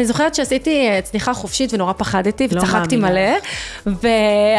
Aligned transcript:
אני 0.00 0.06
זוכרת 0.06 0.34
שעשיתי 0.34 0.88
אה, 0.88 1.00
צניחה 1.02 1.34
חופשית 1.34 1.74
ונורא 1.74 1.92
פחדתי 1.92 2.48
לא 2.52 2.58
וצחקתי 2.60 2.96
מאמינה. 2.96 3.30
מלא, 3.86 3.96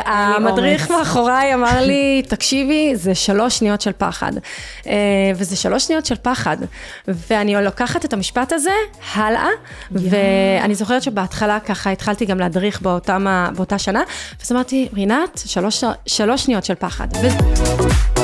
והמדריך. 0.05 0.91
מאחוריי 0.91 1.53
אמר 1.55 1.81
לי, 1.81 2.21
תקשיבי, 2.27 2.95
זה 2.95 3.15
שלוש 3.15 3.57
שניות 3.57 3.81
של 3.81 3.91
פחד. 3.97 4.31
אה, 4.87 4.91
וזה 5.35 5.55
שלוש 5.55 5.83
שניות 5.87 6.05
של 6.05 6.15
פחד. 6.21 6.57
ואני 7.07 7.55
לוקחת 7.63 8.05
את 8.05 8.13
המשפט 8.13 8.51
הזה 8.53 8.71
הלאה, 9.13 9.47
ואני 9.91 10.75
זוכרת 10.75 11.03
שבהתחלה 11.03 11.59
ככה 11.59 11.91
התחלתי 11.91 12.25
גם 12.25 12.39
להדריך 12.39 12.81
באותם, 12.81 13.27
ה- 13.27 13.49
באותה 13.55 13.77
שנה, 13.77 14.01
ואז 14.39 14.51
אמרתי, 14.51 14.89
רינת, 14.93 15.41
שלוש, 15.45 15.83
שלוש 16.05 16.43
שניות 16.43 16.65
של 16.65 16.75
פחד. 16.75 17.07
ו- 17.21 18.20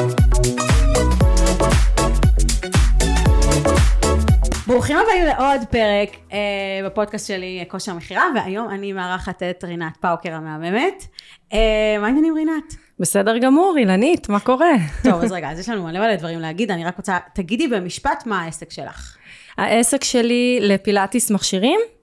ברוכים 4.77 4.97
הבאים 4.97 5.25
לעוד 5.25 5.61
פרק 5.69 6.09
אה, 6.33 6.39
בפודקאסט 6.85 7.27
שלי, 7.27 7.65
כושר 7.67 7.93
מכירה, 7.93 8.23
והיום 8.35 8.69
אני 8.69 8.93
מארחת 8.93 9.43
את 9.43 9.63
רינת 9.63 9.97
פאוקר 10.01 10.33
המהממת. 10.33 11.05
אה, 11.53 11.59
מה 11.99 12.07
העניינים 12.07 12.35
רינת? 12.35 12.75
בסדר 12.99 13.37
גמור, 13.37 13.75
אילנית, 13.77 14.29
מה 14.29 14.39
קורה? 14.39 14.71
טוב, 15.03 15.23
אז 15.23 15.31
רגע, 15.37 15.51
אז 15.51 15.59
יש 15.59 15.69
לנו 15.69 15.83
מלא 15.83 15.99
מלא 15.99 16.15
דברים 16.15 16.39
להגיד, 16.39 16.71
אני 16.71 16.85
רק 16.85 16.97
רוצה, 16.97 17.17
תגידי 17.33 17.67
במשפט 17.67 18.23
מה 18.25 18.41
העסק 18.41 18.71
שלך. 18.71 19.17
העסק 19.57 20.03
שלי 20.03 20.59
לפילאטיס 20.61 21.31
מכשירים, 21.31 21.79
אה, 21.79 21.96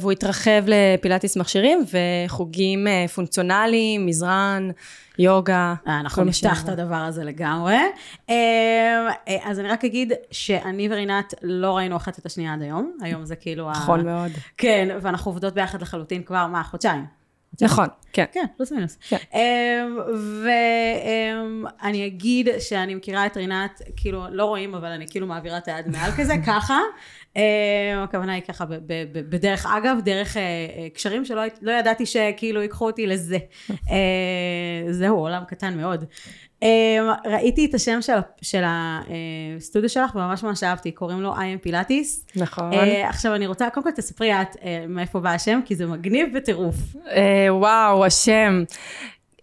והוא 0.00 0.12
התרחב 0.12 0.62
לפילאטיס 0.66 1.36
מכשירים 1.36 1.84
וחוגים 2.26 2.86
אה, 2.86 3.08
פונקציונליים, 3.14 4.06
מזרן, 4.06 4.70
יוגה. 5.18 5.74
אה, 5.88 6.00
אנחנו 6.00 6.24
נפתח 6.24 6.64
את 6.64 6.68
הדבר 6.68 6.94
הזה 6.96 7.24
לגמרי. 7.24 7.76
אה, 8.30 8.34
אה, 9.28 9.36
אז 9.44 9.60
אני 9.60 9.68
רק 9.68 9.84
אגיד 9.84 10.12
שאני 10.30 10.88
ורינת 10.90 11.34
לא 11.42 11.76
ראינו 11.76 11.96
אחת 11.96 12.18
את 12.18 12.26
השנייה 12.26 12.54
עד 12.54 12.62
היום, 12.62 12.92
היום 13.02 13.24
זה 13.24 13.36
כאילו... 13.36 13.68
ה- 13.68 13.72
נכון 13.72 14.04
מאוד. 14.04 14.32
כן, 14.56 14.98
ואנחנו 15.02 15.30
עובדות 15.30 15.54
ביחד 15.54 15.82
לחלוטין 15.82 16.22
כבר, 16.22 16.46
מה, 16.46 16.62
חודשיים? 16.62 17.15
נכון, 17.62 17.86
כן. 18.12 18.24
כן, 18.32 18.44
פלוס 18.56 18.72
מינוס. 18.72 18.98
כן. 19.08 19.16
ואני 20.44 22.06
אגיד 22.06 22.48
שאני 22.58 22.94
מכירה 22.94 23.26
את 23.26 23.36
רינת, 23.36 23.82
כאילו, 23.96 24.24
לא 24.30 24.44
רואים, 24.44 24.74
אבל 24.74 24.88
אני 24.88 25.06
כאילו 25.10 25.26
מעבירה 25.26 25.58
את 25.58 25.68
היד 25.68 25.88
מעל 25.88 26.10
כזה, 26.16 26.34
ככה. 26.46 26.78
אמ, 27.36 27.42
הכוונה 28.04 28.32
היא 28.32 28.42
ככה, 28.42 28.64
בדרך 29.12 29.66
אגב, 29.66 29.96
דרך 30.04 30.36
אה, 30.36 30.42
אה, 30.42 30.88
קשרים 30.94 31.24
שלא 31.24 31.42
לא 31.62 31.72
ידעתי 31.72 32.06
שכאילו 32.06 32.62
ייקחו 32.62 32.86
אותי 32.86 33.06
לזה. 33.06 33.38
אה, 33.90 34.92
זהו, 34.92 35.18
עולם 35.18 35.44
קטן 35.48 35.76
מאוד. 35.76 36.04
אמ, 36.62 36.68
ראיתי 37.24 37.64
את 37.66 37.74
השם 37.74 37.98
של 38.02 38.12
של 38.42 38.62
הסטודיו 38.66 39.88
שלך, 39.88 40.14
וממש 40.14 40.42
ממש 40.42 40.62
אהבתי, 40.62 40.92
קוראים 40.92 41.20
לו 41.20 41.34
I 41.34 41.38
am 41.38 41.62
פילאטיס. 41.62 42.26
נכון. 42.36 42.72
אה, 42.72 43.08
עכשיו 43.08 43.34
אני 43.34 43.46
רוצה, 43.46 43.70
קודם 43.70 43.84
כל 43.84 43.90
תספרי 43.90 44.42
את 44.42 44.56
אה, 44.64 44.84
מאיפה 44.88 45.20
בא 45.20 45.30
השם, 45.30 45.60
כי 45.64 45.74
זה 45.76 45.86
מגניב 45.86 46.36
בטירוף. 46.36 46.76
אה, 47.10 47.46
וואו, 47.50 48.04
השם. 48.04 48.64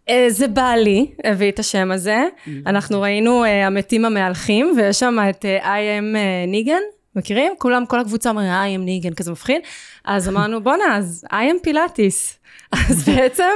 אה, 0.10 0.26
זה 0.30 0.48
בעלי, 0.48 1.12
הביא 1.24 1.52
את 1.52 1.60
השם 1.60 1.92
הזה. 1.92 2.24
אנחנו 2.66 3.02
ראינו 3.02 3.44
אה, 3.46 3.68
המתים 3.68 4.06
המהלכים, 4.06 4.74
ויש 4.78 5.00
שם 5.00 5.18
את 5.30 5.46
אה, 5.46 5.60
I 5.64 6.02
am 6.02 6.18
אה, 6.18 6.46
ניגן, 6.48 6.82
מכירים? 7.16 7.54
כולם, 7.58 7.86
כל 7.86 8.00
הקבוצה 8.00 8.30
אומרים 8.30 8.48
I 8.50 8.80
am 8.80 8.84
ניגן, 8.86 9.14
כזה 9.14 9.32
מפחיד. 9.32 9.62
אז 10.06 10.30
אמרנו, 10.30 10.64
בואנה, 10.64 10.98
אז 10.98 11.26
I 11.32 11.34
am 11.34 11.64
פילאטיס. 11.64 12.40
אז 12.90 13.10
בעצם 13.10 13.54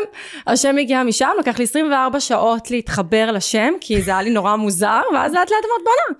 השם 0.47 0.77
הגיע 0.77 1.03
משם, 1.03 1.29
לקח 1.39 1.57
לי 1.57 1.63
24 1.63 2.19
שעות 2.19 2.71
להתחבר 2.71 3.31
לשם, 3.31 3.73
כי 3.81 4.01
זה 4.01 4.11
היה 4.11 4.21
לי 4.21 4.29
נורא 4.29 4.55
מוזר, 4.55 5.01
ואז 5.13 5.33
לאט 5.33 5.51
לאט 5.51 5.65
אמרת, 5.65 5.83
בואנה, 5.83 6.19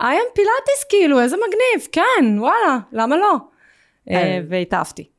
I 0.00 0.14
am 0.14 0.34
פילאטיס 0.34 0.84
כאילו, 0.88 1.20
איזה 1.20 1.36
מגניב, 1.36 1.88
כן, 1.92 2.38
וואלה, 2.38 2.78
למה 2.92 3.16
לא? 3.16 3.36
אה, 4.10 4.16
אה. 4.16 4.40
והתאהבתי. 4.48 5.13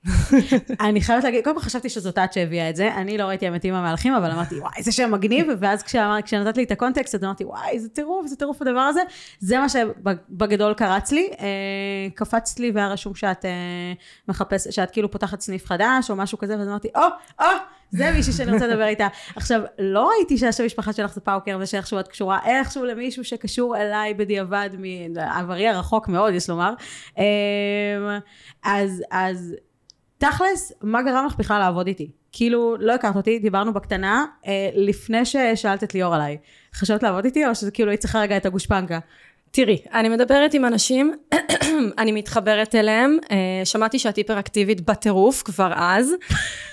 אני 0.79 1.01
חייבת 1.01 1.23
להגיד, 1.23 1.43
קודם 1.43 1.55
כל 1.55 1.61
חשבתי 1.61 1.89
שזאת 1.89 2.17
את 2.17 2.33
שהביאה 2.33 2.69
את 2.69 2.75
זה, 2.75 2.95
אני 2.95 3.17
לא 3.17 3.23
ראיתי 3.23 3.47
המתים 3.47 3.73
המהלכים, 3.73 4.13
אבל 4.13 4.31
אמרתי, 4.31 4.59
וואי, 4.59 4.71
איזה 4.77 4.91
שם 4.91 5.11
מגניב, 5.11 5.47
ואז 5.59 5.83
כשאמר, 5.83 6.21
כשנתת 6.21 6.57
לי 6.57 6.63
את 6.63 6.71
הקונטקסט, 6.71 7.15
אז 7.15 7.23
אמרתי, 7.23 7.43
וואי, 7.43 7.69
איזה 7.69 7.89
טירוף, 7.89 8.23
איזה 8.23 8.35
טירוף 8.35 8.61
הדבר 8.61 8.79
הזה. 8.79 9.01
זה 9.39 9.57
מה 9.59 9.69
שבגדול 9.69 10.73
קרץ 10.73 11.11
לי. 11.11 11.29
אה, 11.39 11.47
קפצת 12.13 12.59
לי 12.59 12.71
והיה 12.71 12.87
רשום 12.87 13.15
שאת 13.15 13.45
אה, 13.45 13.51
מחפשת, 14.27 14.71
שאת 14.71 14.91
כאילו 14.91 15.11
פותחת 15.11 15.41
סניף 15.41 15.65
חדש, 15.65 16.09
או 16.09 16.15
משהו 16.15 16.37
כזה, 16.37 16.57
ואז 16.57 16.67
אמרתי, 16.67 16.87
או, 16.95 17.01
או, 17.39 17.45
זה 17.91 18.11
מישהי 18.11 18.33
שאני 18.33 18.51
רוצה 18.51 18.67
לדבר 18.67 18.85
איתה. 18.85 19.07
עכשיו, 19.35 19.61
לא 19.79 20.09
ראיתי 20.09 20.37
שהשם 20.37 20.63
המשפחה 20.63 20.93
שלך 20.93 21.13
זה 21.13 21.21
פאוקר, 21.21 21.57
ושאיכשהו 21.61 21.99
את 21.99 22.07
קשורה 22.07 22.39
איכשהו 22.45 22.85
למישהו 22.85 23.23
שקשור 23.23 23.77
אליי 23.77 24.13
בדיעבד 24.13 24.69
מעברי 25.09 25.67
הרחוק 25.67 26.07
מאוד, 26.07 26.33
יש 26.33 26.49
לומר. 26.49 26.73
אה, 27.19 28.19
אז, 28.63 29.03
אז 29.11 29.55
תכלס, 30.29 30.71
מה 30.81 31.01
גרם 31.01 31.25
לך 31.25 31.35
בכלל 31.37 31.59
לעבוד 31.59 31.87
איתי? 31.87 32.09
כאילו, 32.31 32.75
לא 32.79 32.93
הכרת 32.93 33.15
אותי, 33.15 33.39
דיברנו 33.39 33.73
בקטנה, 33.73 34.25
אה, 34.47 34.69
לפני 34.73 35.25
ששאלת 35.25 35.83
את 35.83 35.93
ליאור 35.93 36.15
עליי. 36.15 36.37
חשבת 36.75 37.03
לעבוד 37.03 37.25
איתי, 37.25 37.47
או 37.47 37.55
שזה 37.55 37.71
כאילו 37.71 37.89
היית 37.89 38.01
צריכה 38.01 38.19
רגע 38.19 38.37
את 38.37 38.45
הגושפנקה? 38.45 38.99
תראי, 39.55 39.77
אני 39.93 40.09
מדברת 40.09 40.53
עם 40.53 40.65
אנשים, 40.65 41.13
אני 41.97 42.11
מתחברת 42.11 42.75
אליהם, 42.75 43.17
אה, 43.31 43.65
שמעתי 43.65 43.99
שאת 43.99 44.15
היפראקטיבית 44.15 44.81
בטירוף 44.81 45.43
כבר 45.43 45.71
אז, 45.75 46.13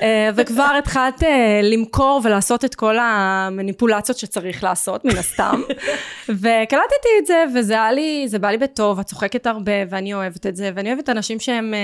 אה, 0.02 0.30
וכבר 0.34 0.74
התחלת 0.78 1.22
אה, 1.22 1.60
למכור 1.62 2.20
ולעשות 2.24 2.64
את 2.64 2.74
כל 2.74 2.96
המניפולציות 3.00 4.18
שצריך 4.18 4.64
לעשות, 4.64 5.04
מן 5.04 5.16
הסתם, 5.16 5.62
וקלטתי 6.42 7.08
את 7.18 7.26
זה, 7.26 7.44
וזה 7.54 7.72
היה 7.72 7.92
לי, 7.92 8.24
זה 8.28 8.38
בא 8.38 8.50
לי 8.50 8.58
בטוב, 8.58 8.98
את 8.98 9.06
צוחקת 9.06 9.46
הרבה, 9.46 9.72
ואני 9.90 10.14
אוהבת 10.14 10.46
את 10.46 10.56
זה, 10.56 10.70
ואני 10.74 10.92
אוהבת 10.92 11.08
אנשים 11.08 11.40
שהם 11.40 11.74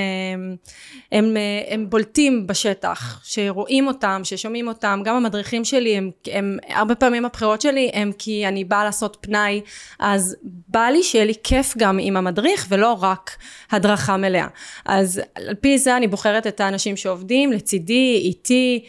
הם, 1.13 1.37
אה, 1.37 1.75
הם 1.75 1.91
בולטים 1.91 2.47
בשטח, 2.47 3.21
שרואים 3.25 3.87
אותם, 3.87 4.21
ששומעים 4.25 4.69
אותם, 4.69 5.01
גם 5.05 5.17
המדריכים 5.17 5.65
שלי, 5.65 5.97
הם, 5.97 6.11
הם 6.27 6.59
הרבה 6.69 6.95
פעמים 6.95 7.25
הבחירות 7.25 7.61
שלי 7.61 7.91
הם 7.95 8.13
כי 8.19 8.49
אני 8.49 8.65
באה 8.65 8.85
לעשות 8.85 9.17
פנאי, 9.21 9.61
אז 9.99 10.37
בא 10.69 10.88
לי 10.91 11.03
שיהיה 11.03 11.25
לי 11.25 11.35
כיף 11.45 11.75
גם 11.79 11.99
עם 12.01 12.17
המדריך 12.17 12.67
ולא 12.69 12.97
רק 13.01 13.37
הדרכה 13.71 14.17
מלאה. 14.17 14.47
אז 14.85 15.21
על 15.35 15.55
פי 15.55 15.79
זה 15.79 15.97
אני 15.97 16.09
בוחרת 16.09 16.47
את 16.47 16.61
האנשים 16.61 16.97
שעובדים 16.97 17.53
לצידי, 17.53 18.21
איתי, 18.25 18.85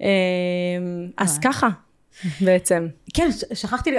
אה, 0.00 0.06
אז 1.16 1.38
ככה 1.38 1.68
בעצם. 2.40 2.86
כן, 3.14 3.28
שכחתי, 3.54 3.90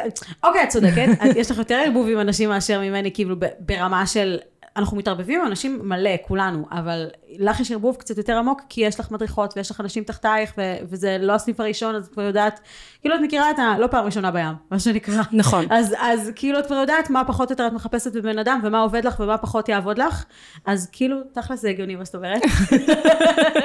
אוקיי, 0.44 0.64
את 0.64 0.70
צודקת, 0.70 1.08
יש 1.40 1.52
לך 1.52 1.58
יותר 1.58 1.82
ערבוב 1.86 2.08
עם 2.10 2.20
אנשים 2.20 2.50
מאשר 2.50 2.80
ממני, 2.80 3.12
כאילו 3.14 3.36
ברמה 3.60 4.08
של, 4.08 4.38
אנחנו 4.80 4.98
מתערבבים 4.98 5.42
עם 5.42 5.48
אנשים 5.48 5.80
מלא, 5.84 6.12
כולנו, 6.28 6.66
אבל 6.72 7.08
לך 7.38 7.60
יש 7.60 7.72
ערבוב 7.72 7.96
קצת 7.96 8.18
יותר 8.18 8.38
עמוק, 8.38 8.62
כי 8.70 8.82
יש 8.82 9.00
לך 9.00 9.12
מדריכות 9.12 9.54
ויש 9.58 9.72
לך 9.72 9.82
אנשים 9.82 10.04
תחתייך, 10.04 10.54
ו- 10.58 10.78
וזה 10.84 11.18
לא 11.20 11.34
הסניף 11.34 11.60
הראשון, 11.60 11.96
אז 11.96 12.06
את 12.06 12.14
כבר 12.14 12.24
יודעת, 12.24 12.60
כאילו 13.02 13.16
את 13.16 13.20
מכירה 13.24 13.52
את 13.52 13.60
ה... 13.60 13.76
לא 13.80 13.88
פעם 13.88 14.06
ראשונה 14.06 14.32
בים, 14.32 14.54
מה 14.72 14.80
שנקרא. 14.80 15.22
נכון. 15.32 15.66
אז, 15.78 15.96
אז 16.00 16.32
כאילו 16.36 16.60
את 16.60 16.66
כבר 16.66 16.76
יודעת 16.76 17.10
מה 17.10 17.26
פחות 17.26 17.50
או 17.50 17.54
יותר 17.54 17.68
את 17.68 17.74
מחפשת 17.74 18.14
בבן 18.14 18.40
אדם, 18.40 18.60
ומה 18.64 18.80
עובד 18.80 19.06
לך 19.06 19.20
ומה 19.20 19.38
פחות 19.38 19.70
יעבוד 19.70 19.98
לך, 19.98 20.26
אז 20.66 20.90
כאילו, 20.92 21.18
תכל'ס 21.34 21.62
זה 21.62 21.70
הגיוני 21.70 21.96
מה 21.96 22.06
זאת 22.06 22.16
אומרת. 22.16 22.42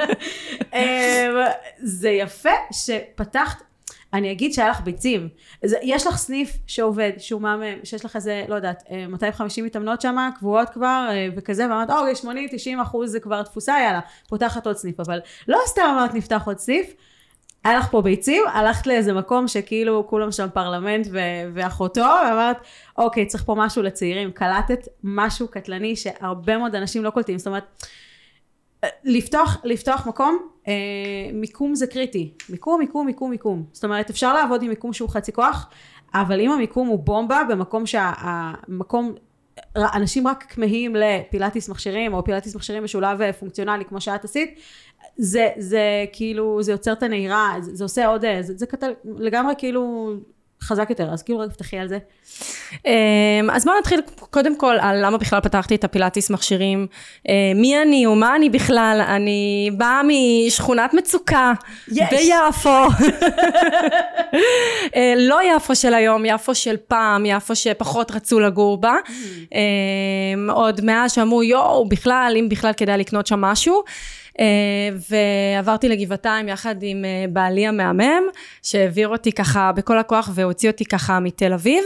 אמ, 0.73 0.79
זה 1.83 2.09
יפה 2.09 2.49
שפתחת, 2.71 3.63
אני 4.15 4.31
אגיד 4.31 4.53
שהיה 4.53 4.69
לך 4.69 4.81
ביצים. 4.81 5.29
יש 5.63 6.07
לך 6.07 6.17
סניף 6.17 6.57
שעובד, 6.67 7.11
שהוא 7.17 7.41
מהמם, 7.41 7.63
שיש 7.83 8.05
לך 8.05 8.15
איזה, 8.15 8.45
לא 8.47 8.55
יודעת, 8.55 8.83
אה, 8.91 9.07
250 9.07 9.65
מתאמנות 9.65 10.01
שם, 10.01 10.29
קבועות 10.37 10.69
כבר, 10.69 11.07
אה, 11.09 11.27
וכזה, 11.35 11.63
ואמרת, 11.63 11.89
אוקיי, 11.89 12.15
80-90 12.15 12.81
אחוז 12.81 13.11
זה 13.11 13.19
כבר 13.19 13.43
תפוסה, 13.43 13.77
יאללה, 13.83 13.99
פותחת 14.29 14.67
עוד 14.67 14.77
סניף. 14.77 14.99
אבל 14.99 15.19
לא 15.47 15.59
סתם 15.65 15.81
אמרת 15.81 16.13
נפתח 16.13 16.43
עוד 16.45 16.59
סניף, 16.59 16.93
היה 17.63 17.79
לך 17.79 17.87
פה 17.91 18.01
ביצים, 18.01 18.43
הלכת 18.53 18.87
לאיזה 18.87 19.13
מקום 19.13 19.47
שכאילו 19.47 20.07
כולם 20.07 20.31
שם 20.31 20.47
פרלמנט 20.53 21.07
ו- 21.11 21.19
ואחותו, 21.53 22.01
ואמרת, 22.01 22.57
אוקיי, 22.97 23.25
צריך 23.25 23.43
פה 23.43 23.55
משהו 23.57 23.83
לצעירים. 23.83 24.31
קלטת 24.31 24.87
משהו 25.03 25.47
קטלני 25.47 25.95
שהרבה 25.95 26.57
מאוד 26.57 26.75
אנשים 26.75 27.03
לא 27.03 27.09
קולטים. 27.09 27.37
זאת 27.37 27.47
אומרת, 27.47 27.85
לפתוח, 29.03 29.57
לפתוח 29.63 30.07
מקום, 30.07 30.37
אה, 30.67 30.73
מיקום 31.33 31.75
זה 31.75 31.87
קריטי. 31.87 32.33
מיקום, 32.49 32.79
מיקום, 32.79 33.05
מיקום, 33.05 33.29
מיקום. 33.29 33.63
זאת 33.71 33.83
אומרת, 33.83 34.09
אפשר 34.09 34.33
לעבוד 34.33 34.63
עם 34.63 34.69
מיקום 34.69 34.93
שהוא 34.93 35.09
חצי 35.09 35.33
כוח, 35.33 35.69
אבל 36.13 36.41
אם 36.41 36.51
המיקום 36.51 36.87
הוא 36.87 36.99
בומבה, 36.99 37.41
במקום 37.49 37.85
שהמקום, 37.85 39.15
אנשים 39.77 40.27
רק 40.27 40.43
כמהים 40.49 40.95
לפילאטיס 40.95 41.69
מכשירים, 41.69 42.13
או 42.13 42.23
פילאטיס 42.23 42.55
מכשירים 42.55 42.83
משולב 42.83 43.21
אה, 43.21 43.33
פונקציונלי, 43.33 43.85
כמו 43.85 44.01
שאת 44.01 44.23
עשית, 44.23 44.59
זה, 45.17 45.49
זה 45.57 46.05
כאילו, 46.13 46.63
זה 46.63 46.71
יוצר 46.71 46.93
את 46.93 47.03
הנהירה, 47.03 47.53
זה, 47.61 47.75
זה 47.75 47.83
עושה 47.83 48.07
עוד, 48.07 48.25
אה, 48.25 48.41
זה, 48.41 48.57
זה 48.57 48.65
קטל, 48.65 48.93
לגמרי 49.05 49.53
כאילו 49.57 50.13
חזק 50.65 50.89
יותר, 50.89 51.09
אז 51.13 51.23
כאילו 51.23 51.39
רגע 51.39 51.49
תפתחי 51.51 51.77
על 51.77 51.87
זה. 51.87 51.97
אמ, 52.85 53.49
אז 53.51 53.65
בואו 53.65 53.79
נתחיל 53.79 54.01
קודם 54.19 54.57
כל 54.57 54.75
על 54.81 55.05
למה 55.05 55.17
בכלל 55.17 55.39
פתחתי 55.39 55.75
את 55.75 55.83
הפילאטיס 55.83 56.29
מכשירים. 56.29 56.87
אה, 57.29 57.51
מי 57.55 57.81
אני 57.81 58.07
ומה 58.07 58.35
אני 58.35 58.49
בכלל? 58.49 59.05
אני 59.07 59.69
באה 59.77 60.01
משכונת 60.03 60.93
מצוקה 60.93 61.53
יש. 61.87 62.09
ביפו. 62.09 62.69
אה, 64.95 65.13
לא 65.17 65.39
יפו 65.55 65.75
של 65.75 65.93
היום, 65.93 66.25
יפו 66.25 66.55
של 66.55 66.75
פעם, 66.87 67.25
יפו 67.25 67.55
שפחות 67.55 68.11
רצו 68.11 68.39
לגור 68.39 68.77
בה. 68.77 68.95
אה, 69.53 70.53
עוד 70.53 70.81
מאז 70.83 71.11
שאמרו, 71.11 71.43
יואו, 71.43 71.89
בכלל, 71.89 72.35
אם 72.39 72.49
בכלל 72.49 72.71
כדאי 72.77 72.97
לקנות 72.97 73.27
שם 73.27 73.41
משהו. 73.41 73.83
אה, 74.39 74.45
ועברתי 75.09 75.89
לגבעתיים 75.89 76.47
יחד 76.47 76.75
עם 76.81 77.05
אה, 77.05 77.25
בעלי 77.29 77.67
המהמם, 77.67 78.23
שהעביר 78.63 79.07
אותי 79.07 79.31
ככה 79.31 79.71
בכל 79.71 79.97
הכוח 79.97 80.29
והוציא 80.33 80.69
אותי 80.69 80.85
ככה 80.85 81.19
מתל 81.19 81.53
אביב. 81.53 81.83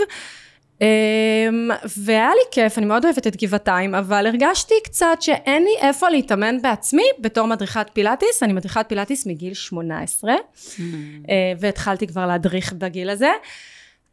אמ, 0.81 1.69
והיה 1.97 2.29
לי 2.29 2.41
כיף, 2.51 2.77
אני 2.77 2.85
מאוד 2.85 3.05
אוהבת 3.05 3.27
את 3.27 3.43
גבעתיים, 3.43 3.95
אבל 3.95 4.27
הרגשתי 4.27 4.73
קצת 4.83 5.17
שאין 5.19 5.63
לי 5.63 5.87
איפה 5.87 6.09
להתאמן 6.09 6.61
בעצמי 6.61 7.03
בתור 7.19 7.47
מדריכת 7.47 7.87
פילאטיס, 7.93 8.43
אני 8.43 8.53
מדריכת 8.53 8.85
פילאטיס 8.87 9.25
מגיל 9.25 9.53
18, 9.53 10.33
mm. 10.33 10.79
אה, 11.29 11.53
והתחלתי 11.59 12.07
כבר 12.07 12.27
להדריך 12.27 12.73
בגיל 12.73 13.09
הזה. 13.09 13.31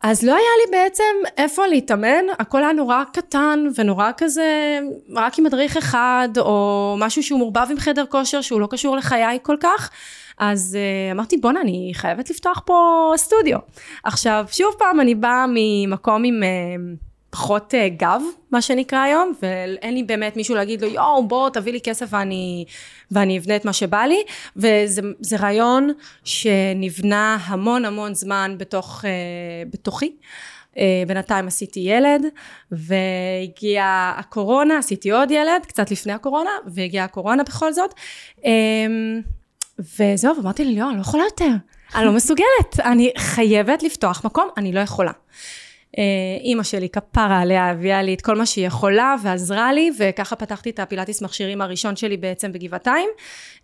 אז 0.02 0.22
לא 0.22 0.32
היה 0.32 0.50
לי 0.64 0.78
בעצם 0.78 1.04
איפה 1.36 1.66
להתאמן, 1.66 2.24
הכל 2.38 2.62
היה 2.62 2.72
נורא 2.72 3.04
קטן 3.12 3.64
ונורא 3.76 4.10
כזה, 4.16 4.78
רק 5.14 5.38
עם 5.38 5.44
מדריך 5.44 5.76
אחד, 5.76 6.28
או 6.38 6.96
משהו 6.98 7.22
שהוא 7.22 7.38
מעורבב 7.38 7.66
עם 7.70 7.78
חדר 7.78 8.04
כושר 8.06 8.40
שהוא 8.40 8.60
לא 8.60 8.68
קשור 8.70 8.96
לחיי 8.96 9.38
כל 9.42 9.56
כך. 9.60 9.90
אז 10.38 10.78
uh, 10.78 11.14
אמרתי 11.14 11.36
בואנה 11.36 11.60
אני 11.60 11.90
חייבת 11.94 12.30
לפתוח 12.30 12.62
פה 12.64 13.12
סטודיו. 13.16 13.58
עכשיו 14.04 14.44
שוב 14.50 14.74
פעם 14.78 15.00
אני 15.00 15.14
באה 15.14 15.46
ממקום 15.54 16.24
עם 16.24 16.42
uh, 16.42 17.05
פחות 17.36 17.74
uh, 17.74 18.00
גב 18.00 18.22
מה 18.50 18.62
שנקרא 18.62 18.98
היום 18.98 19.32
ואין 19.42 19.94
לי 19.94 20.02
באמת 20.02 20.36
מישהו 20.36 20.54
להגיד 20.54 20.80
לו 20.80 20.88
יואו 20.88 21.28
בוא 21.28 21.50
תביא 21.50 21.72
לי 21.72 21.80
כסף 21.80 22.06
ואני, 22.10 22.64
ואני 23.10 23.38
אבנה 23.38 23.56
את 23.56 23.64
מה 23.64 23.72
שבא 23.72 24.02
לי 24.02 24.22
וזה 24.56 25.36
רעיון 25.40 25.90
שנבנה 26.24 27.38
המון 27.44 27.84
המון 27.84 28.14
זמן 28.14 28.54
בתוך, 28.58 29.04
uh, 29.04 29.06
בתוכי. 29.72 30.12
Uh, 30.74 30.78
בינתיים 31.06 31.46
עשיתי 31.46 31.80
ילד 31.80 32.22
והגיעה 32.70 34.14
הקורונה, 34.18 34.78
עשיתי 34.78 35.10
עוד 35.10 35.30
ילד 35.30 35.66
קצת 35.66 35.90
לפני 35.90 36.12
הקורונה 36.12 36.50
והגיעה 36.66 37.04
הקורונה 37.04 37.42
בכל 37.42 37.72
זאת. 37.72 37.94
וזהו, 39.78 40.36
ואמרתי 40.36 40.64
לי, 40.64 40.76
לא, 40.76 40.88
אני 40.88 40.96
לא 40.96 41.00
יכולה 41.00 41.24
יותר. 41.24 41.50
אני 41.94 42.04
לא 42.04 42.12
מסוגלת, 42.12 42.80
אני 42.84 43.12
חייבת 43.18 43.82
לפתוח 43.82 44.24
מקום, 44.24 44.48
אני 44.56 44.72
לא 44.72 44.80
יכולה. 44.80 45.12
אה, 45.98 46.02
אימא 46.40 46.62
שלי 46.62 46.88
כפרה 46.88 47.40
עליה 47.40 47.70
הביאה 47.70 48.02
לי 48.02 48.14
את 48.14 48.20
כל 48.20 48.36
מה 48.36 48.46
שהיא 48.46 48.66
יכולה 48.66 49.14
ועזרה 49.22 49.72
לי 49.72 49.90
וככה 49.98 50.36
פתחתי 50.36 50.70
את 50.70 50.80
הפילאטיס 50.80 51.22
מכשירים 51.22 51.60
הראשון 51.60 51.96
שלי 51.96 52.16
בעצם 52.16 52.52
בגבעתיים 52.52 53.08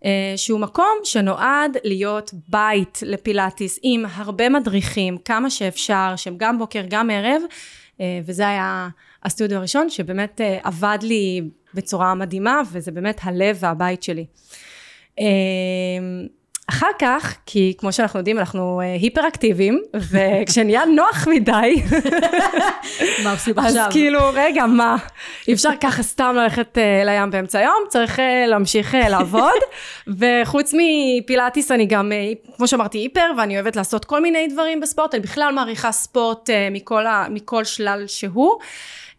אה, 0.05 0.35
שהוא 0.37 0.61
מקום 0.61 0.99
שנועד 1.05 1.77
להיות 1.85 2.35
בית 2.49 2.99
לפילאטיס 3.03 3.79
עם 3.83 4.05
הרבה 4.15 4.49
מדריכים 4.49 5.19
כמה 5.19 5.51
שאפשר 5.51 6.13
שהם 6.17 6.35
גם 6.37 6.59
בוקר 6.59 6.83
גם 6.89 7.11
ערב 7.11 7.43
אה, 8.01 8.21
וזה 8.27 8.49
היה 8.49 8.89
הסטודיו 9.25 9.59
הראשון 9.59 9.91
שבאמת 9.91 10.41
עבד 10.63 10.99
לי 11.03 11.43
בצורה 11.75 12.15
מדהימה 12.15 12.61
וזה 12.73 12.91
באמת 12.91 13.21
הלב 13.23 13.57
והבית 13.61 14.03
שלי. 14.03 14.27
אחר 16.73 16.91
כך, 16.99 17.35
כי 17.47 17.75
כמו 17.79 17.93
שאנחנו 17.93 18.19
יודעים, 18.19 18.39
אנחנו 18.39 18.81
אה, 18.81 18.95
היפר 19.01 19.21
וכשנהיה 19.95 20.85
נוח 20.97 21.29
מדי, 21.29 21.83
מה 23.25 23.33
עושים 23.33 23.59
עכשיו? 23.59 23.83
אז 23.83 23.93
כאילו, 23.93 24.21
רגע, 24.35 24.67
מה? 24.67 24.97
אי 25.49 25.53
אפשר 25.53 25.71
ככה 25.81 26.03
סתם 26.03 26.35
ללכת 26.37 26.79
uh, 26.79 27.07
לים 27.07 27.31
באמצע 27.31 27.59
היום, 27.59 27.85
צריך 27.89 28.19
uh, 28.19 28.23
להמשיך 28.47 28.95
uh, 28.95 29.09
לעבוד, 29.09 29.61
וחוץ 30.19 30.75
מפילאטיס 30.77 31.71
אני 31.71 31.87
גם, 31.87 32.13
uh, 32.13 32.57
כמו 32.57 32.69
שאמרתי, 32.69 32.99
היפר, 32.99 33.31
ואני 33.39 33.55
אוהבת 33.55 33.77
לעשות 33.77 34.05
כל 34.05 34.23
מיני 34.23 34.47
דברים 34.47 34.81
בספורט, 34.81 35.15
אני 35.15 35.23
בכלל 35.23 35.53
מעריכה 35.55 35.93
ספורט 35.93 36.51
uh, 36.51 36.53
מכל, 36.71 37.07
ה, 37.07 37.27
מכל 37.31 37.65
שלל 37.65 38.05
שהוא. 38.07 38.59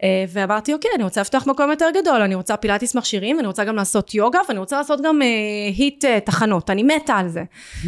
אה, 0.03 0.25
ואמרתי, 0.29 0.73
אוקיי, 0.73 0.91
אני 0.95 1.03
רוצה 1.03 1.21
לפתוח 1.21 1.47
מקום 1.47 1.69
יותר 1.69 1.89
גדול, 2.01 2.21
אני 2.21 2.35
רוצה 2.35 2.57
פילאטיס 2.57 2.95
מכשירים, 2.95 3.39
אני 3.39 3.47
רוצה 3.47 3.63
גם 3.63 3.75
לעשות 3.75 4.13
יוגה, 4.13 4.39
ואני 4.47 4.59
רוצה 4.59 4.77
לעשות 4.77 5.01
גם 5.01 5.21
היט 5.75 6.05
uh, 6.05 6.07
תחנות, 6.25 6.69
אני 6.69 6.83
מתה 6.83 7.13
על 7.13 7.27
זה. 7.27 7.43
uh, 7.83 7.87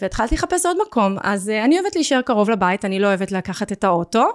והתחלתי 0.00 0.34
לחפש 0.34 0.66
עוד 0.66 0.76
מקום, 0.86 1.16
אז 1.22 1.48
uh, 1.48 1.64
אני 1.64 1.78
אוהבת 1.78 1.94
להישאר 1.94 2.22
קרוב 2.22 2.50
לבית, 2.50 2.84
אני 2.84 3.00
לא 3.00 3.06
אוהבת 3.06 3.32
לקחת 3.32 3.72
את 3.72 3.84
האוטו, 3.84 4.30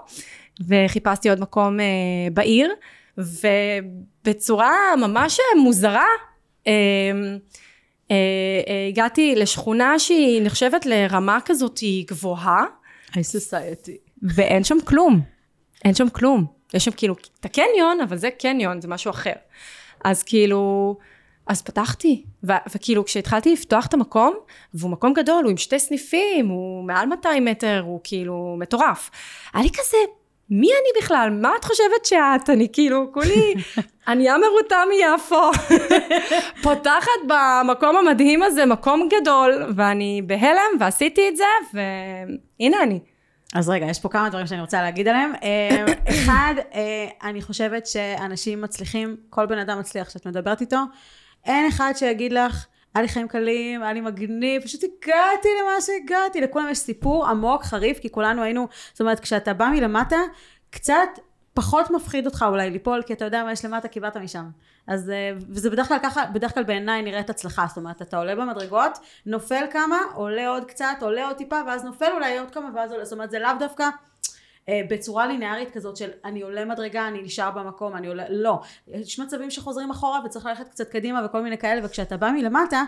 וחיפשתי 0.68 1.30
עוד 1.30 1.39
מקום 1.39 1.80
uh, 1.80 1.83
בעיר, 2.33 2.74
ובצורה 3.18 4.71
ממש 4.98 5.39
מוזרה, 5.57 6.06
uh, 6.63 6.68
uh, 6.68 6.69
uh, 8.07 8.13
הגעתי 8.89 9.36
לשכונה 9.36 10.00
שהיא 10.00 10.42
נחשבת 10.44 10.86
לרמה 10.86 11.38
כזאת 11.45 11.80
גבוהה. 12.07 12.63
היי 13.13 13.24
סוסייטי. 13.24 13.98
ואין 14.21 14.63
שם 14.63 14.77
כלום. 14.86 15.21
אין 15.86 15.95
שם 15.95 16.10
כלום. 16.10 16.58
יש 16.74 16.86
שם 16.86 16.92
כאילו 16.92 17.16
את 17.39 17.45
הקניון, 17.45 18.01
אבל 18.01 18.18
זה 18.18 18.30
קניון, 18.31 18.81
זה 18.81 18.88
משהו 18.88 19.12
אחר. 19.12 19.33
אז 20.04 20.24
כאילו, 20.24 20.95
אז 21.48 21.62
פתחתי, 21.62 22.24
ו- 22.44 22.63
וכאילו 22.75 23.06
כשהתחלתי 23.06 23.54
לפתוח 23.54 23.86
את 23.86 23.94
המקום, 23.94 24.33
והוא 24.74 24.92
מקום 24.92 25.13
גדול, 25.13 25.44
הוא 25.44 25.51
עם 25.51 25.57
שתי 25.57 25.80
סניפים, 25.80 26.48
הוא 26.48 26.83
מעל 26.83 27.07
200 27.07 27.45
מטר, 27.45 27.81
הוא 27.86 28.00
כאילו 28.04 28.56
מטורף. 28.60 29.12
היה 29.54 29.63
לי 29.63 29.69
כזה, 29.69 29.98
מי 30.50 30.68
אני 30.68 31.04
בכלל? 31.04 31.30
מה 31.42 31.51
את 31.60 31.63
חושבת 31.66 32.06
שאת? 32.06 32.50
אני 32.50 32.68
כאילו, 32.74 33.13
כולי 33.13 33.54
ענייה 34.07 34.36
מרוטה 34.38 34.83
מיפו, 34.89 35.51
פותחת 36.63 37.19
במקום 37.27 37.95
המדהים 37.95 38.44
הזה, 38.44 38.66
מקום 38.66 39.10
גדול, 39.21 39.74
ואני 39.75 40.21
בהלם, 40.25 40.77
ועשיתי 40.80 41.30
את 41.30 41.38
זה, 41.38 41.44
והנה 41.74 42.83
אני. 42.83 43.00
אז 43.55 43.69
רגע, 43.69 43.85
יש 43.85 43.99
פה 43.99 44.09
כמה 44.09 44.29
דברים 44.29 44.47
שאני 44.47 44.61
רוצה 44.61 44.81
להגיד 44.81 45.07
עליהם. 45.07 45.31
אה, 45.43 45.85
אחד, 46.09 46.53
אה, 46.73 47.29
אני 47.29 47.41
חושבת 47.41 47.87
שאנשים 47.87 48.61
מצליחים, 48.61 49.17
כל 49.29 49.45
בן 49.45 49.57
אדם 49.57 49.79
מצליח 49.79 50.09
שאת 50.09 50.25
מדברת 50.25 50.61
איתו, 50.61 50.77
אין 51.45 51.67
אחד 51.67 51.93
שיגיד 51.95 52.33
לך, 52.33 52.65
היה 52.95 53.01
לי 53.01 53.07
חיים 53.07 53.27
קלים, 53.27 53.83
היה 53.83 53.93
לי 53.93 54.01
מגניב, 54.01 54.61
פשוט 54.63 54.83
הגעתי 54.83 55.47
למה 55.61 55.81
שהגעתי, 55.81 56.41
לכולם 56.41 56.69
יש 56.71 56.77
סיפור 56.77 57.27
עמוק, 57.27 57.63
חריף, 57.63 57.99
כי 57.99 58.09
כולנו 58.09 58.43
היינו, 58.43 58.67
זאת 58.91 59.01
אומרת, 59.01 59.19
כשאתה 59.19 59.53
בא 59.53 59.69
מלמטה, 59.73 60.17
קצת 60.69 61.09
פחות 61.53 61.91
מפחיד 61.91 62.25
אותך 62.25 62.45
אולי 62.49 62.69
ליפול, 62.69 63.01
כי 63.01 63.13
אתה 63.13 63.25
יודע 63.25 63.43
מה 63.43 63.51
יש 63.51 63.65
למטה, 63.65 63.87
כי 63.87 63.99
באת 63.99 64.17
משם. 64.17 64.49
אז, 64.87 65.09
אה, 65.09 65.31
וזה 65.49 65.69
בדרך 65.69 65.87
כלל 65.87 65.97
ככה, 66.03 66.25
בדרך 66.25 66.53
כלל 66.53 66.63
בעיניי 66.63 67.01
נראית 67.01 67.29
הצלחה, 67.29 67.65
זאת 67.67 67.77
אומרת, 67.77 68.01
אתה 68.01 68.17
עולה 68.17 68.35
במדרגות, 68.35 68.97
נופל 69.25 69.65
כמה, 69.71 69.97
עולה 70.13 70.47
עוד 70.47 70.65
קצת, 70.65 70.97
עולה 71.01 71.27
עוד 71.27 71.37
טיפה, 71.37 71.61
ואז 71.67 71.83
נופל 71.83 72.11
אולי 72.13 72.37
עוד 72.37 72.51
כמה, 72.51 72.69
ואז 72.75 72.91
עולה, 72.91 73.05
זאת 73.05 73.13
אומרת, 73.13 73.31
זה 73.31 73.39
לאו 73.39 73.51
דווקא 73.59 73.89
אה, 74.69 74.81
בצורה 74.89 75.27
לינארית 75.27 75.71
כזאת 75.71 75.97
של 75.97 76.09
אני 76.25 76.41
עולה 76.41 76.65
מדרגה, 76.65 77.07
אני 77.07 77.21
נשאר 77.21 77.51
במקום, 77.51 77.95
אני 77.95 78.07
עולה, 78.07 78.23
לא. 78.29 78.61
יש 78.87 79.19
מצבים 79.19 79.51
שחוזרים 79.51 79.91
אחורה 79.91 80.19
וצריך 80.25 80.45
ללכת 80.45 80.68
קצת 80.68 80.89
קדימה 80.89 81.25
וכל 81.25 81.41
מיני 81.41 81.57
כאלה, 81.57 81.85
וכשאתה 81.85 82.18
בא 82.18 82.31
מלמטה, 82.31 82.83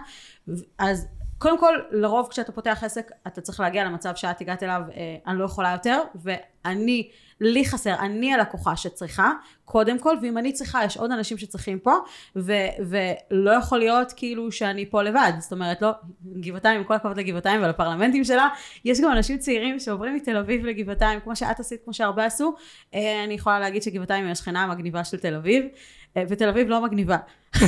אז 0.79 1.07
קודם 1.37 1.59
כל, 1.59 1.79
לרוב 1.91 2.27
כשאתה 2.29 2.51
פותח 2.51 2.83
עסק, 2.83 3.11
אתה 3.27 3.41
צריך 3.41 3.59
להגיע 3.59 3.83
למצב 3.83 4.15
שאת 4.15 4.41
הגעת 4.41 4.63
אליו, 4.63 4.81
אה, 4.95 5.31
אני 5.31 5.39
לא 5.39 5.45
יכולה 5.45 5.71
יותר, 5.71 6.01
ואני 6.15 7.09
לי 7.41 7.65
חסר, 7.65 7.95
אני 7.99 8.33
הלקוחה 8.33 8.75
שצריכה, 8.75 9.31
קודם 9.65 9.99
כל, 9.99 10.15
ואם 10.21 10.37
אני 10.37 10.53
צריכה, 10.53 10.85
יש 10.85 10.97
עוד 10.97 11.11
אנשים 11.11 11.37
שצריכים 11.37 11.79
פה, 11.79 11.93
ו, 12.35 12.53
ולא 12.79 13.51
יכול 13.51 13.79
להיות 13.79 14.13
כאילו 14.15 14.51
שאני 14.51 14.89
פה 14.89 15.03
לבד, 15.03 15.31
זאת 15.39 15.51
אומרת, 15.51 15.81
לא, 15.81 15.91
גבעתיים, 16.39 16.79
עם 16.79 16.83
כל 16.83 16.93
הכבוד 16.93 17.17
לגבעתיים 17.17 17.63
ולפרלמנטים 17.63 18.23
שלה, 18.23 18.47
יש 18.85 19.01
גם 19.01 19.11
אנשים 19.11 19.37
צעירים 19.37 19.79
שעוברים 19.79 20.15
מתל 20.15 20.37
אביב 20.37 20.65
לגבעתיים, 20.65 21.19
כמו 21.19 21.35
שאת 21.35 21.59
עשית, 21.59 21.81
כמו 21.83 21.93
שהרבה 21.93 22.25
עשו, 22.25 22.53
אה, 22.93 23.23
אני 23.23 23.33
יכולה 23.33 23.59
להגיד 23.59 23.83
שגבעתיים 23.83 24.25
היא 24.25 24.31
השכנה 24.31 24.63
המגניבה 24.63 25.03
של 25.03 25.17
תל 25.17 25.35
אביב, 25.35 25.65
אה, 26.17 26.23
ותל 26.29 26.49
אביב 26.49 26.67
לא 26.69 26.81
מגניבה. 26.81 27.17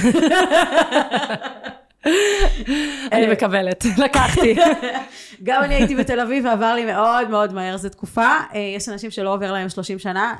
אני 3.11 3.27
מקבלת, 3.31 3.85
לקחתי. 3.97 4.55
גם 5.43 5.63
אני 5.63 5.75
הייתי 5.75 5.95
בתל 5.95 6.19
אביב 6.19 6.45
ועבר 6.45 6.73
לי 6.73 6.85
מאוד 6.85 7.29
מאוד 7.29 7.53
מהר, 7.53 7.77
זו 7.77 7.89
תקופה. 7.89 8.37
אה, 8.53 8.59
יש 8.75 8.89
אנשים 8.89 9.11
שלא 9.11 9.33
עובר 9.33 9.51
להם 9.51 9.69
30 9.69 9.99
שנה, 9.99 10.35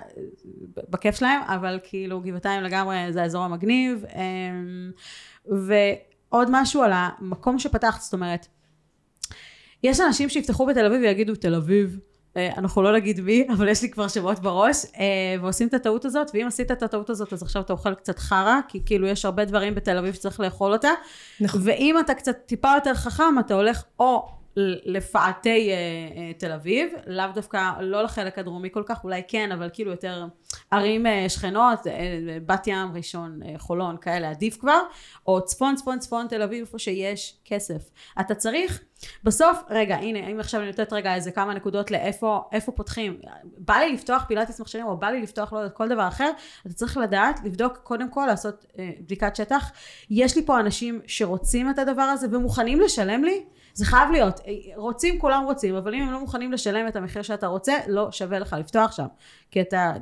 בכיף 0.90 1.16
שלהם, 1.16 1.42
אבל 1.48 1.80
כאילו 1.84 2.22
גבעתיים 2.22 2.64
לגמרי 2.64 2.98
זה 3.10 3.22
האזור 3.22 3.44
המגניב. 3.44 4.06
אמ, 4.16 4.92
ועוד 5.46 6.48
משהו 6.52 6.84
על 6.84 6.92
המקום 6.94 7.60
שפתחת, 7.60 8.02
זאת 8.02 8.14
אומרת, 8.14 8.48
יש 9.84 10.00
אנשים 10.00 10.30
שיפתחו 10.30 10.66
בתל 10.66 10.86
אביב 10.86 11.02
ויגידו, 11.02 11.36
תל 11.36 11.56
אביב. 11.56 12.00
אה, 12.38 12.50
אנחנו 12.58 12.82
לא 12.82 12.94
נגיד 12.94 13.22
מי, 13.22 13.48
אבל 13.54 13.68
יש 13.68 13.82
לי 13.82 13.90
כבר 13.90 14.08
שמות 14.08 14.40
בראש, 14.40 14.86
אה, 14.86 15.36
ועושים 15.42 15.68
את 15.68 15.74
הטעות 15.74 16.06
הזאת, 16.06 16.32
ואם 16.34 16.48
עשית 16.48 16.72
את 16.72 16.84
הטעות 16.84 17.10
הזאת, 17.10 17.34
אז 17.34 17.44
עכשיו 17.44 17.62
אתה 17.62 17.74
אוכל 17.74 17.94
קצת 17.96 18.20
חרא, 18.20 18.60
כי 18.68 18.82
כאילו 18.86 19.08
יש 19.08 19.26
הרבה 19.26 19.46
דברים 19.46 19.76
בתל 19.76 19.98
אביב 19.98 20.14
שצריך 20.14 20.40
לאכול 20.40 20.74
אותה, 20.74 20.90
נכון. 21.40 21.62
ואם 21.64 22.00
אתה 22.00 22.14
קצת 22.14 22.38
טיפה 22.46 22.72
יותר 22.76 22.94
חכם, 22.94 23.40
אתה 23.40 23.54
הולך 23.54 23.84
או 24.00 24.28
לפאתי 24.86 25.70
אה, 25.70 25.76
אה, 25.76 26.32
תל 26.38 26.52
אביב, 26.52 26.94
לאו 27.08 27.26
דווקא, 27.34 27.72
לא 27.80 28.04
לחלק 28.04 28.40
הדרומי 28.40 28.70
כל 28.72 28.84
כך, 28.86 29.04
אולי 29.04 29.22
כן, 29.28 29.52
אבל 29.52 29.70
כאילו 29.74 29.92
יותר 29.92 30.28
ערים 30.72 31.06
אה, 31.06 31.26
שכנות, 31.30 31.88
אה, 31.88 32.38
בת 32.46 32.68
ים, 32.68 32.92
ראשון, 32.96 33.40
אה, 33.46 33.54
חולון, 33.58 33.98
כאלה, 33.98 34.30
עדיף 34.30 34.58
כבר, 34.58 34.80
או 35.28 35.46
צפון, 35.46 35.76
צפון, 35.76 36.00
צפון 36.00 36.28
תל 36.28 36.42
אביב, 36.42 36.60
איפה 36.60 36.80
שיש 36.80 37.38
כסף. 37.46 37.90
אתה 38.20 38.36
צריך, 38.36 38.82
בסוף, 39.24 39.58
רגע, 39.70 39.96
הנה, 39.96 40.20
אם 40.20 40.40
עכשיו 40.40 40.60
אני 40.60 40.70
נותנת 40.70 40.94
רגע 40.94 41.16
איזה 41.16 41.32
כמה 41.32 41.54
נקודות 41.54 41.92
לאיפה 41.92 42.42
איפה 42.52 42.72
פותחים, 42.72 43.20
בא 43.58 43.76
לי 43.76 43.94
לפתוח 43.94 44.26
פילאטיס 44.28 44.62
מכשירים, 44.62 44.88
או 44.88 44.98
בא 44.98 45.08
לי 45.08 45.22
לפתוח, 45.22 45.54
לא 45.54 45.58
יודעת, 45.58 45.74
כל 45.74 45.90
דבר 45.90 46.08
אחר, 46.08 46.32
אתה 46.66 46.74
צריך 46.74 46.98
לדעת, 46.98 47.40
לבדוק, 47.44 47.78
קודם 47.78 48.10
כל, 48.10 48.26
לעשות 48.28 48.66
אה, 48.80 48.92
בדיקת 49.00 49.36
שטח. 49.36 49.72
יש 50.10 50.36
לי 50.36 50.46
פה 50.46 50.60
אנשים 50.60 51.02
שרוצים 51.08 51.70
את 51.70 51.80
הדבר 51.80 52.02
הזה 52.02 52.28
ומוכנים 52.32 52.82
לשלם 52.82 53.24
לי, 53.24 53.44
זה 53.74 53.86
חייב 53.86 54.12
להיות, 54.12 54.40
רוצים 54.76 55.20
כולם 55.20 55.44
רוצים, 55.46 55.76
אבל 55.76 55.96
אם 55.96 56.02
הם 56.02 56.12
לא 56.12 56.20
מוכנים 56.20 56.52
לשלם 56.52 56.88
את 56.88 56.96
המחיר 56.96 57.22
שאתה 57.22 57.48
רוצה, 57.48 57.74
לא 57.88 58.12
שווה 58.12 58.40
לך 58.40 58.56
לפתוח 58.60 58.92
שם. 58.92 59.08
כי 59.52 59.62
אתה, 59.62 59.94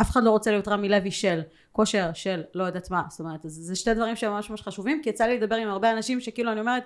אף 0.00 0.10
אחד 0.10 0.22
לא 0.22 0.30
רוצה 0.30 0.50
להיות 0.50 0.68
רמי 0.68 0.88
לוי 0.88 1.10
של 1.10 1.40
כושר, 1.72 2.10
של 2.14 2.42
לא 2.54 2.64
יודעת 2.64 2.90
מה, 2.90 3.02
זאת 3.08 3.20
אומרת, 3.20 3.40
זה 3.44 3.76
שתי 3.76 3.94
דברים 3.94 4.16
שממש 4.16 4.50
ממש 4.50 4.62
חשובים, 4.62 5.00
כי 5.02 5.10
יצא 5.10 5.24
לי 5.24 5.38
לדבר 5.38 5.56
עם 5.56 5.68
הרבה 5.68 5.92
אנשים 5.92 6.20
שכאילו 6.20 6.52
אני 6.52 6.60
אומרת, 6.60 6.82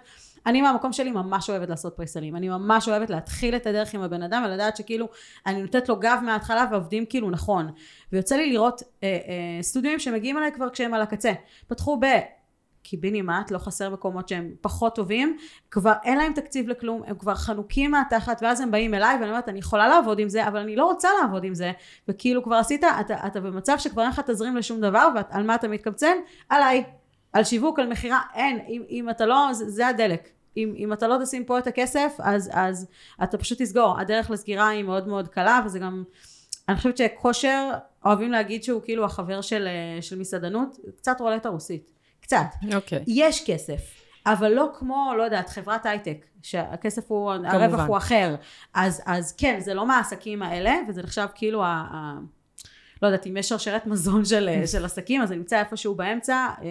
אני 0.46 0.62
מהמקום 0.62 0.92
שלי 0.92 1.10
ממש 1.10 1.50
אוהבת 1.50 1.68
לעשות 1.68 1.96
פריסלים, 1.96 2.36
אני 2.36 2.48
ממש 2.48 2.88
אוהבת 2.88 3.10
להתחיל 3.10 3.56
את 3.56 3.66
הדרך 3.66 3.94
עם 3.94 4.02
הבן 4.02 4.22
אדם 4.22 4.42
ולדעת 4.46 4.76
שכאילו 4.76 5.08
אני 5.46 5.62
נותנת 5.62 5.88
לו 5.88 5.96
גב 5.96 6.18
מההתחלה 6.24 6.66
ועובדים 6.70 7.06
כאילו 7.06 7.30
נכון. 7.30 7.70
ויוצא 8.12 8.36
לי 8.36 8.52
לראות 8.52 8.82
אה, 9.02 9.08
אה, 9.08 9.62
סטודיו 9.62 10.00
שמגיעים 10.00 10.38
אליי 10.38 10.52
כבר 10.52 10.70
כשהם 10.70 10.94
על 10.94 11.02
הקצה. 11.02 11.32
פתחו 11.66 11.98
ב... 12.00 12.06
קיבינימט, 12.92 13.50
לא 13.50 13.58
חסר 13.58 13.90
מקומות 13.90 14.28
שהם 14.28 14.50
פחות 14.60 14.94
טובים, 14.94 15.36
כבר 15.70 15.92
אין 16.04 16.18
להם 16.18 16.32
תקציב 16.32 16.68
לכלום, 16.68 17.02
הם 17.06 17.16
כבר 17.18 17.34
חנוקים 17.34 17.90
מהתחת, 17.90 18.40
ואז 18.42 18.60
הם 18.60 18.70
באים 18.70 18.94
אליי, 18.94 19.16
ואני 19.20 19.30
אומרת, 19.30 19.48
אני 19.48 19.58
יכולה 19.58 19.88
לעבוד 19.88 20.18
עם 20.18 20.28
זה, 20.28 20.48
אבל 20.48 20.60
אני 20.60 20.76
לא 20.76 20.84
רוצה 20.84 21.08
לעבוד 21.20 21.44
עם 21.44 21.54
זה, 21.54 21.72
וכאילו 22.08 22.42
כבר 22.42 22.54
עשית, 22.54 22.84
אתה, 23.00 23.26
אתה 23.26 23.40
במצב 23.40 23.78
שכבר 23.78 24.02
אין 24.02 24.10
לך 24.10 24.20
תזרים 24.20 24.56
לשום 24.56 24.80
דבר, 24.80 25.08
ועל 25.14 25.42
מה 25.42 25.54
אתה 25.54 25.68
מתקמצן? 25.68 26.16
עליי. 26.48 26.84
על 27.32 27.44
שיווק, 27.44 27.78
על 27.78 27.86
מכירה, 27.86 28.20
אין, 28.34 28.58
אם, 28.68 28.82
אם 28.90 29.10
אתה 29.10 29.26
לא, 29.26 29.48
זה, 29.52 29.70
זה 29.70 29.88
הדלק. 29.88 30.28
אם, 30.56 30.74
אם 30.76 30.92
אתה 30.92 31.08
לא 31.08 31.16
תשים 31.22 31.44
פה 31.44 31.58
את 31.58 31.66
הכסף, 31.66 32.16
אז, 32.18 32.50
אז 32.52 32.86
אתה 33.22 33.38
פשוט 33.38 33.62
תסגור. 33.62 34.00
הדרך 34.00 34.30
לסגירה 34.30 34.68
היא 34.68 34.84
מאוד 34.84 35.08
מאוד 35.08 35.28
קלה, 35.28 35.60
וזה 35.64 35.78
גם, 35.78 36.04
אני 36.68 36.76
חושבת 36.76 36.96
שכושר, 36.96 37.70
אוהבים 38.04 38.32
להגיד 38.32 38.62
שהוא 38.62 38.82
כאילו 38.82 39.04
החבר 39.04 39.40
של, 39.40 39.68
של 40.00 40.18
מסעדנות, 40.18 40.78
קצת 40.96 41.20
רולטה 41.20 41.48
רוסית. 41.48 42.01
קצת. 42.32 42.74
אוקיי. 42.74 42.98
Okay. 42.98 43.02
יש 43.06 43.44
כסף. 43.46 43.80
אבל 44.26 44.52
לא 44.52 44.68
כמו, 44.78 45.12
לא 45.18 45.22
יודעת, 45.22 45.48
חברת 45.48 45.86
הייטק, 45.86 46.26
שהכסף 46.42 47.10
הוא, 47.10 47.32
כמובן. 47.32 47.48
הרווח 47.48 47.80
הוא 47.80 47.96
אחר. 47.96 48.34
אז, 48.74 49.02
אז 49.06 49.32
כן, 49.32 49.60
זה 49.60 49.74
לא 49.74 49.86
מהעסקים 49.86 50.42
האלה, 50.42 50.74
וזה 50.88 51.02
נחשב 51.02 51.26
כאילו, 51.34 51.64
ה, 51.64 51.66
ה, 51.92 52.18
לא 53.02 53.06
יודעת, 53.06 53.26
אם 53.26 53.36
יש 53.36 53.48
שרשרת 53.48 53.86
מזון 53.86 54.24
של, 54.24 54.48
של 54.72 54.84
עסקים, 54.84 55.22
אז 55.22 55.28
זה 55.28 55.36
נמצא 55.36 55.60
איפשהו 55.60 55.94
באמצע, 55.94 56.34
אה, 56.34 56.68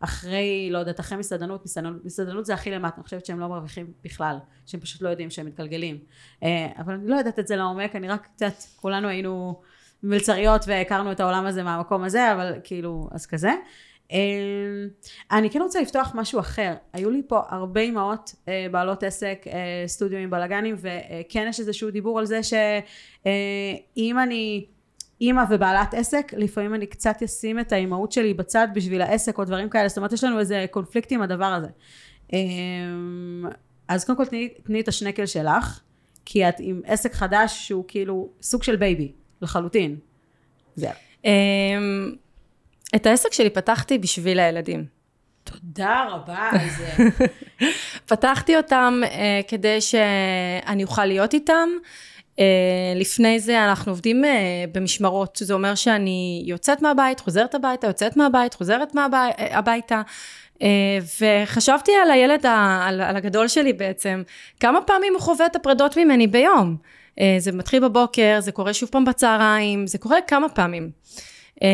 אחרי, 0.00 0.68
לא 0.70 0.78
יודעת, 0.78 1.00
אחרי 1.00 1.18
מסעדנות, 1.18 1.64
מסעדנות, 1.64 2.04
מסעדנות 2.04 2.46
זה 2.46 2.54
הכי 2.54 2.70
למטה, 2.70 2.96
אני 2.96 3.04
חושבת 3.04 3.26
שהם 3.26 3.40
לא 3.40 3.48
מרוויחים 3.48 3.92
בכלל, 4.04 4.36
שהם 4.66 4.80
פשוט 4.80 5.02
לא 5.02 5.08
יודעים 5.08 5.30
שהם 5.30 5.46
מתגלגלים. 5.46 5.98
אה, 6.42 6.68
אבל 6.78 6.94
אני 6.94 7.08
לא 7.08 7.16
יודעת 7.16 7.38
את 7.38 7.46
זה 7.46 7.56
לעומק, 7.56 7.96
אני 7.96 8.08
רק 8.08 8.28
קצת, 8.36 8.54
כולנו 8.76 9.08
היינו 9.08 9.60
מלצריות 10.02 10.64
והכרנו 10.66 11.12
את 11.12 11.20
העולם 11.20 11.46
הזה 11.46 11.62
מהמקום 11.62 12.04
הזה, 12.04 12.32
אבל 12.32 12.52
כאילו, 12.64 13.08
אז 13.12 13.26
כזה. 13.26 13.52
אמ, 14.10 14.88
אני 15.30 15.50
כן 15.50 15.62
רוצה 15.62 15.80
לפתוח 15.80 16.12
משהו 16.14 16.40
אחר. 16.40 16.74
היו 16.92 17.10
לי 17.10 17.22
פה 17.26 17.40
הרבה 17.48 17.80
אמהות 17.80 18.34
אה, 18.48 18.66
בעלות 18.70 19.02
עסק, 19.02 19.44
אה, 19.46 19.84
סטודיו 19.86 20.18
עם 20.18 20.30
בלאגנים, 20.30 20.76
וכן 20.78 21.46
יש 21.48 21.60
איזשהו 21.60 21.90
דיבור 21.90 22.18
על 22.18 22.26
זה 22.26 22.42
שאם 22.42 24.18
אה, 24.18 24.22
אני 24.22 24.66
אימא 25.20 25.44
ובעלת 25.50 25.94
עסק, 25.94 26.32
לפעמים 26.36 26.74
אני 26.74 26.86
קצת 26.86 27.22
אשים 27.24 27.60
את 27.60 27.72
האימהות 27.72 28.12
שלי 28.12 28.34
בצד 28.34 28.68
בשביל 28.74 29.02
העסק 29.02 29.38
או 29.38 29.44
דברים 29.44 29.68
כאלה, 29.68 29.88
זאת 29.88 29.96
אומרת 29.96 30.12
יש 30.12 30.24
לנו 30.24 30.40
איזה 30.40 30.66
קונפליקט 30.70 31.12
עם 31.12 31.22
הדבר 31.22 31.44
הזה. 31.44 31.68
אמ, 32.32 33.44
אז 33.88 34.04
קודם 34.04 34.18
כל 34.18 34.26
תני, 34.26 34.48
תני 34.48 34.80
את 34.80 34.88
השנקל 34.88 35.26
שלך, 35.26 35.80
כי 36.24 36.48
את 36.48 36.54
עם 36.58 36.80
עסק 36.84 37.14
חדש 37.14 37.68
שהוא 37.68 37.84
כאילו 37.88 38.28
סוג 38.42 38.62
של 38.62 38.76
baby, 38.76 39.12
לחלוטין. 39.42 39.96
זהו. 40.76 40.90
את 42.96 43.06
העסק 43.06 43.32
שלי 43.32 43.50
פתחתי 43.50 43.98
בשביל 43.98 44.40
הילדים. 44.40 45.00
תודה 45.44 46.06
רבה 46.10 46.50
על 46.52 46.68
זה. 46.78 47.04
פתחתי 48.10 48.56
אותם 48.56 49.00
אה, 49.04 49.08
כדי 49.48 49.80
שאני 49.80 50.84
אוכל 50.84 51.04
להיות 51.04 51.34
איתם. 51.34 51.68
Uh, 52.36 52.40
לפני 52.96 53.40
זה 53.40 53.64
אנחנו 53.64 53.92
עובדים 53.92 54.24
uh, 54.24 54.26
במשמרות, 54.72 55.38
זה 55.42 55.54
אומר 55.54 55.74
שאני 55.74 56.42
יוצאת 56.46 56.82
מהבית, 56.82 57.20
חוזרת 57.20 57.54
הביתה, 57.54 57.86
יוצאת 57.86 58.16
מהבית, 58.16 58.54
חוזרת 58.54 58.94
מהבית, 58.94 59.36
uh, 59.36 59.42
הביתה. 59.50 60.02
Uh, 60.54 60.62
וחשבתי 61.20 61.92
על 62.02 62.10
הילד, 62.10 62.46
ה, 62.46 62.86
על, 62.88 63.00
על 63.00 63.16
הגדול 63.16 63.48
שלי 63.48 63.72
בעצם, 63.72 64.22
כמה 64.60 64.80
פעמים 64.80 65.12
הוא 65.12 65.22
חווה 65.22 65.46
את 65.46 65.56
הפרדות 65.56 65.96
ממני 65.96 66.26
ביום. 66.26 66.76
Uh, 67.10 67.22
זה 67.38 67.52
מתחיל 67.52 67.88
בבוקר, 67.88 68.36
זה 68.38 68.52
קורה 68.52 68.74
שוב 68.74 68.88
פעם 68.88 69.04
בצהריים, 69.04 69.86
זה 69.86 69.98
קורה 69.98 70.18
כמה 70.26 70.48
פעמים. 70.48 70.90
אה, 71.62 71.68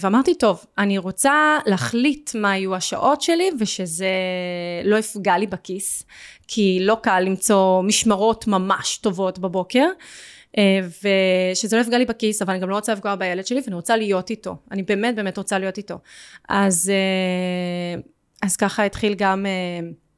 ואמרתי, 0.00 0.34
טוב, 0.34 0.64
אני 0.78 0.98
רוצה 0.98 1.58
להחליט 1.66 2.30
מה 2.34 2.56
יהיו 2.56 2.74
השעות 2.74 3.22
שלי 3.22 3.50
ושזה 3.58 4.08
לא 4.84 4.96
יפגע 4.96 5.38
לי 5.38 5.46
בכיס, 5.46 6.06
כי 6.48 6.78
לא 6.82 6.96
קל 7.02 7.20
למצוא 7.20 7.82
משמרות 7.82 8.46
ממש 8.46 8.96
טובות 8.96 9.38
בבוקר. 9.38 9.86
אה, 10.58 10.80
ושזה 11.52 11.76
לא 11.76 11.80
יפגע 11.80 11.98
לי 11.98 12.04
בכיס, 12.04 12.42
אבל 12.42 12.52
אני 12.52 12.62
גם 12.62 12.70
לא 12.70 12.74
רוצה 12.74 12.92
לפגוע 12.92 13.14
בילד 13.14 13.46
שלי, 13.46 13.60
ואני 13.64 13.74
רוצה 13.74 13.96
להיות 13.96 14.30
איתו. 14.30 14.56
אני 14.70 14.82
באמת 14.82 15.14
באמת 15.14 15.38
רוצה 15.38 15.58
להיות 15.58 15.78
איתו. 15.78 15.98
אז, 16.48 16.92
אה, 16.94 18.00
אז 18.42 18.56
ככה 18.56 18.84
התחיל 18.84 19.14
גם 19.14 19.46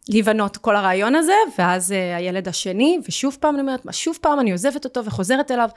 להיבנות 0.08 0.56
כל 0.56 0.76
הרעיון 0.76 1.14
הזה, 1.14 1.34
ואז 1.58 1.90
הילד 1.90 2.48
השני, 2.48 2.98
ושוב 3.08 3.36
פעם 3.40 3.54
אני 3.54 3.62
אומרת, 3.62 3.80
שוב 3.90 4.18
פעם 4.20 4.40
אני 4.40 4.52
עוזבת 4.52 4.84
אותו 4.84 5.04
וחוזרת 5.04 5.50
אליו, 5.50 5.68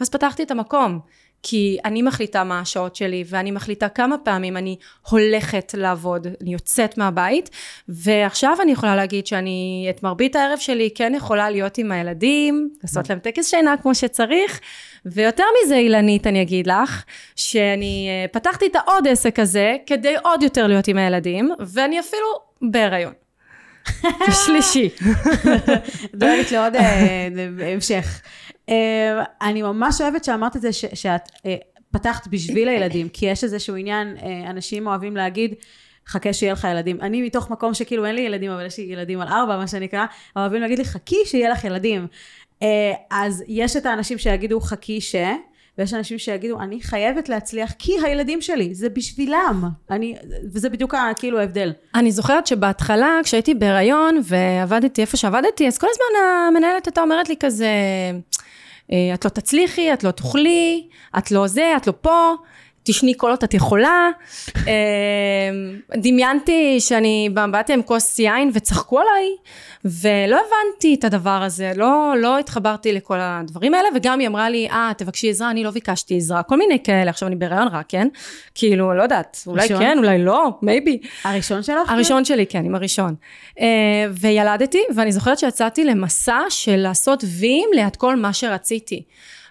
ואז 0.00 0.10
פתחתי 0.10 0.42
את 0.42 0.50
המקום. 0.50 1.00
כי 1.48 1.78
אני 1.84 2.02
מחליטה 2.02 2.44
מה 2.44 2.60
השעות 2.60 2.96
שלי, 2.96 3.24
ואני 3.26 3.50
מחליטה 3.50 3.88
כמה 3.88 4.18
פעמים 4.18 4.56
אני 4.56 4.76
הולכת 5.08 5.74
לעבוד, 5.76 6.26
אני 6.40 6.52
יוצאת 6.52 6.98
מהבית, 6.98 7.50
ועכשיו 7.88 8.56
אני 8.62 8.72
יכולה 8.72 8.96
להגיד 8.96 9.26
שאני 9.26 9.86
את 9.90 10.02
מרבית 10.02 10.36
הערב 10.36 10.58
שלי 10.58 10.90
כן 10.94 11.12
יכולה 11.16 11.50
להיות 11.50 11.78
עם 11.78 11.92
הילדים, 11.92 12.70
לעשות 12.82 13.10
להם 13.10 13.18
טקס 13.18 13.50
שינה 13.50 13.74
כמו 13.82 13.94
שצריך, 13.94 14.60
ויותר 15.06 15.44
מזה 15.64 15.76
אילנית 15.76 16.26
אני 16.26 16.42
אגיד 16.42 16.66
לך, 16.66 17.04
שאני 17.36 18.08
אה, 18.08 18.28
פתחתי 18.28 18.66
את 18.66 18.76
העוד 18.76 19.08
עסק 19.08 19.38
הזה 19.38 19.76
כדי 19.86 20.14
עוד 20.24 20.42
יותר 20.42 20.66
להיות 20.66 20.88
עם 20.88 20.98
הילדים, 20.98 21.50
ואני 21.60 22.00
אפילו 22.00 22.26
בהיריון. 22.62 23.12
שלישי. 24.46 24.88
דואגת 26.14 26.52
לעוד 26.52 26.74
אה, 26.76 27.28
המשך. 27.74 28.20
אה, 28.68 29.24
אני 29.42 29.62
ממש 29.62 30.00
אוהבת 30.00 30.24
שאמרת 30.24 30.56
את 30.56 30.60
זה, 30.60 30.72
שאת 30.72 31.30
אה, 31.46 31.56
פתחת 31.90 32.26
בשביל 32.26 32.68
הילדים, 32.68 33.08
כי 33.08 33.26
יש 33.26 33.44
איזשהו 33.44 33.76
עניין, 33.76 34.16
אה, 34.22 34.50
אנשים 34.50 34.86
אוהבים 34.86 35.16
להגיד, 35.16 35.54
חכה 36.08 36.32
שיהיה 36.32 36.52
לך 36.52 36.66
ילדים. 36.70 37.00
אני 37.00 37.22
מתוך 37.22 37.50
מקום 37.50 37.74
שכאילו 37.74 38.06
אין 38.06 38.14
לי 38.14 38.20
ילדים, 38.20 38.50
אבל 38.50 38.66
יש 38.66 38.78
לי 38.78 38.84
ילדים 38.84 39.20
על 39.20 39.28
ארבע, 39.28 39.56
מה 39.56 39.66
שנקרא, 39.66 40.06
אוהבים 40.36 40.60
להגיד 40.60 40.78
לי, 40.78 40.84
חכי 40.84 41.16
שיהיה 41.24 41.50
לך 41.50 41.64
ילדים. 41.64 42.06
אז 43.10 43.44
יש 43.48 43.76
את 43.76 43.86
האנשים 43.86 44.18
שיגידו, 44.18 44.60
חכי 44.60 45.00
ש... 45.00 45.14
ויש 45.78 45.94
אנשים 45.94 46.18
שיגידו, 46.18 46.60
אני 46.60 46.80
חייבת 46.80 47.28
להצליח 47.28 47.72
כי 47.78 47.92
הילדים 48.04 48.40
שלי, 48.40 48.74
זה 48.74 48.88
בשבילם. 48.88 49.64
אני, 49.90 50.16
וזה 50.52 50.70
בדיוק 50.70 50.94
כאילו 51.16 51.40
ההבדל. 51.40 51.72
אני 51.94 52.12
זוכרת 52.12 52.46
שבהתחלה, 52.46 53.20
כשהייתי 53.24 53.54
בהיריון 53.54 54.20
ועבדתי 54.24 55.00
איפה 55.00 55.16
שעבדתי, 55.16 55.66
אז 55.66 55.78
כל 55.78 55.86
הזמן 55.90 56.20
המנהלת 56.48 56.86
הייתה 56.86 57.00
אומרת 57.00 57.28
לי 57.28 57.36
כזה, 57.40 57.70
אה, 58.92 59.14
את 59.14 59.24
לא 59.24 59.30
תצליחי, 59.30 59.92
את 59.92 60.04
לא 60.04 60.10
תוכלי, 60.10 60.88
את 61.18 61.30
לא 61.30 61.46
זה, 61.46 61.72
את 61.76 61.86
לא 61.86 61.92
פה. 62.00 62.34
תשני 62.86 63.14
כל 63.16 63.30
עוד 63.30 63.42
את 63.44 63.54
יכולה. 63.54 64.10
אה, 64.56 64.72
דמיינתי 65.96 66.80
שאני 66.80 67.28
באתי 67.50 67.72
עם 67.72 67.82
כוס 67.82 68.18
יין 68.18 68.50
וצחקו 68.54 69.00
עליי, 69.00 69.28
ולא 69.84 70.36
הבנתי 70.36 70.94
את 70.94 71.04
הדבר 71.04 71.42
הזה, 71.42 71.72
לא, 71.76 72.14
לא 72.18 72.38
התחברתי 72.38 72.92
לכל 72.92 73.16
הדברים 73.20 73.74
האלה, 73.74 73.88
וגם 73.94 74.18
היא 74.18 74.28
אמרה 74.28 74.50
לי, 74.50 74.68
אה, 74.70 74.92
תבקשי 74.98 75.30
עזרה, 75.30 75.50
אני 75.50 75.64
לא 75.64 75.70
ביקשתי 75.70 76.16
עזרה, 76.16 76.42
כל 76.42 76.58
מיני 76.58 76.82
כאלה, 76.84 77.10
עכשיו 77.10 77.28
אני 77.28 77.36
בהיריון 77.36 77.68
רק, 77.68 77.86
כן? 77.88 78.08
כאילו, 78.54 78.94
לא 78.94 79.02
יודעת, 79.02 79.42
אולי 79.46 79.62
ראשון? 79.62 79.78
כן, 79.78 79.98
אולי 79.98 80.18
לא, 80.24 80.50
מייבי. 80.62 80.98
הראשון 81.24 81.62
שלך? 81.62 81.90
הראשון 81.90 82.24
שלי, 82.24 82.46
כן, 82.46 82.64
עם 82.64 82.74
הראשון. 82.74 83.14
אה, 83.60 83.66
וילדתי, 84.10 84.82
ואני 84.94 85.12
זוכרת 85.12 85.38
שיצאתי 85.38 85.84
למסע 85.84 86.40
של 86.48 86.76
לעשות 86.76 87.24
ויים 87.38 87.68
ליד 87.74 87.96
כל 87.96 88.16
מה 88.16 88.32
שרציתי. 88.32 89.02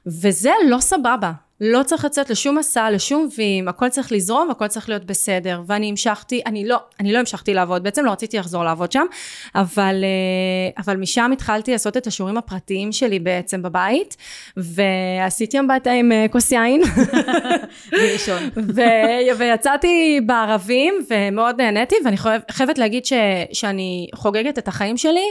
וזה 0.07 0.51
לא 0.69 0.79
סבבה. 0.79 1.31
לא 1.61 1.83
צריך 1.83 2.05
לצאת 2.05 2.29
לשום 2.29 2.57
מסע, 2.57 2.89
לשום 2.91 3.27
ויים, 3.37 3.67
הכל 3.67 3.89
צריך 3.89 4.11
לזרום 4.11 4.47
והכל 4.47 4.67
צריך 4.67 4.89
להיות 4.89 5.05
בסדר. 5.05 5.61
ואני 5.67 5.89
המשכתי, 5.89 6.41
אני 6.45 6.67
לא, 6.67 6.77
אני 6.99 7.13
לא 7.13 7.19
המשכתי 7.19 7.53
לעבוד, 7.53 7.83
בעצם 7.83 8.05
לא 8.05 8.11
רציתי 8.11 8.37
לחזור 8.37 8.63
לעבוד 8.63 8.91
שם, 8.91 9.05
אבל, 9.55 10.03
אה, 10.03 10.83
אבל 10.83 10.97
משם 10.97 11.31
התחלתי 11.33 11.71
לעשות 11.71 11.97
את 11.97 12.07
השיעורים 12.07 12.37
הפרטיים 12.37 12.91
שלי 12.91 13.19
בעצם 13.19 13.61
בבית, 13.61 14.17
ועשיתי 14.57 15.59
אמבטיה 15.59 15.93
עם 15.93 16.11
אה, 16.11 16.25
כוס 16.31 16.51
יין. 16.51 16.81
וראשון. 17.91 18.49
ו- 18.75 19.37
ויצאתי 19.37 20.19
בערבים 20.25 20.93
ומאוד 21.09 21.61
נהניתי, 21.61 21.95
ואני 22.05 22.17
חייבת 22.51 22.77
להגיד 22.77 23.05
ש- 23.05 23.13
שאני 23.53 24.07
חוגגת 24.15 24.57
את 24.59 24.67
החיים 24.67 24.97
שלי. 24.97 25.25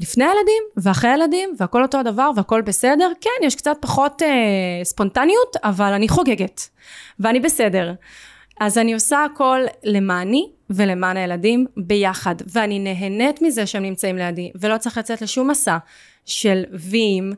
לפני 0.00 0.24
הילדים 0.24 0.62
ואחרי 0.76 1.10
הילדים 1.10 1.54
והכל 1.58 1.82
אותו 1.82 1.98
הדבר 1.98 2.30
והכל 2.36 2.62
בסדר. 2.62 3.12
כן, 3.20 3.46
יש 3.46 3.54
קצת 3.54 3.76
פחות 3.80 4.22
אה, 4.22 4.84
ספונטניות, 4.84 5.56
אבל 5.64 5.92
אני 5.92 6.08
חוגגת 6.08 6.68
ואני 7.20 7.40
בסדר. 7.40 7.94
אז 8.60 8.78
אני 8.78 8.94
עושה 8.94 9.24
הכל 9.24 9.60
למעני 9.84 10.50
ולמען 10.70 11.16
הילדים 11.16 11.66
ביחד, 11.76 12.34
ואני 12.46 12.78
נהנית 12.78 13.42
מזה 13.42 13.66
שהם 13.66 13.82
נמצאים 13.82 14.16
לידי, 14.16 14.52
ולא 14.60 14.78
צריך 14.78 14.98
לצאת 14.98 15.22
לשום 15.22 15.50
מסע 15.50 15.78
של 16.26 16.64
ויים 16.72 17.32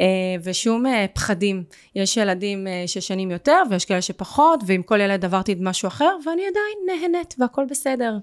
אה, 0.00 0.06
ושום 0.42 0.86
אה, 0.86 1.06
פחדים. 1.14 1.64
יש 1.94 2.16
ילדים 2.16 2.66
אה, 2.66 2.84
ששנים 2.86 3.30
יותר 3.30 3.62
ויש 3.70 3.84
כאלה 3.84 4.02
שפחות, 4.02 4.60
ועם 4.66 4.82
כל 4.82 5.00
ילד 5.00 5.24
עברתי 5.24 5.54
משהו 5.60 5.88
אחר, 5.88 6.16
ואני 6.26 6.42
עדיין 6.42 7.00
נהנית 7.00 7.34
והכל 7.38 7.64
בסדר. 7.70 8.18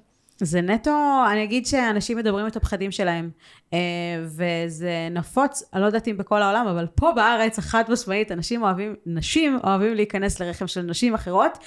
זה 0.45 0.61
נטו, 0.61 1.23
אני 1.31 1.43
אגיד 1.43 1.65
שאנשים 1.65 2.17
מדברים 2.17 2.47
את 2.47 2.55
הפחדים 2.55 2.91
שלהם, 2.91 3.29
אה, 3.73 3.79
וזה 4.25 5.07
נפוץ, 5.11 5.63
אני 5.73 5.81
לא 5.81 5.85
יודעת 5.85 6.07
אם 6.07 6.17
בכל 6.17 6.41
העולם, 6.41 6.67
אבל 6.67 6.87
פה 6.95 7.11
בארץ, 7.15 7.59
החד 7.59 7.83
משמעית, 7.89 8.31
אנשים 8.31 8.63
אוהבים, 8.63 8.95
נשים 9.05 9.59
אוהבים 9.63 9.95
להיכנס 9.95 10.39
לרחם 10.39 10.67
של 10.67 10.81
נשים 10.81 11.13
אחרות, 11.13 11.57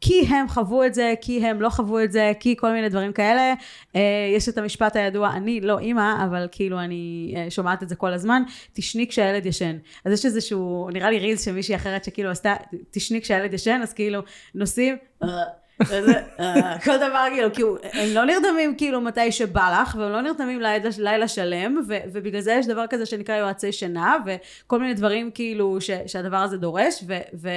כי 0.00 0.26
הם 0.26 0.48
חוו 0.48 0.84
את 0.84 0.94
זה, 0.94 1.14
כי 1.20 1.46
הם 1.46 1.60
לא 1.60 1.68
חוו 1.68 2.00
את 2.04 2.12
זה, 2.12 2.32
כי 2.40 2.56
כל 2.56 2.72
מיני 2.72 2.88
דברים 2.88 3.12
כאלה. 3.12 3.54
אה, 3.96 4.00
יש 4.36 4.48
את 4.48 4.58
המשפט 4.58 4.96
הידוע, 4.96 5.30
אני 5.30 5.60
לא 5.60 5.78
אימא, 5.78 6.24
אבל 6.24 6.48
כאילו 6.52 6.80
אני 6.80 7.34
אה, 7.36 7.50
שומעת 7.50 7.82
את 7.82 7.88
זה 7.88 7.96
כל 7.96 8.12
הזמן, 8.12 8.42
תשני 8.72 9.08
כשהילד 9.08 9.46
ישן. 9.46 9.76
אז 10.04 10.12
יש 10.12 10.24
איזשהו, 10.24 10.88
נראה 10.92 11.10
לי 11.10 11.18
רילס 11.18 11.44
של 11.44 11.52
מישהי 11.52 11.74
אחרת 11.74 12.04
שכאילו 12.04 12.30
עשתה, 12.30 12.54
תשני 12.90 13.20
כשהילד 13.20 13.54
ישן, 13.54 13.80
אז 13.82 13.92
כאילו 13.92 14.20
נוסעים, 14.54 14.96
כל 16.84 16.96
דבר 16.96 17.24
כאילו, 17.32 17.52
כאילו, 17.54 17.76
הם 17.92 18.08
לא 18.14 18.24
נרדמים 18.24 18.74
כאילו 18.76 19.00
מתי 19.00 19.32
שבא 19.32 19.80
לך, 19.82 19.96
והם 19.98 20.12
לא 20.12 20.20
נרדמים 20.20 20.60
לילה, 20.98 21.28
שלם, 21.28 21.82
ובגלל 22.12 22.40
זה 22.40 22.52
יש 22.52 22.66
דבר 22.66 22.86
כזה 22.86 23.06
שנקרא 23.06 23.36
יועצי 23.36 23.72
שינה, 23.72 24.16
וכל 24.26 24.78
מיני 24.78 24.94
דברים 24.94 25.30
כאילו 25.30 25.78
שהדבר 26.06 26.36
הזה 26.36 26.56
דורש, 26.56 27.04
ו... 27.34 27.48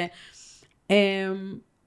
um, 0.87 0.91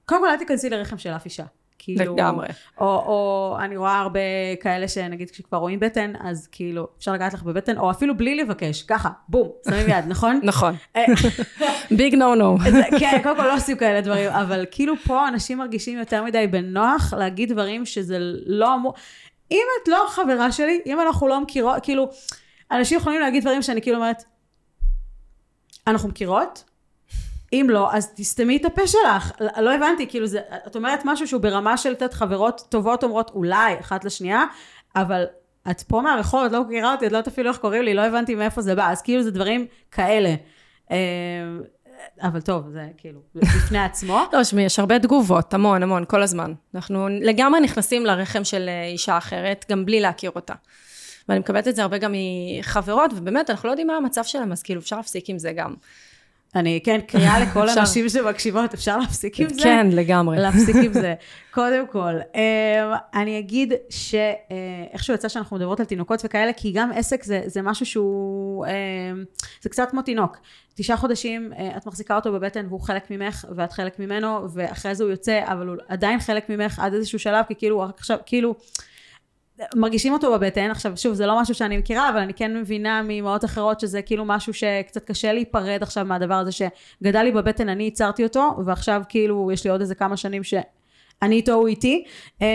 קודם 0.05 0.21
כל 0.21 0.29
אל 0.29 0.37
תיכנסי 0.37 0.69
לרחם 0.69 0.97
של 0.97 1.09
אף 1.09 1.25
אישה. 1.25 1.45
כאילו, 1.83 2.13
לגמרי. 2.15 2.47
או, 2.77 2.85
או 2.85 3.57
אני 3.59 3.77
רואה 3.77 3.99
הרבה 3.99 4.19
כאלה 4.61 4.87
שנגיד 4.87 5.31
כשכבר 5.31 5.57
רואים 5.57 5.79
בטן, 5.79 6.13
אז 6.19 6.47
כאילו 6.51 6.87
אפשר 6.97 7.13
לגעת 7.13 7.33
לך 7.33 7.43
בבטן, 7.43 7.77
או 7.77 7.91
אפילו 7.91 8.17
בלי 8.17 8.35
לבקש, 8.35 8.83
ככה, 8.83 9.09
בום, 9.29 9.49
שמים 9.65 9.89
יד, 9.89 10.05
נכון? 10.07 10.39
נכון. 10.43 10.75
ביג 11.91 12.15
נו 12.15 12.35
נו. 12.35 12.57
כן, 12.99 13.19
קודם 13.23 13.35
כל 13.35 13.47
לא 13.47 13.55
עושים 13.55 13.77
כאלה 13.77 14.01
דברים, 14.01 14.29
אבל 14.29 14.65
כאילו 14.71 14.95
פה 14.97 15.27
אנשים 15.27 15.57
מרגישים 15.57 15.99
יותר 15.99 16.23
מדי 16.23 16.47
בנוח 16.47 17.13
להגיד 17.13 17.51
דברים 17.51 17.85
שזה 17.85 18.17
לא 18.45 18.75
אמור... 18.75 18.93
אם 19.51 19.65
את 19.83 19.87
לא 19.87 20.05
חברה 20.09 20.51
שלי, 20.51 20.81
אם 20.85 21.01
אנחנו 21.01 21.27
לא 21.27 21.41
מכירות, 21.41 21.83
כאילו, 21.83 22.09
אנשים 22.71 22.97
יכולים 22.97 23.21
להגיד 23.21 23.43
דברים 23.43 23.61
שאני 23.61 23.81
כאילו 23.81 23.97
אומרת, 23.97 24.23
אנחנו 25.87 26.09
מכירות? 26.09 26.63
אם 27.53 27.67
לא, 27.69 27.93
אז 27.93 28.13
תסתמי 28.15 28.57
את 28.57 28.65
הפה 28.65 28.87
שלך. 28.87 29.31
לא 29.57 29.75
הבנתי, 29.75 30.07
כאילו, 30.07 30.27
זה, 30.27 30.39
את 30.67 30.75
אומרת 30.75 30.99
משהו 31.05 31.27
שהוא 31.27 31.41
ברמה 31.41 31.77
של 31.77 31.95
תת 31.95 32.13
חברות 32.13 32.61
טובות 32.69 33.03
אומרות 33.03 33.31
אולי 33.35 33.79
אחת 33.79 34.05
לשנייה, 34.05 34.43
אבל 34.95 35.25
את 35.71 35.81
פה 35.81 36.01
מהרחוב, 36.01 36.45
את 36.45 36.51
לא 36.51 36.63
מכירה 36.63 36.91
אותי, 36.93 37.07
את 37.07 37.11
לא 37.11 37.17
יודעת 37.17 37.33
אפילו 37.33 37.49
איך 37.49 37.57
קוראים 37.57 37.83
לי, 37.83 37.93
לא 37.93 38.01
הבנתי 38.01 38.35
מאיפה 38.35 38.61
זה 38.61 38.75
בא, 38.75 38.91
אז 38.91 39.01
כאילו 39.01 39.23
זה 39.23 39.31
דברים 39.31 39.65
כאלה. 39.91 40.35
אה, 40.91 40.97
אבל 42.21 42.41
טוב, 42.41 42.69
זה 42.69 42.87
כאילו, 42.97 43.19
בפני 43.35 43.79
עצמו. 43.85 44.19
לא, 44.33 44.43
שמי, 44.43 44.63
יש 44.63 44.79
הרבה 44.79 44.99
תגובות, 44.99 45.53
המון, 45.53 45.83
המון, 45.83 46.05
כל 46.07 46.23
הזמן. 46.23 46.53
אנחנו 46.75 47.07
לגמרי 47.09 47.59
נכנסים 47.59 48.05
לרחם 48.05 48.43
של 48.43 48.65
אה, 48.69 48.85
אישה 48.85 49.17
אחרת, 49.17 49.65
גם 49.69 49.85
בלי 49.85 49.99
להכיר 49.99 50.31
אותה. 50.35 50.53
ואני 51.29 51.39
מקבלת 51.39 51.67
את 51.67 51.75
זה 51.75 51.81
הרבה 51.81 51.97
גם 51.97 52.13
מחברות, 52.59 53.11
ובאמת, 53.15 53.49
אנחנו 53.49 53.67
לא 53.67 53.71
יודעים 53.71 53.87
מה 53.87 53.97
המצב 53.97 54.23
שלהם, 54.23 54.51
אז 54.51 54.63
כאילו, 54.63 54.81
אפשר 54.81 54.97
להפסיק 54.97 55.29
עם 55.29 55.39
זה 55.39 55.51
גם. 55.51 55.73
אני, 56.55 56.79
כן, 56.83 56.99
קריאה 57.07 57.39
לכל 57.43 57.69
הנשים 57.69 58.09
שמקשיבות, 58.09 58.73
אפשר 58.73 58.97
להפסיק 58.97 59.39
עם 59.39 59.49
זה? 59.49 59.63
כן, 59.63 59.87
לגמרי. 59.91 60.37
להפסיק 60.37 60.75
עם 60.75 60.93
זה. 60.93 61.13
קודם 61.51 61.87
כל, 61.87 62.13
אה, 62.35 62.97
אני 63.13 63.39
אגיד 63.39 63.73
שאיכשהו 63.89 65.13
יצא 65.13 65.29
שאנחנו 65.29 65.57
מדברות 65.57 65.79
על 65.79 65.85
תינוקות 65.85 66.21
וכאלה, 66.23 66.53
כי 66.53 66.71
גם 66.71 66.91
עסק 66.95 67.23
זה, 67.23 67.41
זה 67.45 67.61
משהו 67.61 67.85
שהוא, 67.85 68.65
אה, 68.65 68.71
זה 69.61 69.69
קצת 69.69 69.87
כמו 69.91 70.01
תינוק. 70.01 70.37
תשעה 70.75 70.97
חודשים 70.97 71.53
אה, 71.57 71.77
את 71.77 71.85
מחזיקה 71.85 72.15
אותו 72.15 72.33
בבטן 72.33 72.65
והוא 72.69 72.81
חלק 72.81 73.11
ממך 73.11 73.45
ואת 73.55 73.71
חלק 73.71 73.99
ממנו, 73.99 74.47
ואחרי 74.53 74.95
זה 74.95 75.03
הוא 75.03 75.11
יוצא, 75.11 75.41
אבל 75.45 75.67
הוא 75.67 75.75
עדיין 75.87 76.19
חלק 76.19 76.49
ממך 76.49 76.79
עד 76.79 76.93
איזשהו 76.93 77.19
שלב, 77.19 77.45
כי 77.47 77.55
כאילו, 77.55 77.83
עכשיו, 77.83 78.17
כאילו... 78.25 78.55
מרגישים 79.75 80.13
אותו 80.13 80.33
בבטן, 80.33 80.71
עכשיו 80.71 80.97
שוב 80.97 81.13
זה 81.13 81.25
לא 81.25 81.41
משהו 81.41 81.55
שאני 81.55 81.77
מכירה 81.77 82.09
אבל 82.09 82.17
אני 82.17 82.33
כן 82.33 82.57
מבינה 82.57 83.01
מאמהות 83.01 83.45
אחרות 83.45 83.79
שזה 83.79 84.01
כאילו 84.01 84.25
משהו 84.25 84.53
שקצת 84.53 85.03
קשה 85.05 85.33
להיפרד 85.33 85.79
עכשיו 85.81 86.05
מהדבר 86.05 86.33
הזה 86.33 86.51
שגדל 86.51 87.23
לי 87.23 87.31
בבטן 87.31 87.69
אני 87.69 87.83
ייצרתי 87.83 88.23
אותו 88.23 88.49
ועכשיו 88.65 89.01
כאילו 89.09 89.51
יש 89.51 89.63
לי 89.63 89.69
עוד 89.69 89.81
איזה 89.81 89.95
כמה 89.95 90.17
שנים 90.17 90.43
ש... 90.43 90.53
אני 91.23 91.35
איתו, 91.35 91.53
הוא 91.53 91.67
איתי, 91.67 92.03
אמ, 92.41 92.47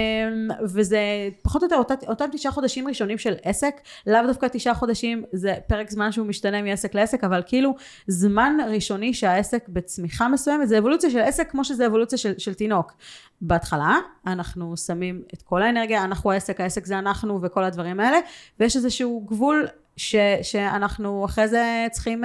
וזה 0.63 0.99
פחות 1.43 1.63
או 1.63 1.79
יותר 1.79 1.97
אותם 2.09 2.25
תשעה 2.33 2.53
חודשים 2.53 2.89
ראשונים 2.89 3.19
של 3.19 3.35
עסק, 3.43 3.81
לאו 4.07 4.27
דווקא 4.27 4.47
תשעה 4.53 4.75
חודשים, 4.75 5.25
זה 5.33 5.55
פרק 5.67 5.91
זמן 5.91 6.13
שהוא 6.13 6.27
משתנה 6.27 6.63
מעסק 6.63 6.95
לעסק, 6.95 7.25
אבל 7.25 7.43
כאילו 7.47 7.75
זמן 8.07 8.57
ראשוני 8.71 9.15
שהעסק 9.15 9.69
בצמיחה 9.69 10.29
מסוימת, 10.29 10.69
זה 10.69 10.79
אבולוציה 10.79 11.11
של 11.11 11.19
עסק 11.19 11.51
כמו 11.51 11.65
שזה 11.65 11.87
אבולוציה 11.87 12.19
של, 12.19 12.33
של 12.39 12.55
תינוק. 12.55 12.93
בהתחלה, 13.41 13.99
אנחנו 14.27 14.77
שמים 14.77 15.23
את 15.35 15.43
כל 15.43 15.63
האנרגיה, 15.63 16.05
אנחנו 16.05 16.33
העסק, 16.33 16.61
העסק 16.61 16.87
זה 16.87 16.99
אנחנו 16.99 17.43
וכל 17.43 17.65
הדברים 17.65 18.01
האלה, 18.01 18.19
ויש 18.61 18.77
איזשהו 18.77 19.27
גבול 19.27 19.67
ש, 19.97 20.17
שאנחנו 20.43 21.25
אחרי 21.25 21.49
זה 21.49 21.87
צריכים... 21.91 22.25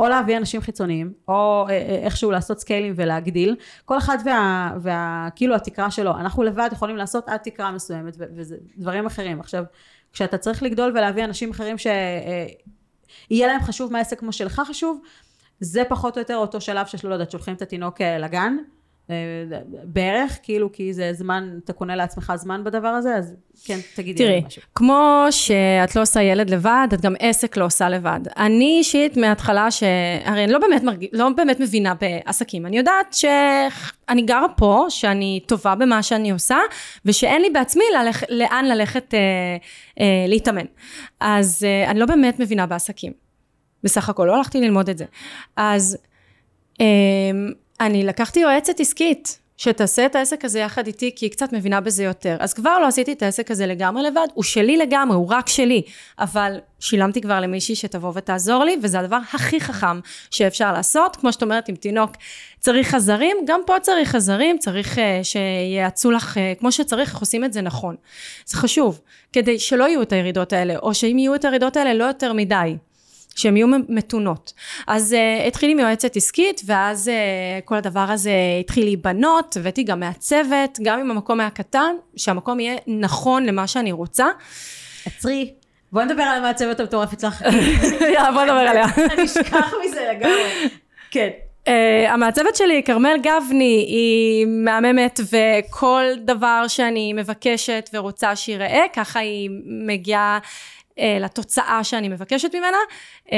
או 0.00 0.08
להביא 0.08 0.36
אנשים 0.36 0.60
חיצוניים, 0.60 1.12
או 1.28 1.66
אה, 1.68 1.72
אה, 1.72 1.78
איכשהו 1.78 2.30
לעשות 2.30 2.60
סקיילים 2.60 2.92
ולהגדיל. 2.96 3.56
כל 3.84 3.98
אחד 3.98 4.18
וה, 4.24 4.72
וה... 4.80 5.28
כאילו 5.36 5.54
התקרה 5.54 5.90
שלו. 5.90 6.10
אנחנו 6.10 6.42
לבד 6.42 6.68
יכולים 6.72 6.96
לעשות 6.96 7.28
עד 7.28 7.36
תקרה 7.36 7.70
מסוימת, 7.70 8.16
וזה 8.18 8.56
דברים 8.76 9.06
אחרים. 9.06 9.40
עכשיו, 9.40 9.64
כשאתה 10.12 10.38
צריך 10.38 10.62
לגדול 10.62 10.90
ולהביא 10.90 11.24
אנשים 11.24 11.50
אחרים 11.50 11.78
שיהיה 11.78 12.46
אה, 13.32 13.46
להם 13.46 13.62
חשוב 13.62 13.92
מהעסק 13.92 14.18
כמו 14.18 14.32
שלך 14.32 14.62
חשוב, 14.68 15.00
זה 15.60 15.82
פחות 15.88 16.16
או 16.16 16.20
יותר 16.20 16.36
אותו 16.36 16.60
שלב 16.60 16.86
שיש, 16.86 17.04
לא 17.04 17.12
יודעת, 17.12 17.30
שולחים 17.30 17.54
את 17.54 17.62
התינוק 17.62 18.00
לגן, 18.00 18.56
בערך, 19.84 20.38
כאילו, 20.42 20.72
כי 20.72 20.92
זה 20.92 21.12
זמן, 21.12 21.58
אתה 21.64 21.72
קונה 21.72 21.96
לעצמך 21.96 22.32
זמן 22.36 22.64
בדבר 22.64 22.88
הזה, 22.88 23.16
אז 23.16 23.34
כן, 23.64 23.78
תגידי 23.94 24.26
לי 24.26 24.42
משהו. 24.46 24.62
תראי, 24.62 24.72
כמו 24.74 25.26
שאת 25.30 25.96
לא 25.96 26.02
עושה 26.02 26.22
ילד 26.22 26.50
לבד, 26.50 26.88
את 26.94 27.00
גם 27.00 27.14
עסק 27.18 27.56
לא 27.56 27.64
עושה 27.64 27.88
לבד. 27.88 28.20
אני 28.36 28.78
אישית 28.78 29.16
מההתחלה, 29.16 29.70
ש... 29.70 29.82
הרי 30.24 30.44
אני 30.44 30.52
לא 30.52 30.58
באמת, 30.58 30.82
מרג... 30.82 31.06
לא 31.12 31.28
באמת 31.36 31.60
מבינה 31.60 31.94
בעסקים. 31.94 32.66
אני 32.66 32.76
יודעת 32.76 33.12
שאני 33.12 34.22
גרה 34.22 34.48
פה, 34.56 34.86
שאני 34.88 35.40
טובה 35.46 35.74
במה 35.74 36.02
שאני 36.02 36.30
עושה, 36.30 36.58
ושאין 37.04 37.42
לי 37.42 37.50
בעצמי 37.50 37.84
ללכ... 37.98 38.24
לאן 38.28 38.64
ללכת 38.64 39.14
אה, 39.14 39.20
אה, 40.00 40.24
להתאמן. 40.28 40.66
אז 41.20 41.64
אה, 41.64 41.90
אני 41.90 42.00
לא 42.00 42.06
באמת 42.06 42.40
מבינה 42.40 42.66
בעסקים. 42.66 43.12
בסך 43.84 44.08
הכל, 44.08 44.24
לא 44.24 44.36
הלכתי 44.36 44.60
ללמוד 44.60 44.88
את 44.88 44.98
זה. 44.98 45.04
אז... 45.56 45.98
אה, 46.80 46.86
אני 47.80 48.04
לקחתי 48.04 48.40
יועצת 48.40 48.80
עסקית, 48.80 49.38
שתעשה 49.56 50.06
את 50.06 50.16
העסק 50.16 50.44
הזה 50.44 50.58
יחד 50.58 50.86
איתי, 50.86 51.10
כי 51.16 51.26
היא 51.26 51.30
קצת 51.30 51.52
מבינה 51.52 51.80
בזה 51.80 52.04
יותר. 52.04 52.36
אז 52.40 52.54
כבר 52.54 52.78
לא 52.78 52.86
עשיתי 52.86 53.12
את 53.12 53.22
העסק 53.22 53.50
הזה 53.50 53.66
לגמרי 53.66 54.02
לבד, 54.02 54.26
הוא 54.34 54.44
שלי 54.44 54.76
לגמרי, 54.76 55.16
הוא 55.16 55.28
רק 55.28 55.48
שלי. 55.48 55.82
אבל 56.18 56.58
שילמתי 56.80 57.20
כבר 57.20 57.40
למישהי 57.40 57.74
שתבוא 57.74 58.12
ותעזור 58.14 58.64
לי, 58.64 58.76
וזה 58.82 59.00
הדבר 59.00 59.18
הכי 59.32 59.60
חכם 59.60 60.00
שאפשר 60.30 60.72
לעשות. 60.72 61.16
כמו 61.16 61.32
שאת 61.32 61.42
אומרת, 61.42 61.68
עם 61.68 61.76
תינוק 61.76 62.10
צריך 62.60 62.88
חזרים, 62.88 63.36
גם 63.46 63.60
פה 63.66 63.80
צריך 63.80 64.08
חזרים, 64.08 64.58
צריך 64.58 64.98
uh, 64.98 65.00
שיעצו 65.22 66.10
לך 66.10 66.36
uh, 66.36 66.60
כמו 66.60 66.72
שצריך, 66.72 67.10
איך 67.10 67.20
עושים 67.20 67.44
את 67.44 67.52
זה 67.52 67.60
נכון. 67.60 67.96
זה 68.46 68.56
חשוב, 68.56 69.00
כדי 69.32 69.58
שלא 69.58 69.84
יהיו 69.84 70.02
את 70.02 70.12
הירידות 70.12 70.52
האלה, 70.52 70.76
או 70.76 70.94
שאם 70.94 71.18
יהיו 71.18 71.34
את 71.34 71.44
הירידות 71.44 71.76
האלה, 71.76 71.94
לא 71.94 72.04
יותר 72.04 72.32
מדי. 72.32 72.76
שהן 73.36 73.56
יהיו 73.56 73.66
מתונות. 73.88 74.52
אז 74.86 75.12
uh, 75.12 75.46
התחיל 75.46 75.70
עם 75.70 75.78
יועצת 75.78 76.16
עסקית, 76.16 76.60
ואז 76.66 77.08
uh, 77.08 77.64
כל 77.64 77.74
הדבר 77.74 78.06
הזה 78.10 78.32
התחיל 78.60 78.84
להיבנות, 78.84 79.56
הבאתי 79.56 79.82
גם 79.82 80.00
מעצבת, 80.00 80.78
גם 80.82 81.00
אם 81.00 81.10
המקום 81.10 81.40
היה 81.40 81.50
קטן, 81.50 81.94
שהמקום 82.16 82.60
יהיה 82.60 82.76
נכון 82.86 83.46
למה 83.46 83.66
שאני 83.66 83.92
רוצה. 83.92 84.26
עצרי. 85.06 85.52
בוא 85.92 86.02
נדבר 86.02 86.22
על 86.22 86.38
המעצבת 86.38 86.80
המטורפת 86.80 87.20
שלך. 87.20 87.44
יאללה, 88.14 88.32
בוא 88.32 88.42
נדבר 88.42 88.54
עליה. 88.54 88.86
אני 89.12 89.24
אשכח 89.24 89.72
מזה 89.84 90.08
לגמרי. 90.12 90.68
כן. 91.10 91.28
Uh, 91.64 91.68
המעצבת 92.08 92.56
שלי, 92.56 92.82
כרמל 92.82 93.16
גבני, 93.22 93.84
היא 93.88 94.46
מהממת 94.46 95.20
וכל 95.20 96.04
דבר 96.24 96.64
שאני 96.68 97.12
מבקשת 97.12 97.90
ורוצה 97.92 98.36
שיראה, 98.36 98.84
ככה 98.92 99.20
היא 99.20 99.50
מגיעה 99.66 100.38
לתוצאה 101.20 101.84
שאני 101.84 102.08
מבקשת 102.08 102.54
ממנה. 102.54 102.76
Uh, 103.26 103.30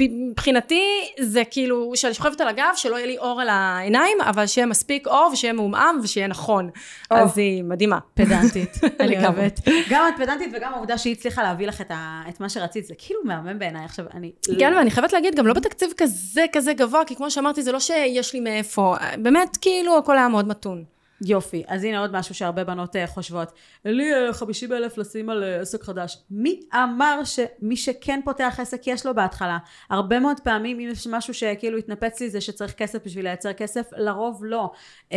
ומבחינתי 0.00 0.82
זה 1.20 1.42
כאילו 1.50 1.92
שאני 1.94 2.14
שוכבת 2.14 2.40
על 2.40 2.48
הגב, 2.48 2.72
שלא 2.76 2.96
יהיה 2.96 3.06
לי 3.06 3.18
אור 3.18 3.40
על 3.40 3.48
העיניים, 3.48 4.20
אבל 4.20 4.46
שיהיה 4.46 4.66
מספיק 4.66 5.06
אור 5.06 5.30
ושיהיה 5.32 5.52
מעומעם 5.52 5.98
ושיהיה 6.02 6.26
נכון. 6.26 6.70
Oh. 7.12 7.16
אז 7.16 7.38
היא 7.38 7.64
מדהימה. 7.64 7.98
פדנטית, 8.14 8.78
אני 9.00 9.24
אוהבת. 9.24 9.60
גם 9.90 10.04
את 10.08 10.14
פדנטית 10.16 10.48
וגם 10.56 10.74
העובדה 10.74 10.98
שהיא 10.98 11.12
הצליחה 11.12 11.42
להביא 11.42 11.66
לך 11.66 11.80
את, 11.80 11.90
ה, 11.90 12.22
את 12.28 12.40
מה 12.40 12.48
שרצית, 12.48 12.86
זה 12.86 12.94
כאילו 12.98 13.20
מהמם 13.24 13.58
בעיניי. 13.58 13.84
עכשיו, 13.84 14.04
אני... 14.14 14.32
כן, 14.58 14.72
ואני 14.76 14.90
חייבת 14.90 15.12
להגיד, 15.12 15.34
גם 15.34 15.46
לא 15.46 15.54
בתקציב 15.54 15.92
כזה 15.96 16.44
כזה 16.52 16.72
גבוה, 16.72 17.04
כי 17.04 17.16
כמו 17.16 17.30
שאמרתי, 17.30 17.62
זה 17.62 17.72
לא 17.72 17.80
שיש 17.80 18.34
לי 18.34 18.40
מאיפה. 18.40 18.94
באמת, 19.18 19.56
כאילו, 19.60 19.98
הכל 19.98 20.18
היה 20.18 20.28
מאוד 20.28 20.48
מתון. 20.48 20.84
יופי, 21.24 21.62
אז 21.68 21.84
הנה 21.84 21.98
עוד 21.98 22.12
משהו 22.12 22.34
שהרבה 22.34 22.64
בנות 22.64 22.96
uh, 22.96 22.98
חושבות. 23.06 23.52
לי 23.84 24.28
uh, 24.30 24.32
50 24.32 24.72
אלף 24.72 24.98
לשים 24.98 25.30
על 25.30 25.42
uh, 25.42 25.62
עסק 25.62 25.82
חדש. 25.82 26.18
מי 26.30 26.60
אמר 26.74 27.20
שמי 27.24 27.76
שכן 27.76 28.20
פותח 28.24 28.56
עסק 28.58 28.86
יש 28.86 29.06
לו 29.06 29.14
בהתחלה? 29.14 29.58
הרבה 29.90 30.20
מאוד 30.20 30.40
פעמים 30.40 30.80
אם 30.80 30.88
יש 30.92 31.06
משהו 31.06 31.34
שכאילו 31.34 31.78
התנפץ 31.78 32.20
לי 32.20 32.30
זה 32.30 32.40
שצריך 32.40 32.72
כסף 32.72 33.06
בשביל 33.06 33.24
לייצר 33.24 33.52
כסף, 33.52 33.90
לרוב 33.96 34.44
לא. 34.44 34.70
Um, 35.08 35.14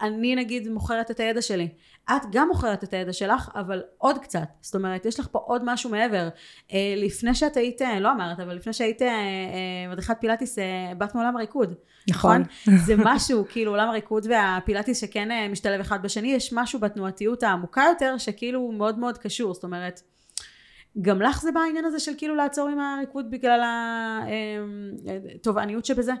אני 0.00 0.36
נגיד 0.36 0.68
מוכרת 0.68 1.10
את 1.10 1.20
הידע 1.20 1.42
שלי. 1.42 1.68
את 2.10 2.22
גם 2.32 2.48
מוכרת 2.48 2.84
את 2.84 2.92
הידע 2.92 3.12
שלך, 3.12 3.50
אבל 3.54 3.82
עוד 3.98 4.18
קצת. 4.18 4.48
זאת 4.60 4.74
אומרת, 4.74 5.06
יש 5.06 5.20
לך 5.20 5.28
פה 5.30 5.38
עוד 5.38 5.62
משהו 5.64 5.90
מעבר. 5.90 6.28
לפני 6.96 7.34
שאת 7.34 7.56
היית, 7.56 7.80
לא 8.00 8.12
אמרת, 8.12 8.40
אבל 8.40 8.54
לפני 8.54 8.72
שהיית 8.72 9.02
מדריכת 9.90 10.16
פילאטיס, 10.20 10.58
באת 10.98 11.14
מעולם 11.14 11.36
הריקוד. 11.36 11.74
נכון. 12.08 12.42
נכון? 12.42 12.76
זה 12.86 12.94
משהו, 12.98 13.44
כאילו 13.48 13.72
עולם 13.72 13.88
הריקוד 13.88 14.26
והפילאטיס 14.30 15.00
שכן 15.00 15.28
uh, 15.30 15.52
משתלב 15.52 15.80
אחד 15.80 16.02
בשני, 16.02 16.28
יש 16.32 16.52
משהו 16.52 16.80
בתנועתיות 16.80 17.42
העמוקה 17.42 17.82
יותר, 17.88 18.14
שכאילו 18.18 18.72
מאוד 18.72 18.98
מאוד 18.98 19.18
קשור. 19.18 19.54
זאת 19.54 19.64
אומרת, 19.64 20.00
גם 21.02 21.22
לך 21.22 21.42
זה 21.42 21.52
בעניין 21.52 21.84
הזה 21.84 22.00
של 22.00 22.12
כאילו 22.18 22.34
לעצור 22.34 22.68
עם 22.68 22.78
הריקוד 22.80 23.30
בגלל 23.30 23.60
התובעניות 25.34 25.84
שבזה? 25.84 26.12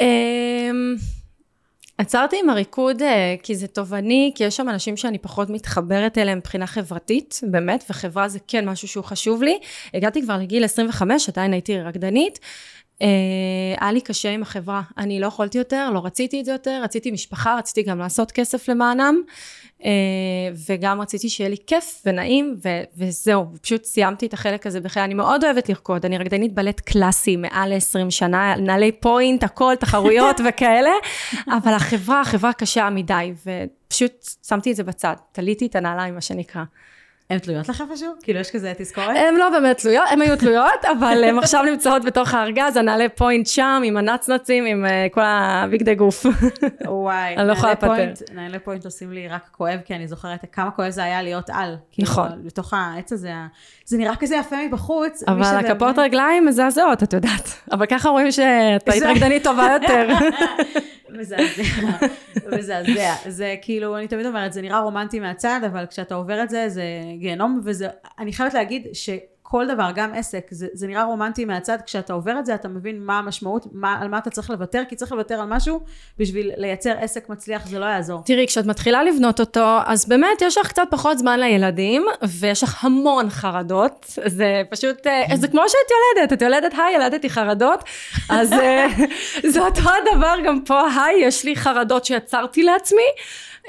אמ, 0.00 0.96
עצרתי 1.98 2.36
עם 2.42 2.50
הריקוד 2.50 3.02
אה, 3.02 3.34
כי 3.42 3.54
זה 3.54 3.66
תובעני, 3.66 4.32
כי 4.34 4.44
יש 4.44 4.56
שם 4.56 4.68
אנשים 4.68 4.96
שאני 4.96 5.18
פחות 5.18 5.50
מתחברת 5.50 6.18
אליהם 6.18 6.38
מבחינה 6.38 6.66
חברתית, 6.66 7.40
באמת, 7.42 7.84
וחברה 7.90 8.28
זה 8.28 8.38
כן 8.48 8.68
משהו 8.68 8.88
שהוא 8.88 9.04
חשוב 9.04 9.42
לי. 9.42 9.58
הגעתי 9.94 10.22
כבר 10.22 10.38
לגיל 10.38 10.64
25, 10.64 11.28
עדיין 11.28 11.52
הייתי 11.52 11.80
רקדנית. 11.80 12.38
אה, 13.02 13.06
היה 13.80 13.92
לי 13.92 14.00
קשה 14.00 14.30
עם 14.30 14.42
החברה, 14.42 14.82
אני 14.98 15.20
לא 15.20 15.26
יכולתי 15.26 15.58
יותר, 15.58 15.90
לא 15.94 16.00
רציתי 16.04 16.40
את 16.40 16.44
זה 16.44 16.52
יותר, 16.52 16.80
רציתי 16.84 17.10
משפחה, 17.10 17.56
רציתי 17.58 17.82
גם 17.82 17.98
לעשות 17.98 18.32
כסף 18.32 18.68
למענם, 18.68 19.22
אה, 19.84 19.90
וגם 20.68 21.00
רציתי 21.00 21.28
שיהיה 21.28 21.50
לי 21.50 21.56
כיף 21.66 22.02
ונעים, 22.06 22.56
ו- 22.64 22.82
וזהו, 22.96 23.46
פשוט 23.62 23.84
סיימתי 23.84 24.26
את 24.26 24.32
החלק 24.32 24.66
הזה 24.66 24.80
בחיי. 24.80 25.04
אני 25.04 25.14
מאוד 25.14 25.44
אוהבת 25.44 25.68
לרקוד, 25.68 26.04
אני 26.04 26.18
רקדנית 26.18 26.54
בלט 26.54 26.80
קלאסי 26.80 27.36
מעל 27.36 27.74
ל-20 27.74 28.10
שנה, 28.10 28.54
נעלי 28.56 28.92
פוינט, 28.92 29.44
הכל, 29.44 29.74
תחרויות 29.80 30.40
וכאלה, 30.48 30.92
אבל 31.48 31.72
החברה, 31.72 32.20
החברה 32.20 32.52
קשה 32.52 32.90
מדי, 32.90 33.32
ופשוט 33.46 34.12
שמתי 34.48 34.70
את 34.70 34.76
זה 34.76 34.84
בצד, 34.84 35.14
תליתי 35.32 35.66
את 35.66 35.76
הנעליים, 35.76 36.14
מה 36.14 36.20
שנקרא. 36.20 36.62
הן 37.30 37.38
תלויות 37.38 37.68
לך 37.68 37.82
איפשהו? 37.90 38.12
כאילו 38.22 38.40
יש 38.40 38.50
כזה 38.50 38.72
תזכורת? 38.78 39.16
הן 39.16 39.34
לא 39.34 39.50
באמת 39.50 39.78
תלויות, 39.78 40.04
הן 40.10 40.20
היו 40.20 40.36
תלויות, 40.36 40.84
אבל 40.98 41.24
הן 41.24 41.38
עכשיו 41.38 41.62
נמצאות 41.62 42.04
בתוך 42.04 42.34
הארגז, 42.34 42.76
הנעלי 42.76 43.08
pointe 43.08 43.46
שם, 43.46 43.82
עם 43.84 43.96
הנצנצים, 43.96 44.64
עם 44.64 44.84
אה, 44.84 45.14
כל 45.14 45.20
הבגדי 45.24 45.94
גוף. 45.94 46.26
וואי, 46.86 47.36
אני 47.36 47.48
לא 47.48 47.52
יכולה 47.52 47.72
להיפטר. 47.72 48.24
נעלי 48.34 48.58
pointe 48.58 48.84
עושים 48.84 49.12
לי 49.12 49.28
רק 49.28 49.48
כואב, 49.52 49.78
כי 49.84 49.94
אני 49.94 50.08
זוכרת 50.08 50.44
כמה 50.52 50.70
כואב 50.70 50.90
זה 50.90 51.04
היה 51.04 51.22
להיות 51.22 51.50
על. 51.52 51.76
כאילו, 51.92 52.08
נכון. 52.08 52.28
בתוך 52.44 52.74
העץ 52.74 53.12
הזה, 53.12 53.32
זה 53.84 53.98
נראה 53.98 54.16
כזה 54.16 54.36
יפה 54.36 54.56
מבחוץ. 54.66 55.22
אבל 55.28 55.42
הכפות 55.42 55.98
רגליים 55.98 56.46
מזעזעות, 56.46 57.02
את 57.02 57.12
יודעת. 57.12 57.48
אבל 57.72 57.86
ככה 57.86 58.08
רואים 58.08 58.32
שאת 58.32 58.88
היית 58.88 59.02
רקדנית 59.02 59.44
טובה 59.44 59.68
יותר. 59.72 60.08
מזעזע, 61.12 61.62
מזעזע. 62.58 63.14
זה 63.28 63.56
כאילו, 63.62 63.96
אני 63.98 64.08
תמיד 64.08 64.26
אומרת, 64.26 64.52
זה 64.52 64.62
נראה 64.62 64.80
רומנטי 64.80 65.20
מהצד, 65.20 65.60
אבל 65.66 65.86
כשאתה 65.86 66.14
עובר 66.14 66.42
את 66.42 66.50
זה, 66.50 66.68
זה 66.68 66.84
גיהנום, 67.18 67.60
וזה, 67.64 67.88
אני 68.18 68.32
חייבת 68.32 68.54
להגיד 68.54 68.86
ש... 68.92 69.10
כל 69.50 69.66
דבר, 69.66 69.90
גם 69.94 70.14
עסק, 70.14 70.46
זה, 70.50 70.66
זה 70.72 70.86
נראה 70.86 71.04
רומנטי 71.04 71.44
מהצד, 71.44 71.78
כשאתה 71.86 72.12
עובר 72.12 72.38
את 72.38 72.46
זה 72.46 72.54
אתה 72.54 72.68
מבין 72.68 73.04
מה 73.04 73.18
המשמעות, 73.18 73.66
מה, 73.72 73.98
על 74.00 74.08
מה 74.08 74.18
אתה 74.18 74.30
צריך 74.30 74.50
לוותר, 74.50 74.82
כי 74.88 74.96
צריך 74.96 75.12
לוותר 75.12 75.34
על 75.34 75.46
משהו 75.46 75.80
בשביל 76.18 76.50
לייצר 76.56 76.92
עסק 77.00 77.28
מצליח, 77.28 77.66
זה 77.66 77.78
לא 77.78 77.84
יעזור. 77.84 78.22
תראי, 78.24 78.46
כשאת 78.46 78.66
מתחילה 78.66 79.02
לבנות 79.02 79.40
אותו, 79.40 79.78
אז 79.86 80.08
באמת 80.08 80.42
יש 80.42 80.58
לך 80.58 80.68
קצת 80.68 80.82
פחות 80.90 81.18
זמן 81.18 81.40
לילדים, 81.40 82.06
ויש 82.28 82.62
לך 82.62 82.84
המון 82.84 83.30
חרדות, 83.30 84.06
זה 84.26 84.62
פשוט, 84.70 85.06
אה, 85.06 85.36
זה 85.36 85.48
כמו 85.48 85.62
שאת 85.68 85.90
יולדת, 85.90 86.32
את 86.32 86.42
יולדת, 86.42 86.72
היי, 86.74 86.94
ילדתי 86.94 87.30
חרדות, 87.30 87.84
אז 88.28 88.52
אה, 88.52 88.86
זה 89.52 89.60
אותו 89.60 89.80
הדבר 89.80 90.34
גם 90.44 90.60
פה, 90.64 90.80
היי, 90.96 91.24
יש 91.24 91.44
לי 91.44 91.56
חרדות 91.56 92.04
שיצרתי 92.04 92.62
לעצמי. 92.62 93.08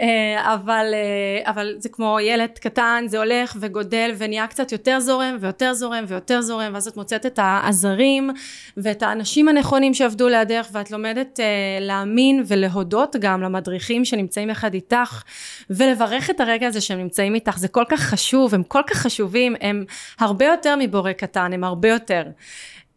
אה, 0.01 0.53
אבל, 0.53 0.85
אה, 0.93 1.51
אבל 1.51 1.75
זה 1.77 1.89
כמו 1.89 2.17
ילד 2.21 2.49
קטן, 2.59 3.05
זה 3.07 3.17
הולך 3.17 3.57
וגודל 3.59 4.11
ונהיה 4.17 4.47
קצת 4.47 4.71
יותר 4.71 4.99
זורם 4.99 5.37
ויותר 5.39 5.73
זורם 5.73 6.03
ויותר 6.07 6.41
זורם, 6.41 6.73
ואז 6.73 6.87
את 6.87 6.97
מוצאת 6.97 7.25
את 7.25 7.39
העזרים 7.41 8.29
ואת 8.77 9.03
האנשים 9.03 9.47
הנכונים 9.47 9.93
שעבדו 9.93 10.27
לידך, 10.27 10.67
ואת 10.71 10.91
לומדת 10.91 11.39
אה, 11.39 11.45
להאמין 11.79 12.43
ולהודות 12.47 13.15
גם 13.19 13.41
למדריכים 13.41 14.05
שנמצאים 14.05 14.49
יחד 14.49 14.73
איתך, 14.73 15.23
ולברך 15.69 16.29
את 16.29 16.39
הרגע 16.39 16.67
הזה 16.67 16.81
שהם 16.81 16.99
נמצאים 16.99 17.35
איתך, 17.35 17.57
זה 17.57 17.67
כל 17.67 17.83
כך 17.89 17.99
חשוב, 17.99 18.55
הם 18.55 18.63
כל 18.63 18.81
כך 18.87 18.97
חשובים, 18.97 19.55
הם 19.61 19.85
הרבה 20.19 20.45
יותר 20.45 20.75
מבורא 20.79 21.11
קטן, 21.11 21.53
הם 21.53 21.63
הרבה 21.63 21.89
יותר. 21.89 22.23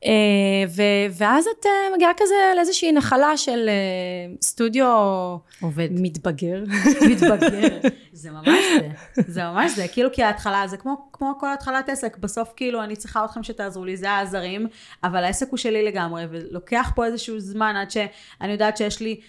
אה, 0.06 0.10
ו- 0.68 1.16
ואז 1.18 1.46
את 1.46 1.66
אה, 1.66 1.96
מגיעה 1.96 2.12
כזה 2.16 2.34
לאיזושהי 2.56 2.92
נחלה 2.92 3.36
של 3.36 3.68
אה, 3.68 4.34
סטודיו 4.42 4.86
עובד. 5.60 5.88
מתבגר. 5.92 6.64
מתבגר. 7.10 7.78
זה 8.12 8.30
ממש 8.30 8.64
זה. 8.78 8.88
זה 9.26 9.44
ממש 9.44 9.72
זה. 9.76 9.88
כאילו 9.88 10.12
כי 10.12 10.22
ההתחלה, 10.22 10.66
זה 10.66 10.76
כמו, 10.76 11.08
כמו 11.12 11.32
כל 11.40 11.52
התחלת 11.52 11.88
עסק. 11.88 12.16
בסוף 12.16 12.52
כאילו 12.56 12.82
אני 12.82 12.96
צריכה 12.96 13.24
אתכם 13.24 13.42
שתעזרו 13.42 13.84
לי, 13.84 13.96
זה 13.96 14.10
העזרים, 14.10 14.66
אבל 15.04 15.24
העסק 15.24 15.50
הוא 15.50 15.58
שלי 15.58 15.84
לגמרי, 15.84 16.24
ולוקח 16.30 16.92
פה 16.94 17.06
איזשהו 17.06 17.40
זמן 17.40 17.74
עד 17.76 17.90
שאני 17.90 18.52
יודעת 18.52 18.76
שיש 18.76 19.00
לי 19.00 19.20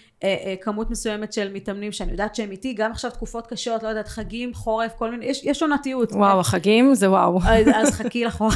כמות 0.60 0.90
מסוימת 0.90 1.32
של 1.32 1.52
מתאמנים 1.52 1.92
שאני 1.92 2.12
יודעת 2.12 2.34
שהם 2.34 2.50
איתי, 2.50 2.72
גם 2.72 2.90
עכשיו 2.90 3.10
תקופות 3.10 3.46
קשות, 3.46 3.82
לא 3.82 3.88
יודעת, 3.88 4.08
חגים, 4.08 4.54
חורף, 4.54 4.92
כל 4.98 5.10
מיני, 5.10 5.26
יש, 5.26 5.44
יש 5.44 5.62
עונתיות. 5.62 6.12
וואו, 6.12 6.40
החגים 6.40 6.94
זה 6.94 7.10
וואו. 7.10 7.38
אז, 7.46 7.66
אז 7.74 7.90
חכי 7.90 8.24
לחורף. 8.24 8.54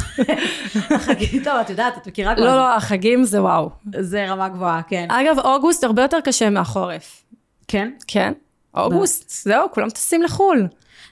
החגים, 0.95 1.43
טוב, 1.43 1.53
את 1.61 1.69
יודעת, 1.69 1.97
את 1.97 2.07
מכירה 2.07 2.35
כבר. 2.35 2.45
לא, 2.45 2.55
לא, 2.55 2.75
החגים 2.75 3.23
זה 3.23 3.41
וואו. 3.41 3.69
זה 3.99 4.25
רמה 4.29 4.49
גבוהה, 4.49 4.81
כן. 4.83 5.07
אגב, 5.09 5.39
אוגוסט 5.39 5.83
הרבה 5.83 6.01
יותר 6.01 6.21
קשה 6.23 6.49
מהחורף. 6.49 7.23
כן? 7.67 7.91
כן. 8.07 8.33
אוגוסט, 8.75 9.29
זהו, 9.29 9.67
כולם 9.73 9.89
טסים 9.89 10.21
לחו"ל. 10.21 10.67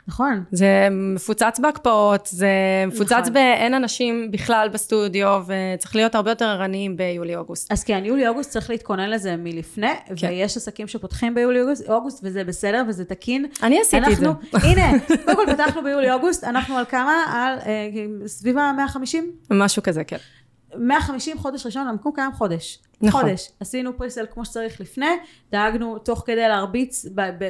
נכון. 0.10 0.44
זה 0.52 0.88
מפוצץ 0.92 1.60
בהקפאות, 1.62 2.30
זה 2.32 2.48
מפוצץ 2.88 3.12
נכון. 3.12 3.34
באין 3.34 3.74
אנשים 3.74 4.32
בכלל 4.32 4.70
בסטודיו, 4.74 5.44
וצריך 5.48 5.96
להיות 5.96 6.16
הרבה 6.16 6.32
יותר 6.32 6.46
ערניים 6.46 6.98
ביולי-אוגוסט. 6.98 7.72
אז 7.72 7.84
כן, 7.84 8.06
יולי-אוגוסט 8.06 8.52
צריך 8.52 8.70
להתכונן 8.70 9.10
לזה 9.10 9.36
מלפני, 9.38 9.88
כן. 10.16 10.28
ויש 10.28 10.58
עסקים 10.58 10.88
שפותחים 10.88 11.36
ביולי-אוגוסט, 11.36 12.20
וזה 12.24 12.44
בסדר, 12.44 12.84
וזה 12.88 13.06
תקין. 13.06 13.46
אני 13.64 13.80
עשיתי 13.82 14.14
את 14.14 14.18
זה. 14.18 14.26
אנחנו, 14.26 14.70
הנה, 14.70 15.00
קודם 15.26 15.36
כל 15.36 15.54
פתחנו 15.54 15.84
ביולי-אוגוסט, 15.84 16.44
אנחנו 16.44 16.78
על 16.78 16.86
כמה? 16.86 17.24
על 17.34 17.60
אה, 17.66 18.28
סביב 18.28 18.58
ה-150? 18.58 19.18
משהו 19.52 19.84
כזה, 19.84 20.04
כן. 20.04 20.18
150 20.76 21.38
חודש 21.38 21.66
ראשון, 21.66 21.88
המקום 21.88 22.12
קיים 22.16 22.34
חודש. 22.34 22.80
נכון. 23.02 23.22
חודש. 23.22 23.50
עשינו 23.60 23.98
פריסל 23.98 24.26
כמו 24.34 24.46
שצריך 24.46 24.82
לפני, 24.82 25.06
דאגנו 25.52 26.00
תוך 26.00 26.24
כדי 26.26 26.48
להרביץ 26.48 27.06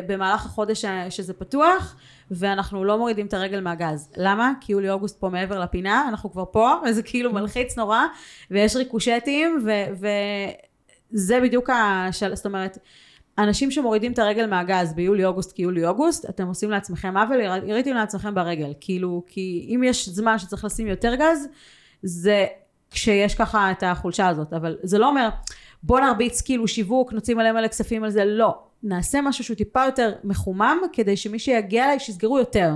במהלך 0.07 0.45
החודש 0.45 0.85
שזה 1.09 1.33
פתוח, 1.33 1.95
ואנחנו 2.31 2.85
לא 2.85 2.97
מורידים 2.97 3.25
את 3.25 3.33
הרגל 3.33 3.59
מהגז. 3.59 4.11
למה? 4.17 4.51
כי 4.61 4.71
יולי-אוגוסט 4.71 5.19
פה 5.19 5.29
מעבר 5.29 5.59
לפינה, 5.59 6.05
אנחנו 6.09 6.31
כבר 6.31 6.43
פה, 6.51 6.73
וזה 6.85 7.03
כאילו 7.03 7.33
מלחיץ 7.33 7.77
נורא, 7.77 8.01
ויש 8.51 8.75
ריקושטים, 8.75 9.65
וזה 9.93 11.39
בדיוק 11.43 11.69
השל... 11.69 12.35
זאת 12.35 12.45
אומרת, 12.45 12.77
אנשים 13.37 13.71
שמורידים 13.71 14.11
את 14.11 14.19
הרגל 14.19 14.45
מהגז 14.45 14.93
ביולי-אוגוסט 14.93 15.51
כיולי-אוגוסט, 15.51 16.29
אתם 16.29 16.47
עושים 16.47 16.71
לעצמכם 16.71 17.17
עוול, 17.17 17.39
יריתם 17.39 17.93
לעצמכם 17.93 18.35
ברגל. 18.35 18.73
כאילו, 18.81 19.23
כי 19.27 19.67
אם 19.75 19.83
יש 19.83 20.09
זמן 20.09 20.39
שצריך 20.39 20.65
לשים 20.65 20.87
יותר 20.87 21.15
גז, 21.15 21.47
זה 22.03 22.45
כשיש 22.91 23.35
ככה 23.35 23.71
את 23.71 23.83
החולשה 23.83 24.27
הזאת, 24.27 24.53
אבל 24.53 24.77
זה 24.83 24.97
לא 24.97 25.09
אומר 25.09 25.29
בוא 25.83 25.99
נרביץ 25.99 26.41
כאילו 26.41 26.67
שיווק, 26.67 27.13
נוציא 27.13 27.35
מלא 27.35 27.51
מלא 27.51 27.67
כספים 27.67 28.03
על 28.03 28.09
זה, 28.09 28.25
לא. 28.25 28.59
נעשה 28.83 29.21
משהו 29.21 29.43
שהוא 29.43 29.57
טיפה 29.57 29.85
יותר 29.85 30.13
מחומם, 30.23 30.77
כדי 30.93 31.17
שמי 31.17 31.39
שיגיע 31.39 31.85
אליי 31.85 31.99
שיסגרו 31.99 32.39
יותר. 32.39 32.71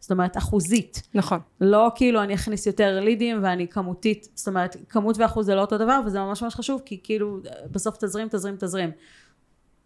זאת 0.00 0.10
אומרת 0.10 0.36
אחוזית. 0.36 1.02
נכון. 1.14 1.38
לא 1.60 1.90
כאילו 1.94 2.22
אני 2.22 2.34
אכניס 2.34 2.66
יותר 2.66 3.00
לידים 3.00 3.38
ואני 3.42 3.68
כמותית, 3.68 4.28
זאת 4.34 4.48
אומרת 4.48 4.76
כמות 4.88 5.18
ואחוז 5.18 5.46
זה 5.46 5.54
לא 5.54 5.60
אותו 5.60 5.78
דבר 5.78 6.00
וזה 6.06 6.18
ממש 6.18 6.42
ממש 6.42 6.54
חשוב 6.54 6.82
כי 6.84 7.00
כאילו 7.02 7.38
בסוף 7.70 7.96
תזרים 7.96 8.28
תזרים 8.28 8.56
תזרים. 8.56 8.90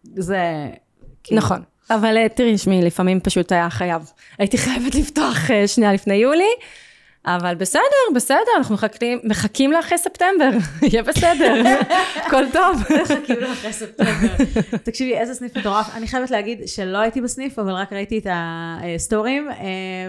זה... 0.05 0.69
כאילו, 1.23 1.41
נכון. 1.41 1.63
אבל 1.91 2.17
אה, 2.17 2.29
תראי, 2.29 2.59
שמי, 2.59 2.83
לפעמים 2.83 3.21
פשוט 3.21 3.53
היה 3.53 3.71
חייב. 3.71 4.13
הייתי 4.39 4.59
חייבת 4.59 4.95
לפתוח 4.95 5.51
אה, 5.51 5.69
שנייה 5.69 5.93
לפני 5.93 6.15
יולי, 6.15 6.51
אבל 7.37 7.55
בסדר, 7.55 7.81
בסדר, 8.15 8.39
אנחנו 8.59 8.75
מחכים, 8.75 9.19
מחכים 9.25 9.73
לאחרי 9.73 9.99
ספטמבר, 9.99 10.51
יהיה 10.83 11.03
בסדר, 11.03 11.63
הכל 12.27 12.45
טוב. 12.53 12.83
מחכים 13.03 13.37
לו 13.41 13.53
אחרי 13.53 13.73
ספטמבר. 13.73 14.35
תקשיבי, 14.87 15.17
איזה 15.17 15.35
סניף 15.35 15.57
מטורף. 15.57 15.97
אני 15.97 16.07
חייבת 16.07 16.31
להגיד 16.31 16.63
שלא 16.67 16.99
הייתי 16.99 17.21
בסניף, 17.21 17.59
אבל 17.59 17.73
רק 17.73 17.93
ראיתי 17.93 18.19
את 18.19 18.27
הסטורים, 18.31 19.51
אה, 19.51 19.55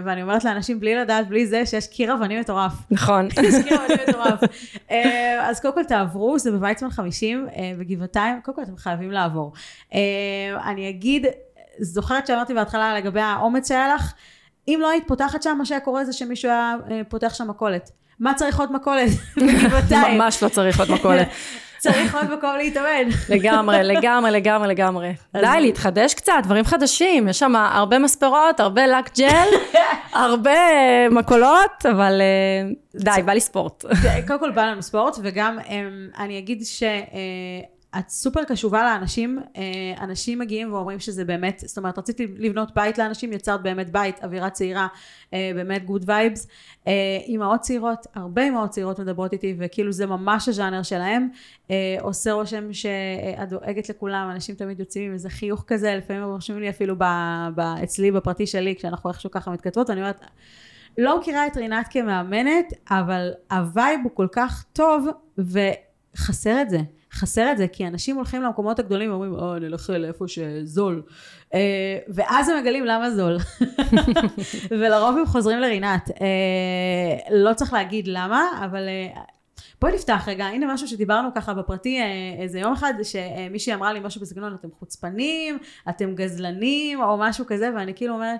ואני 0.05 0.21
אומרת 0.21 0.43
לאנשים 0.43 0.79
בלי 0.79 0.95
לדעת, 0.95 1.27
בלי 1.27 1.47
זה, 1.47 1.65
שיש 1.65 1.87
קיר 1.87 2.13
אבנים 2.13 2.39
מטורף. 2.39 2.73
נכון. 2.91 3.27
יש 3.43 3.55
קיר 3.67 3.77
אבנים 3.77 3.97
מטורף. 4.09 4.39
אה, 4.91 5.49
אז 5.49 5.59
קודם 5.59 5.73
כל 5.73 5.83
תעברו, 5.83 6.39
זה 6.39 6.51
בוויצמן 6.51 6.89
50, 6.89 7.47
אה, 7.55 7.71
בגבעתיים, 7.79 8.41
קודם 8.43 8.55
כל 8.55 8.63
אתם 8.63 8.77
חייבים 8.77 9.11
לעבור. 9.11 9.53
אני 10.65 10.89
אגיד, 10.89 11.25
זוכרת 11.79 12.27
שאמרתי 12.27 12.53
בהתחלה 12.53 12.97
לגבי 12.99 13.21
האומץ 13.21 13.67
שהיה 13.67 13.95
לך? 13.95 14.13
אם 14.75 14.79
לא 14.81 14.89
היית 14.89 15.03
פותחת 15.07 15.43
שם, 15.43 15.55
מה 15.57 15.65
שהיה 15.65 15.79
קורה 15.79 16.05
זה 16.05 16.13
שמישהו 16.13 16.51
היה 16.51 16.75
אה, 16.91 17.01
פותח 17.09 17.33
שם 17.33 17.47
מכולת. 17.47 17.89
מה 18.19 18.33
צריך 18.33 18.59
עוד 18.59 18.73
מכולת 18.75 19.09
בגבעתיים? 19.37 20.17
ממש 20.17 20.43
לא 20.43 20.49
צריך 20.49 20.79
עוד 20.79 20.91
מכולת. 20.91 21.27
צריך 21.79 22.15
עוד 22.15 22.31
מקום 22.37 22.55
להתאמן. 22.57 23.09
לגמרי, 23.29 23.83
לגמרי, 23.83 24.31
לגמרי, 24.31 24.67
לגמרי. 24.67 25.13
די, 25.33 25.57
להתחדש 25.61 26.13
קצת, 26.13 26.33
דברים 26.43 26.65
חדשים. 26.65 27.27
יש 27.27 27.39
שם 27.39 27.55
הרבה 27.55 27.99
מספרות, 27.99 28.59
הרבה 28.59 28.87
לק 28.87 29.17
ג'ל, 29.17 29.47
הרבה 30.13 30.59
מכולות, 31.11 31.85
אבל 31.89 32.21
אה, 32.21 32.69
די, 32.95 33.21
בא 33.25 33.33
לי 33.33 33.39
ספורט. 33.39 33.85
קודם 34.27 34.39
כל 34.39 34.51
בא 34.51 34.65
לנו 34.65 34.83
ספורט, 34.83 35.17
וגם 35.23 35.59
אמ, 35.59 36.07
אני 36.19 36.37
אגיד 36.37 36.63
שאת 37.95 38.09
סופר 38.09 38.43
קשובה 38.43 38.83
לאנשים, 38.83 39.39
אה, 39.57 40.03
אנשים 40.03 40.39
מגיעים 40.39 40.73
ואומרים 40.73 40.99
שזה 40.99 41.25
באמת, 41.25 41.63
זאת 41.65 41.77
אומרת 41.77 41.97
רציתי 41.97 42.27
לבנות 42.37 42.75
בית 42.75 42.97
לאנשים, 42.97 43.33
יצרת 43.33 43.61
באמת 43.61 43.91
בית, 43.91 44.23
אווירה 44.23 44.49
צעירה, 44.49 44.87
אה, 45.33 45.51
באמת 45.55 45.85
good 45.85 46.03
vibes, 46.07 46.47
אימהות 47.27 47.61
צעירות, 47.61 48.07
הרבה 48.15 48.43
אימהות 48.43 48.69
צעירות 48.69 48.99
מדברות 48.99 49.33
איתי, 49.33 49.55
וכאילו 49.59 49.91
זה 49.91 50.05
ממש 50.05 50.49
הז'אנר 50.49 50.83
שלהם, 50.83 51.29
אה, 51.71 51.97
עושה 52.01 52.31
רושם 52.31 52.73
שאת 52.73 53.49
דואגת 53.49 53.89
לכולם, 53.89 54.29
אנשים 54.31 54.55
תמיד 54.55 54.79
יוצאים 54.79 55.05
עם 55.05 55.13
איזה 55.13 55.29
חיוך 55.29 55.63
כזה, 55.67 55.95
לפעמים 55.95 56.23
הם 56.23 56.29
רושמים 56.29 56.59
לי 56.59 56.69
אפילו 56.69 56.95
ב, 56.97 57.03
ב, 57.55 57.59
אצלי 57.59 58.11
בפרטי 58.11 58.47
שלי, 58.47 58.75
כשאנחנו 58.75 59.09
איכשהו 59.09 59.31
ככה 59.31 59.51
מתכתבות, 59.51 59.89
ואני 59.89 60.01
אומרת, 60.01 60.21
לא 60.97 61.19
מכירה 61.19 61.47
את 61.47 61.57
רינת 61.57 61.87
כמאמנת, 61.89 62.73
אבל 62.89 63.31
ה 63.51 63.61
vibe 63.61 63.99
הוא 64.03 64.11
כל 64.13 64.27
כך 64.31 64.65
טוב, 64.73 65.07
וחסר 65.37 66.61
את 66.61 66.69
זה. 66.69 66.79
חסר 67.13 67.51
את 67.51 67.57
זה, 67.57 67.67
כי 67.67 67.87
אנשים 67.87 68.15
הולכים 68.15 68.41
למקומות 68.41 68.79
הגדולים 68.79 69.11
ואומרים, 69.11 69.33
או, 69.33 69.59
נלך 69.59 69.89
לאיפה 69.89 70.25
שזול. 70.27 71.03
אה, 71.53 71.97
ואז 72.07 72.49
הם 72.49 72.57
מגלים 72.57 72.85
למה 72.85 73.11
זול. 73.11 73.37
ולרוב 74.79 75.17
הם 75.17 75.25
חוזרים 75.25 75.59
לרינת. 75.59 76.09
אה, 76.21 77.35
לא 77.35 77.53
צריך 77.53 77.73
להגיד 77.73 78.07
למה, 78.07 78.43
אבל... 78.65 78.87
אה, 78.87 79.21
בואי 79.81 79.93
נפתח 79.93 80.23
רגע, 80.27 80.45
הנה 80.45 80.73
משהו 80.73 80.87
שדיברנו 80.87 81.29
ככה 81.35 81.53
בפרטי 81.53 81.99
אה, 81.99 82.41
איזה 82.41 82.59
יום 82.59 82.73
אחד, 82.73 82.93
שמישהי 83.03 83.73
אמרה 83.73 83.93
לי 83.93 83.99
משהו 83.99 84.21
בסגנון, 84.21 84.55
אתם 84.59 84.67
חוצפנים, 84.79 85.57
אתם 85.89 86.15
גזלנים, 86.15 87.01
או 87.01 87.17
משהו 87.17 87.45
כזה, 87.47 87.69
ואני 87.75 87.93
כאילו 87.93 88.13
אומרת, 88.13 88.39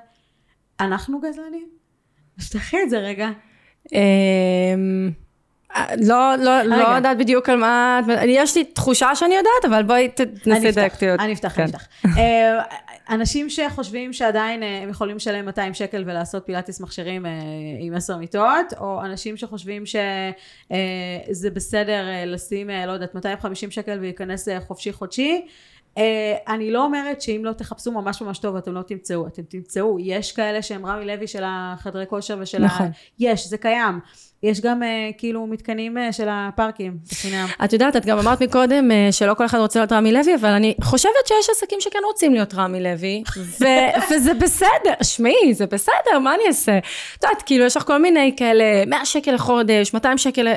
אנחנו 0.80 1.20
גזלנים? 1.20 1.68
תפתחי 2.40 2.78
את 2.84 2.90
זה 2.90 3.00
רגע. 3.00 3.30
לא, 5.98 6.36
לא, 6.36 6.62
לא. 6.62 6.76
יודעת 6.76 7.18
בדיוק 7.18 7.50
על 7.50 7.58
מה, 7.58 8.00
יש 8.26 8.58
לי 8.58 8.64
תחושה 8.64 9.16
שאני 9.16 9.36
יודעת, 9.36 9.66
אבל 9.66 9.84
בואי 9.84 10.10
תנסי 10.10 10.68
אותי. 10.68 10.68
אני 10.68 10.70
אפתח, 10.70 10.96
כן. 11.00 11.16
אני 11.20 11.34
אפתח. 11.34 11.58
אה, 12.18 12.62
אנשים 13.10 13.50
שחושבים 13.50 14.14
שעדיין 14.14 14.64
אה, 14.64 14.80
הם 14.84 14.90
יכולים 14.90 15.16
לשלם 15.16 15.46
200 15.46 15.74
שקל 15.74 16.04
ולעשות 16.06 16.46
פילאטיס 16.46 16.82
מכשירים 16.82 17.26
אה, 17.26 17.32
עם 17.80 17.96
10 17.96 18.18
מיטות, 18.18 18.74
או 18.80 19.02
אנשים 19.06 19.38
שחושבים 19.38 19.84
שזה 19.86 21.50
בסדר 21.54 22.04
לשים, 22.26 22.70
לא 22.88 22.92
יודעת, 22.92 23.16
250 23.16 23.72
שקל 23.72 23.98
וייכנס 24.02 24.48
אה, 24.48 24.62
חופשי 24.62 24.94
חודשי. 24.94 25.46
אה, 25.98 26.36
אני 26.48 26.72
לא 26.72 26.84
אומרת 26.84 27.22
שאם 27.22 27.42
לא 27.44 27.54
תחפשו 27.54 27.92
ממש 27.92 28.22
ממש 28.22 28.40
טוב 28.40 28.56
אתם 28.56 28.74
לא 28.74 28.82
תמצאו, 28.82 29.28
אתם 29.28 29.42
תמצאו, 29.42 29.98
יש 30.00 30.32
כאלה 30.32 30.62
שהם 30.62 30.86
רמי 30.86 31.06
לוי 31.06 31.28
של 31.28 31.44
החדרי 31.46 32.06
כושר 32.08 32.38
ושל 32.40 32.64
נכון. 32.64 32.86
ה... 32.86 32.90
יש, 33.20 33.48
זה 33.48 33.58
קיים. 33.58 34.00
יש 34.44 34.62
גם 34.62 34.84
אה, 34.84 35.10
כאילו 35.18 35.48
מתקנים 35.48 35.98
אה, 35.98 36.12
של 36.12 36.28
הפארקים, 36.32 36.98
בחינם. 37.12 37.48
את 37.64 37.74
יודעת, 37.74 37.96
את 37.96 38.06
גם 38.06 38.20
אמרת 38.20 38.42
מקודם 38.42 38.92
אה, 38.92 39.08
שלא 39.12 39.34
כל 39.34 39.46
אחד 39.46 39.58
רוצה 39.58 39.80
להיות 39.80 39.92
רמי 39.92 40.12
לוי, 40.12 40.36
אבל 40.36 40.50
אני 40.50 40.76
חושבת 40.84 41.28
שיש 41.28 41.50
עסקים 41.50 41.82
שכן 41.82 42.00
רוצים 42.06 42.34
להיות 42.34 42.54
רמי 42.54 42.84
לוי, 42.84 43.24
ו- 43.38 43.66
וזה 44.12 44.34
בסדר, 44.34 44.94
שמעי, 45.04 45.54
זה 45.54 45.66
בסדר, 45.66 46.20
מה 46.24 46.36
אני 46.36 46.44
אעשה? 46.48 46.78
את 46.78 47.24
יודעת, 47.24 47.42
כאילו, 47.42 47.66
יש 47.66 47.78
לך 47.78 47.84
כל 47.84 47.98
מיני 47.98 48.34
כאלה, 48.38 48.86
100 48.88 49.06
שקל 49.06 49.32
לחודש, 49.32 49.94
200 49.94 50.18
שקל, 50.18 50.48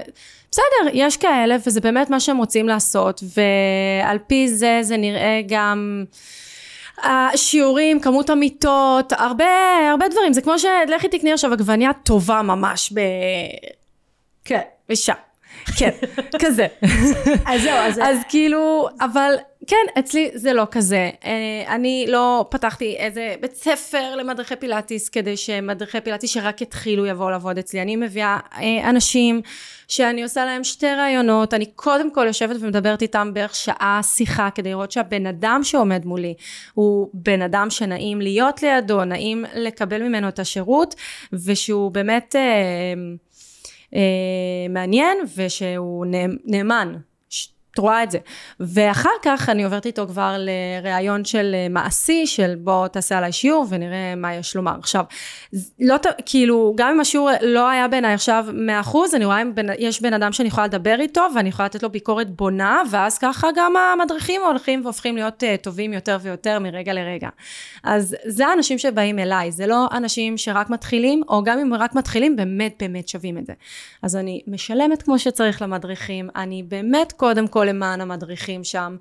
בסדר, 0.51 0.91
יש 0.93 1.17
כאלה, 1.17 1.57
וזה 1.67 1.81
באמת 1.81 2.11
מה 2.11 2.21
שהם 2.21 2.37
רוצים 2.37 2.69
לעשות, 2.69 3.23
ועל 3.37 4.19
פי 4.27 4.49
זה, 4.49 4.79
זה 4.83 4.97
נראה 4.97 5.41
גם... 5.49 6.05
השיעורים, 7.03 8.01
כמות 8.01 8.31
המיטות, 8.31 9.13
הרבה, 9.13 9.45
הרבה 9.91 10.09
דברים, 10.09 10.33
זה 10.33 10.41
כמו 10.41 10.55
שלכי 10.59 11.09
תקני 11.09 11.33
עכשיו 11.33 11.53
עגבניה 11.53 11.93
טובה 11.93 12.43
ממש 12.43 12.93
ב... 12.93 13.01
כן. 14.45 14.61
בשעה. 14.89 15.17
כן, 15.79 15.91
כזה. 16.39 16.67
אז 17.47 17.63
זהו, 17.63 17.77
אז... 17.77 18.01
אז 18.03 18.17
כאילו, 18.29 18.89
אבל 19.01 19.35
כן, 19.67 19.77
אצלי 19.99 20.31
זה 20.35 20.53
לא 20.53 20.67
כזה. 20.71 21.11
אה, 21.25 21.65
אני 21.75 22.05
לא 22.09 22.47
פתחתי 22.51 22.97
איזה 22.97 23.35
בית 23.41 23.55
ספר 23.55 24.17
למדריכי 24.17 24.57
פילאטיס, 24.57 25.09
כדי 25.09 25.37
שמדריכי 25.37 26.01
פילאטיס 26.01 26.31
שרק 26.31 26.63
התחילו 26.63 27.07
יבואו 27.07 27.31
לעבוד 27.31 27.59
אצלי. 27.59 27.83
אני 27.83 27.97
מביאה 27.97 28.39
אה, 28.55 28.91
אנשים 28.91 29.41
שאני 29.89 30.23
עושה 30.23 30.45
להם 30.45 30.65
שתי 30.65 30.87
ראיונות, 30.87 31.55
אני 31.55 31.67
קודם 31.67 32.11
כל 32.15 32.25
יושבת 32.27 32.57
ומדברת 32.61 33.03
איתם 33.03 33.31
בערך 33.35 33.55
שעה 33.55 34.01
שיחה, 34.03 34.49
כדי 34.55 34.71
לראות 34.71 34.93
שהבן 34.93 35.27
אדם 35.27 35.61
שעומד 35.65 36.07
מולי 36.07 36.35
הוא 36.75 37.09
בן 37.15 37.43
אדם 37.43 37.71
שנעים 37.71 38.21
להיות 38.21 38.63
לידו, 38.63 39.05
נעים 39.05 39.45
לקבל 39.55 40.03
ממנו 40.03 40.29
את 40.29 40.39
השירות, 40.39 40.95
ושהוא 41.33 41.91
באמת... 41.91 42.37
אה, 42.37 42.43
אה, 43.95 44.69
מעניין 44.71 45.19
ושהוא 45.37 46.07
נאמ- 46.07 46.39
נאמן. 46.45 46.95
את 47.73 47.79
רואה 47.79 48.03
את 48.03 48.11
זה. 48.11 48.19
ואחר 48.61 49.11
כך 49.23 49.49
אני 49.49 49.65
עוברת 49.65 49.87
איתו 49.87 50.07
כבר 50.07 50.37
לראיון 50.39 51.25
של 51.25 51.55
אה, 51.55 51.69
מעשי, 51.69 52.27
של 52.27 52.55
בוא 52.59 52.89
תעשה 52.89 53.19
עליי 53.19 53.33
שיעור 53.33 53.67
ונראה 53.69 54.15
מה 54.17 54.35
יש 54.35 54.57
לומר. 54.57 54.75
עכשיו, 54.79 55.05
לא, 55.81 55.97
כאילו, 56.27 56.75
גם 56.77 56.89
אם 56.89 57.01
השיעור 57.01 57.31
לא 57.43 57.69
היה 57.69 57.89
בעיניי 57.89 58.15
עכשיו 58.15 58.47
100%, 58.85 58.97
אני 59.17 59.25
רואה 59.25 59.43
אם 59.43 59.53
יש 59.79 60.03
בן 60.03 60.13
אדם 60.13 60.33
שאני 60.33 60.49
יכולה 60.49 60.67
לדבר 60.67 60.97
איתו, 61.01 61.27
ואני 61.35 61.49
יכולה 61.49 61.67
לתת 61.67 61.83
לו 61.83 61.91
ביקורת 61.91 62.31
בונה, 62.31 62.83
ואז 62.91 63.19
ככה 63.19 63.49
גם 63.57 63.73
המדריכים 63.77 64.41
הולכים 64.43 64.85
והופכים 64.85 65.17
להיות 65.17 65.43
uh, 65.43 65.63
טובים 65.63 65.93
יותר 65.93 66.19
ויותר 66.23 66.59
מרגע 66.59 66.93
לרגע. 66.93 67.29
אז 67.85 68.17
זה 68.25 68.47
האנשים 68.47 68.79
שבאים 68.79 69.19
אליי, 69.19 69.53
זה 69.53 69.67
לא 69.67 69.87
אנשים 69.93 70.39
שרק 70.39 70.71
מתחילים, 70.71 71.23
או 71.29 71.45
גם 71.45 71.59
אם 71.59 71.75
רק 71.75 71.95
מתחילים, 71.95 72.37
באמת 72.37 72.75
באמת 72.79 73.09
שווים 73.09 73.39
את 73.39 73.47
זה. 73.47 73.53
אז 74.03 74.17
אני 74.17 74.41
משלמת 74.47 75.03
כמו 75.03 75.19
שצריך 75.19 75.63
למדריכים, 75.63 76.29
אני 76.37 76.63
באמת 76.63 77.13
קודם 77.13 77.49
כל 77.49 77.62
למען 77.65 78.01
המדריכים 78.01 78.65
שם. 78.65 78.97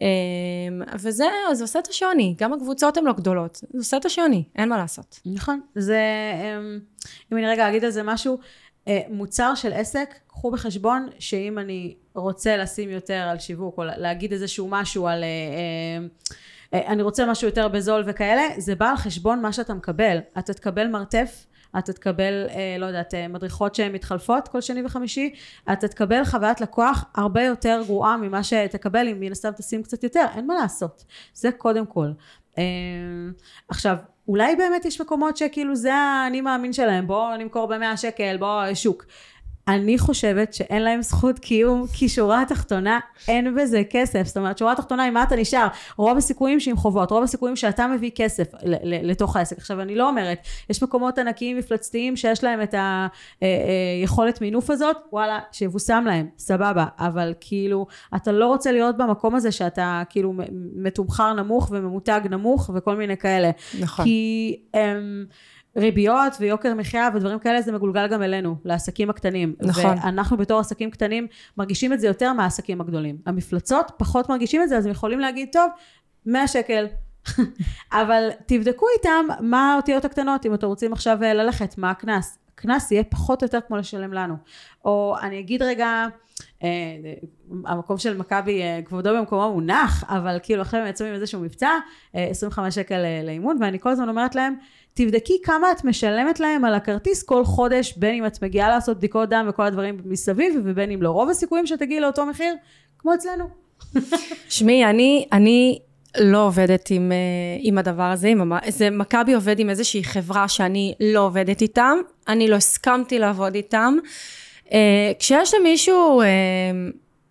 אמ, 0.00 0.82
וזה, 0.94 1.26
זה 1.52 1.64
עושה 1.64 1.78
את 1.78 1.88
השוני, 1.88 2.34
גם 2.38 2.52
הקבוצות 2.52 2.96
הן 2.96 3.04
לא 3.04 3.12
גדולות, 3.12 3.54
זה 3.70 3.78
עושה 3.78 3.96
את 3.96 4.04
השוני, 4.04 4.44
אין 4.56 4.68
מה 4.68 4.76
לעשות. 4.76 5.20
נכון, 5.26 5.60
זה, 5.74 6.00
אמ, 6.34 6.80
אם 7.32 7.36
אני 7.36 7.46
רגע 7.46 7.68
אגיד 7.68 7.84
על 7.84 7.90
זה 7.90 8.02
משהו, 8.02 8.38
אה, 8.88 9.00
מוצר 9.10 9.54
של 9.54 9.72
עסק, 9.72 10.14
קחו 10.26 10.50
בחשבון 10.50 11.08
שאם 11.18 11.58
אני 11.58 11.94
רוצה 12.14 12.56
לשים 12.56 12.90
יותר 12.90 13.14
על 13.30 13.38
שיווק, 13.38 13.78
או 13.78 13.84
להגיד 13.84 14.32
איזשהו 14.32 14.68
משהו 14.70 15.06
על... 15.06 15.24
אה, 15.24 16.06
אה, 16.74 16.86
אני 16.86 17.02
רוצה 17.02 17.26
משהו 17.26 17.48
יותר 17.48 17.68
בזול 17.68 18.04
וכאלה, 18.06 18.42
זה 18.58 18.74
בא 18.74 18.90
על 18.90 18.96
חשבון 18.96 19.42
מה 19.42 19.52
שאתה 19.52 19.74
מקבל. 19.74 20.18
אתה 20.38 20.54
תקבל 20.54 20.86
מרתף, 20.86 21.46
אתה 21.78 21.92
תקבל, 21.92 22.46
אה, 22.50 22.76
לא 22.78 22.86
יודעת, 22.86 23.14
אה, 23.14 23.28
מדריכות 23.28 23.74
שהן 23.74 23.92
מתחלפות 23.92 24.48
כל 24.48 24.60
שני 24.60 24.84
וחמישי, 24.84 25.34
אתה 25.72 25.88
תקבל 25.88 26.24
חוויית 26.24 26.60
לקוח 26.60 27.04
הרבה 27.14 27.42
יותר 27.42 27.82
גרועה 27.86 28.16
ממה 28.16 28.42
שתקבל 28.42 29.08
אם 29.08 29.20
מן 29.20 29.32
הסתם 29.32 29.50
תשים 29.56 29.82
קצת 29.82 30.04
יותר, 30.04 30.24
אין 30.36 30.46
מה 30.46 30.54
לעשות. 30.54 31.04
זה 31.34 31.52
קודם 31.52 31.86
כל. 31.86 32.08
אה, 32.58 32.64
עכשיו, 33.68 33.96
אולי 34.28 34.56
באמת 34.56 34.84
יש 34.84 35.00
מקומות 35.00 35.36
שכאילו 35.36 35.76
זה 35.76 35.94
האני 35.94 36.40
מאמין 36.40 36.72
שלהם, 36.72 37.06
בואו 37.06 37.36
נמכור 37.36 37.66
במאה 37.66 37.96
שקל, 37.96 38.36
בואו 38.36 38.76
שוק. 38.76 39.04
אני 39.68 39.98
חושבת 39.98 40.54
שאין 40.54 40.82
להם 40.82 41.02
זכות 41.02 41.38
קיום, 41.38 41.86
כי 41.92 42.08
שורה 42.08 42.42
התחתונה, 42.42 42.98
אין 43.28 43.54
בזה 43.54 43.82
כסף. 43.90 44.22
זאת 44.26 44.36
אומרת, 44.36 44.58
שורה 44.58 44.72
התחתונה, 44.72 45.04
עם 45.04 45.14
מה 45.14 45.22
אתה 45.22 45.36
נשאר? 45.36 45.66
רוב 45.96 46.16
הסיכויים 46.16 46.60
שעם 46.60 46.76
חובות, 46.76 47.10
רוב 47.10 47.22
הסיכויים 47.22 47.56
שאתה 47.56 47.86
מביא 47.86 48.10
כסף 48.14 48.44
לתוך 48.84 49.36
העסק. 49.36 49.58
עכשיו, 49.58 49.80
אני 49.80 49.94
לא 49.94 50.08
אומרת, 50.08 50.38
יש 50.70 50.82
מקומות 50.82 51.18
ענקיים 51.18 51.58
מפלצתיים 51.58 52.16
שיש 52.16 52.44
להם 52.44 52.62
את 52.62 52.74
היכולת 54.00 54.40
מינוף 54.40 54.70
הזאת, 54.70 54.96
וואלה, 55.12 55.38
שיבושם 55.52 56.04
להם, 56.06 56.26
סבבה. 56.38 56.84
אבל 56.98 57.34
כאילו, 57.40 57.86
אתה 58.16 58.32
לא 58.32 58.46
רוצה 58.46 58.72
להיות 58.72 58.96
במקום 58.96 59.34
הזה 59.34 59.52
שאתה 59.52 60.02
כאילו 60.08 60.32
מתומחר 60.76 61.32
נמוך 61.32 61.68
וממותג 61.70 62.20
נמוך 62.30 62.70
וכל 62.74 62.96
מיני 62.96 63.16
כאלה. 63.16 63.50
נכון. 63.80 64.04
כי... 64.04 64.56
הם, 64.74 65.26
ריביות 65.76 66.32
ויוקר 66.40 66.74
מחיה 66.74 67.08
ודברים 67.14 67.38
כאלה 67.38 67.62
זה 67.62 67.72
מגולגל 67.72 68.06
גם 68.06 68.22
אלינו, 68.22 68.56
לעסקים 68.64 69.10
הקטנים. 69.10 69.54
נכון. 69.60 69.84
ואנחנו 69.84 70.36
בתור 70.36 70.60
עסקים 70.60 70.90
קטנים 70.90 71.26
מרגישים 71.56 71.92
את 71.92 72.00
זה 72.00 72.06
יותר 72.06 72.32
מהעסקים 72.32 72.80
הגדולים. 72.80 73.16
המפלצות 73.26 73.92
פחות 73.96 74.28
מרגישים 74.28 74.62
את 74.62 74.68
זה, 74.68 74.76
אז 74.76 74.86
הם 74.86 74.92
יכולים 74.92 75.20
להגיד, 75.20 75.48
טוב, 75.52 75.70
100 76.26 76.48
שקל. 76.48 76.86
אבל 77.92 78.28
תבדקו 78.46 78.86
איתם 78.98 79.26
מה 79.40 79.72
האותיות 79.72 80.04
הקטנות, 80.04 80.46
אם 80.46 80.54
אתם 80.54 80.66
רוצים 80.66 80.92
עכשיו 80.92 81.22
אה, 81.22 81.34
ללכת, 81.34 81.78
מה 81.78 81.90
הקנס. 81.90 82.38
קנס 82.54 82.92
יהיה 82.92 83.04
פחות 83.04 83.42
או 83.42 83.46
יותר 83.46 83.58
כמו 83.68 83.76
לשלם 83.76 84.12
לנו. 84.12 84.34
או 84.84 85.16
אני 85.22 85.40
אגיד 85.40 85.62
רגע, 85.62 86.06
אה, 86.62 86.68
המקום 87.64 87.98
של 87.98 88.16
מכבי, 88.16 88.62
אה, 88.62 88.80
כבודו 88.84 89.16
במקומו 89.16 89.52
מונח, 89.52 90.04
אבל 90.08 90.38
כאילו 90.42 90.62
עכשיו 90.62 90.80
הם 90.80 90.86
יצאו 90.86 91.06
עם 91.06 91.14
איזשהו 91.14 91.40
מבצע, 91.40 91.70
25 92.14 92.74
שקל 92.74 93.04
לאימון, 93.24 93.58
ואני 93.60 93.80
כל 93.80 93.90
הזמן 93.90 94.08
אומרת 94.08 94.34
להם, 94.34 94.54
תבדקי 94.96 95.38
כמה 95.42 95.72
את 95.72 95.84
משלמת 95.84 96.40
להם 96.40 96.64
על 96.64 96.74
הכרטיס 96.74 97.22
כל 97.22 97.44
חודש, 97.44 97.94
בין 97.96 98.14
אם 98.14 98.26
את 98.26 98.42
מגיעה 98.42 98.68
לעשות 98.68 98.96
בדיקות 98.96 99.28
דם 99.28 99.46
וכל 99.48 99.62
הדברים 99.62 100.00
מסביב, 100.04 100.54
ובין 100.64 100.90
אם 100.90 101.02
לא. 101.02 101.10
רוב 101.10 101.30
הסיכויים 101.30 101.66
שתגיעי 101.66 102.00
לאותו 102.00 102.26
מחיר, 102.26 102.54
כמו 102.98 103.14
אצלנו. 103.14 103.44
שמי, 104.48 104.84
אני, 104.84 105.26
אני 105.32 105.78
לא 106.20 106.46
עובדת 106.46 106.90
עם, 106.90 107.12
אה, 107.12 107.16
עם 107.60 107.78
הדבר 107.78 108.02
הזה, 108.02 108.28
עם, 108.28 108.52
זה 108.68 108.90
מכבי 108.90 109.34
עובד 109.34 109.58
עם 109.58 109.70
איזושהי 109.70 110.04
חברה 110.04 110.48
שאני 110.48 110.94
לא 111.00 111.20
עובדת 111.20 111.62
איתם, 111.62 111.98
אני 112.28 112.48
לא 112.48 112.56
הסכמתי 112.56 113.18
לעבוד 113.18 113.54
איתם. 113.54 113.96
אה, 114.72 115.12
כשיש 115.18 115.54
למישהו 115.54 116.20
אה, 116.20 116.26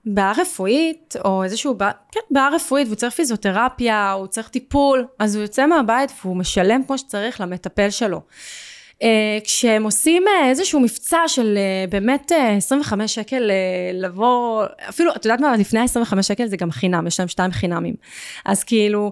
בעיה 0.06 0.32
רפואית, 0.38 1.16
או 1.26 1.44
איזשהו, 1.44 1.74
בעיה, 1.74 1.92
כן, 2.12 2.20
בעיה 2.32 2.50
רפואית, 2.50 2.88
והוא 2.88 2.96
צריך 2.96 3.14
פיזיותרפיה, 3.14 4.12
הוא 4.12 4.28
צריך 4.28 4.48
טיפול, 4.48 5.06
אז 5.20 5.36
הוא 5.36 5.42
יוצא 5.42 5.66
מהבית 5.66 6.12
והוא 6.22 6.38
משלם 6.38 6.84
כמו 6.84 6.98
שצריך 6.98 7.42
למטפל 7.42 7.90
שלו. 7.90 8.22
Uh, 8.96 8.98
כשהם 9.44 9.84
עושים 9.84 10.24
uh, 10.24 10.46
איזשהו 10.50 10.80
מבצע 10.80 11.18
של 11.28 11.58
uh, 11.58 11.92
באמת 11.92 12.32
uh, 12.32 12.58
25 12.58 13.16
שקל 13.16 13.52
uh, 13.52 13.96
לבוא, 13.96 14.66
אפילו, 14.90 15.12
את 15.16 15.26
יודעת 15.26 15.40
מה, 15.40 15.58
לפני 15.58 15.80
ה-25 15.80 16.22
שקל 16.22 16.48
זה 16.48 16.58
גם 16.58 16.72
חינם, 16.72 17.08
יש 17.08 17.20
להם 17.20 17.28
שתיים 17.28 17.52
חינמים. 17.52 17.96
אז 18.46 18.64
כאילו, 18.64 19.12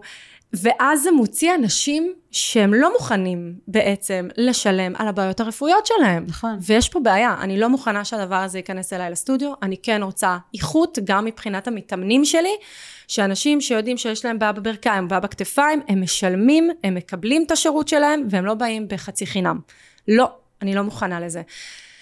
ואז 0.53 1.03
זה 1.03 1.11
מוציא 1.11 1.55
אנשים 1.55 2.13
שהם 2.31 2.73
לא 2.73 2.93
מוכנים 2.93 3.53
בעצם 3.67 4.27
לשלם 4.37 4.93
על 4.95 5.07
הבעיות 5.07 5.39
הרפואיות 5.39 5.85
שלהם. 5.85 6.25
נכון. 6.27 6.57
ויש 6.61 6.89
פה 6.89 6.99
בעיה, 6.99 7.35
אני 7.41 7.59
לא 7.59 7.69
מוכנה 7.69 8.05
שהדבר 8.05 8.35
הזה 8.35 8.59
ייכנס 8.59 8.93
אליי 8.93 9.11
לסטודיו, 9.11 9.53
אני 9.61 9.77
כן 9.83 10.03
רוצה 10.03 10.37
איכות 10.53 10.97
גם 11.03 11.25
מבחינת 11.25 11.67
המתאמנים 11.67 12.25
שלי, 12.25 12.55
שאנשים 13.07 13.61
שיודעים 13.61 13.97
שיש 13.97 14.25
להם 14.25 14.39
בעיה 14.39 14.51
בברכיים, 14.51 15.07
בעיה 15.07 15.19
בכתפיים, 15.19 15.81
הם 15.87 16.01
משלמים, 16.01 16.69
הם 16.83 16.95
מקבלים 16.95 17.43
את 17.45 17.51
השירות 17.51 17.87
שלהם, 17.87 18.27
והם 18.29 18.45
לא 18.45 18.53
באים 18.53 18.87
בחצי 18.87 19.25
חינם. 19.25 19.59
לא, 20.07 20.31
אני 20.61 20.75
לא 20.75 20.81
מוכנה 20.81 21.19
לזה. 21.19 21.41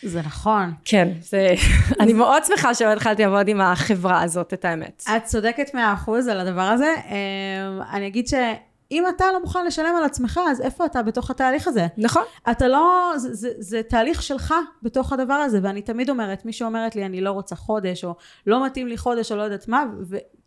זה 0.04 0.20
נכון. 0.20 0.74
כן, 0.86 1.08
זה... 1.22 1.54
אני 2.00 2.14
מאוד 2.14 2.44
שמחה 2.46 2.74
שבאמת 2.74 2.98
התחלתי 2.98 3.24
לעבוד 3.24 3.48
עם 3.48 3.62
החברה 3.62 4.22
הזאת, 4.22 4.54
את 4.54 4.66
האמת. 4.66 5.04
את 5.18 5.24
צודקת 5.24 5.74
מאה 5.74 5.94
אחוז 5.94 6.28
על 6.28 6.40
הדבר 6.40 6.62
הזה. 6.62 6.96
אמ, 7.06 7.82
אני 7.92 8.08
אגיד 8.08 8.28
שאם 8.28 9.04
אתה 9.16 9.26
לא 9.34 9.42
מוכן 9.42 9.66
לשלם 9.66 9.96
על 9.98 10.04
עצמך, 10.04 10.40
אז 10.52 10.62
איפה 10.62 10.86
אתה 10.86 11.02
בתוך 11.02 11.32
התהליך 11.32 11.68
הזה? 11.68 11.88
נכון. 11.98 12.24
אתה 12.52 12.68
לא, 12.68 13.14
זה, 13.18 13.34
זה, 13.34 13.50
זה 13.60 13.82
תהליך 13.84 14.22
שלך 14.22 14.54
בתוך 14.84 15.14
הדבר 15.14 15.34
הזה, 15.34 15.60
ואני 15.64 15.82
תמיד 15.82 16.10
אומרת, 16.10 16.46
מי 16.46 16.54
שאומרת 16.54 16.96
לי, 16.96 17.06
אני 17.06 17.22
לא 17.22 17.32
רוצה 17.32 17.56
חודש, 17.56 18.04
או 18.04 18.16
לא 18.48 18.66
מתאים 18.66 18.88
לי 18.88 18.98
חודש, 18.98 19.32
או 19.32 19.38
לא 19.38 19.42
יודעת 19.42 19.68
מה, 19.68 19.86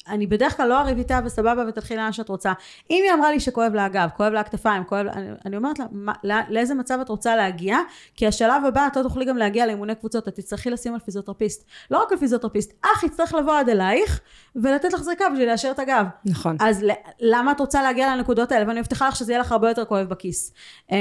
אני 0.08 0.26
בדרך 0.26 0.56
כלל 0.56 0.68
לא 0.68 0.80
אריב 0.80 0.98
איתה 0.98 1.20
וסבבה 1.24 1.64
ותתחיל 1.68 1.96
לאן 1.96 2.12
שאת 2.12 2.28
רוצה. 2.28 2.52
אם 2.90 3.02
היא 3.04 3.12
אמרה 3.12 3.30
לי 3.30 3.40
שכואב 3.40 3.74
לה 3.74 3.84
הגב, 3.84 4.08
כואב 4.16 4.32
לה 4.32 4.40
הכתפיים, 4.40 4.84
כואב 4.84 5.06
אני, 5.06 5.28
אני 5.44 5.56
אומרת 5.56 5.78
לה, 5.78 5.84
מה, 5.92 6.12
לא, 6.24 6.34
לאיזה 6.48 6.74
מצב 6.74 6.98
את 7.00 7.08
רוצה 7.08 7.36
להגיע? 7.36 7.78
כי 8.16 8.26
השלב 8.26 8.64
הבא 8.64 8.86
את 8.86 8.96
לא 8.96 9.02
תוכלי 9.02 9.24
גם 9.24 9.36
להגיע 9.36 9.66
לאימוני 9.66 9.94
קבוצות, 9.94 10.28
את 10.28 10.34
תצטרכי 10.34 10.70
לשים 10.70 10.94
על 10.94 11.00
פיזיותרפיסט. 11.00 11.64
לא 11.90 12.02
רק 12.02 12.12
על 12.12 12.18
פיזיותרפיסט, 12.18 12.72
אח 12.82 13.02
יצטרך 13.02 13.34
לבוא 13.34 13.58
עד 13.58 13.68
אלייך 13.68 14.20
ולתת 14.56 14.92
לך 14.92 15.02
זריקה 15.02 15.24
בשביל 15.28 15.50
לאשר 15.50 15.70
את 15.70 15.78
הגב. 15.78 16.06
נכון. 16.24 16.56
אז 16.60 16.84
למה 17.20 17.52
את 17.52 17.60
רוצה 17.60 17.82
להגיע 17.82 18.16
לנקודות 18.16 18.52
האלה? 18.52 18.68
ואני 18.68 18.80
מבטיחה 18.80 19.08
לך 19.08 19.16
שזה 19.16 19.32
יהיה 19.32 19.40
לך 19.40 19.52
הרבה 19.52 19.68
יותר 19.68 19.84
כואב 19.84 20.08
בכיס. 20.08 20.52
אמ, 20.90 20.96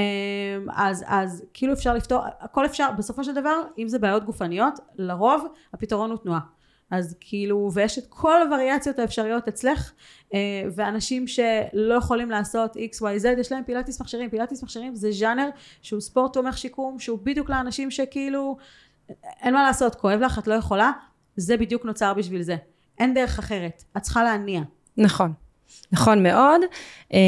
אז, 0.75 1.03
אז 1.07 1.43
כאילו 1.53 1.73
אפשר 1.73 1.93
לפתור, 1.93 2.21
הכל 2.39 2.65
אפשר, 2.65 2.89
בסופו 2.97 3.23
של 3.23 3.33
דבר, 3.33 3.61
אם 3.77 3.87
זה 3.87 3.99
בעיות 3.99 4.23
גופניות, 4.23 4.79
לרוב 4.97 5.47
הפתרון 5.73 6.09
הוא 6.09 6.17
תנועה. 6.17 6.39
אז 6.93 7.15
כאילו, 7.19 7.69
ויש 7.73 7.97
את 7.97 8.06
כל 8.10 8.41
הווריאציות 8.41 8.99
האפשריות 8.99 9.47
אצלך, 9.47 9.91
אה, 10.34 10.39
ואנשים 10.75 11.27
שלא 11.27 11.93
יכולים 11.93 12.32
לעשות 12.32 12.77
XYZ, 12.77 13.39
יש 13.39 13.51
להם 13.51 13.63
פילאטיס 13.63 14.01
מכשירים. 14.01 14.29
פילאטיס 14.29 14.63
מכשירים 14.63 14.95
זה 14.95 15.12
ז'אנר 15.12 15.49
שהוא 15.82 16.01
ספורט 16.01 16.34
תומך 16.34 16.58
שיקום, 16.58 16.99
שהוא 16.99 17.19
בדיוק 17.23 17.49
לאנשים 17.49 17.91
שכאילו, 17.91 18.58
אין 19.41 19.53
מה 19.53 19.63
לעשות, 19.63 19.95
כואב 19.95 20.19
לך, 20.19 20.39
את 20.39 20.47
לא 20.47 20.53
יכולה, 20.53 20.91
זה 21.36 21.58
בדיוק 21.58 21.86
נוצר 21.86 22.13
בשביל 22.13 22.41
זה. 22.41 22.56
אין 22.99 23.13
דרך 23.13 23.39
אחרת, 23.39 23.84
את 23.97 24.01
צריכה 24.01 24.23
להניע. 24.23 24.62
נכון. 24.97 25.34
נכון 25.91 26.23
מאוד, 26.23 26.62
אה, 27.13 27.19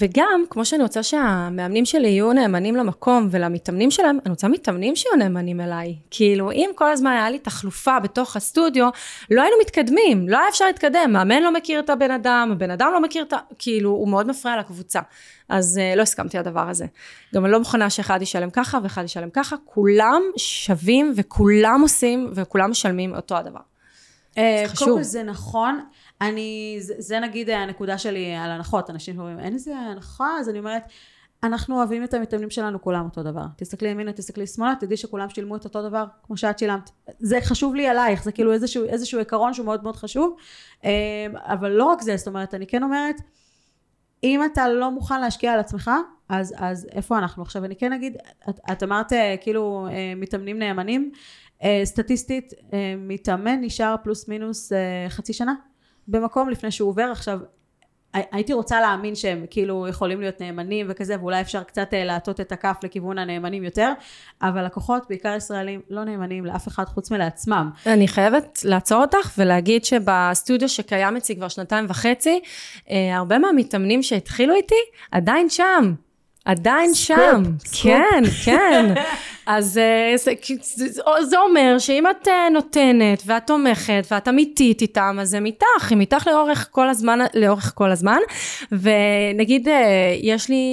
וגם, 0.00 0.44
כמו 0.50 0.64
שאני 0.64 0.82
רוצה 0.82 1.02
שהמאמנים 1.02 1.84
שלי 1.84 2.08
יהיו 2.08 2.32
נאמנים 2.32 2.76
למקום 2.76 3.28
ולמתאמנים 3.30 3.90
שלהם, 3.90 4.18
אני 4.26 4.30
רוצה 4.30 4.48
מתאמנים 4.48 4.96
שיהיו 4.96 5.16
נאמנים 5.16 5.60
אליי. 5.60 5.96
כאילו, 6.10 6.52
אם 6.52 6.70
כל 6.74 6.92
הזמן 6.92 7.10
היה 7.10 7.30
לי 7.30 7.38
תחלופה 7.38 8.00
בתוך 8.00 8.36
הסטודיו, 8.36 8.88
לא 9.30 9.42
היינו 9.42 9.56
מתקדמים, 9.60 10.28
לא 10.28 10.38
היה 10.38 10.48
אפשר 10.48 10.64
להתקדם, 10.66 11.10
מאמן 11.12 11.42
לא 11.42 11.52
מכיר 11.52 11.80
את 11.80 11.90
הבן 11.90 12.10
אדם, 12.10 12.48
הבן 12.52 12.70
אדם 12.70 12.90
לא 12.92 13.02
מכיר 13.02 13.22
את 13.22 13.32
ה... 13.32 13.36
כאילו, 13.58 13.90
הוא 13.90 14.08
מאוד 14.08 14.26
מפריע 14.26 14.58
לקבוצה. 14.58 15.00
אז 15.48 15.80
uh, 15.82 15.96
לא 15.96 16.02
הסכמתי 16.02 16.38
לדבר 16.38 16.68
הזה. 16.68 16.86
גם 17.34 17.44
אני 17.44 17.52
לא 17.52 17.58
מוכנה 17.58 17.90
שאחד 17.90 18.22
ישלם 18.22 18.50
ככה 18.50 18.78
ואחד 18.82 19.04
ישלם 19.04 19.30
ככה, 19.30 19.56
כולם 19.64 20.22
שווים 20.36 21.12
וכולם 21.16 21.80
עושים 21.82 22.30
וכולם 22.34 22.70
משלמים 22.70 23.14
אותו 23.14 23.36
הדבר. 23.36 23.71
זה 24.34 24.64
חשוב. 24.66 24.88
קודם 24.88 24.98
כל 24.98 25.04
זה 25.04 25.22
נכון. 25.22 25.80
אני, 26.20 26.76
זה, 26.80 26.94
זה 26.98 27.20
נגיד 27.20 27.50
הנקודה 27.50 27.98
שלי 27.98 28.34
על 28.34 28.50
הנחות, 28.50 28.90
אנשים 28.90 29.18
אומרים 29.18 29.38
אין 29.40 29.54
איזה 29.54 29.76
הנחה, 29.76 30.28
אז 30.40 30.48
אני 30.48 30.58
אומרת, 30.58 30.82
אנחנו 31.42 31.76
אוהבים 31.76 32.04
את 32.04 32.14
המתאמנים 32.14 32.50
שלנו 32.50 32.82
כולם 32.82 33.04
אותו 33.04 33.22
דבר. 33.22 33.44
תסתכלי 33.56 33.88
ימינה, 33.88 34.12
תסתכלי 34.12 34.46
שמאלה, 34.46 34.74
תדעי 34.80 34.96
שכולם 34.96 35.28
שילמו 35.28 35.56
את 35.56 35.64
אותו 35.64 35.88
דבר 35.88 36.04
כמו 36.22 36.36
שאת 36.36 36.58
שילמת. 36.58 36.90
זה 37.18 37.38
חשוב 37.42 37.74
לי 37.74 37.88
עלייך, 37.88 38.24
זה 38.24 38.32
כאילו 38.32 38.52
איזשהו, 38.52 38.84
איזשהו 38.84 39.18
עיקרון 39.18 39.54
שהוא 39.54 39.66
מאוד 39.66 39.82
מאוד 39.82 39.96
חשוב. 39.96 40.36
אמ, 40.84 40.90
אבל 41.36 41.70
לא 41.70 41.84
רק 41.84 42.02
זה, 42.02 42.16
זאת 42.16 42.28
אומרת, 42.28 42.54
אני 42.54 42.66
כן 42.66 42.82
אומרת, 42.82 43.16
אם 44.24 44.44
אתה 44.44 44.68
לא 44.68 44.90
מוכן 44.90 45.20
להשקיע 45.20 45.52
על 45.52 45.60
עצמך, 45.60 45.90
אז, 46.28 46.54
אז 46.56 46.88
איפה 46.92 47.18
אנחנו? 47.18 47.42
עכשיו, 47.42 47.64
אני 47.64 47.76
כן 47.76 47.92
אגיד, 47.92 48.16
את, 48.48 48.60
את 48.72 48.82
אמרת 48.82 49.12
אה, 49.12 49.34
כאילו 49.40 49.86
אה, 49.90 50.12
מתאמנים 50.16 50.58
נאמנים, 50.58 51.10
אה, 51.14 51.20
סטטיסטית, 51.84 52.52
מתאמן 52.98 53.60
נשאר 53.60 53.94
פלוס 54.02 54.28
מינוס 54.28 54.72
חצי 55.08 55.32
שנה. 55.32 55.54
במקום 56.08 56.48
לפני 56.48 56.70
שהוא 56.70 56.88
עובר 56.88 57.08
עכשיו 57.12 57.38
הייתי 58.14 58.52
רוצה 58.52 58.80
להאמין 58.80 59.14
שהם 59.14 59.44
כאילו 59.50 59.88
יכולים 59.88 60.20
להיות 60.20 60.40
נאמנים 60.40 60.86
וכזה 60.88 61.16
ואולי 61.20 61.40
אפשר 61.40 61.62
קצת 61.62 61.94
אה, 61.94 62.04
להטות 62.04 62.40
את 62.40 62.52
הכף 62.52 62.76
לכיוון 62.84 63.18
הנאמנים 63.18 63.64
יותר 63.64 63.92
אבל 64.42 64.64
לקוחות 64.64 65.02
בעיקר 65.08 65.34
ישראלים 65.36 65.80
לא 65.90 66.04
נאמנים 66.04 66.44
לאף 66.44 66.68
אחד 66.68 66.84
חוץ 66.84 67.10
מלעצמם. 67.10 67.70
אני 67.86 68.08
חייבת 68.08 68.58
לעצור 68.64 69.00
אותך 69.00 69.32
ולהגיד 69.38 69.84
שבסטודיו 69.84 70.68
שקיים 70.68 71.16
אצלי 71.16 71.36
כבר 71.36 71.48
שנתיים 71.48 71.84
וחצי 71.88 72.40
אה, 72.90 73.16
הרבה 73.16 73.38
מהמתאמנים 73.38 74.02
שהתחילו 74.02 74.54
איתי 74.54 74.74
עדיין 75.10 75.48
שם 75.50 75.94
עדיין 76.44 76.94
סקופ, 76.94 77.16
שם, 77.16 77.42
סקופ. 77.58 77.82
כן, 77.82 78.22
כן. 78.44 78.94
אז 79.46 79.78
אה, 79.78 80.14
זה, 80.16 80.86
זה 81.22 81.38
אומר 81.38 81.76
שאם 81.78 82.04
את 82.10 82.28
אה, 82.28 82.48
נותנת 82.48 83.22
ואת 83.26 83.46
תומכת 83.46 84.06
ואת 84.10 84.28
אמיתית 84.28 84.82
איתם, 84.82 85.16
אז 85.20 85.34
הם 85.34 85.46
איתך, 85.46 85.92
הם 85.92 86.00
איתך 86.00 86.26
לאורך 86.26 86.68
כל 86.70 86.88
הזמן, 86.88 87.18
לאורך 87.34 87.72
כל 87.74 87.90
הזמן. 87.90 88.18
ונגיד, 88.72 89.68
אה, 89.68 90.16
יש 90.22 90.48
לי 90.48 90.66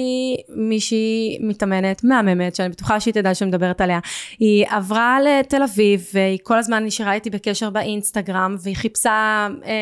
מישהי 0.48 1.38
מתאמנת, 1.40 2.04
מהממת, 2.04 2.54
שאני 2.54 2.68
בטוחה 2.68 3.00
שהיא 3.00 3.14
תדע 3.14 3.34
שאני 3.34 3.48
מדברת 3.48 3.80
עליה. 3.80 3.98
היא 4.38 4.66
עברה 4.68 5.18
לתל 5.20 5.62
אביב, 5.62 6.06
והיא 6.14 6.38
כל 6.42 6.58
הזמן 6.58 6.84
נשארה 6.84 7.12
איתי 7.12 7.30
בקשר 7.30 7.70
באינסטגרם, 7.70 8.56
והיא 8.62 8.76
חיפשה 8.76 9.48
אה, 9.64 9.72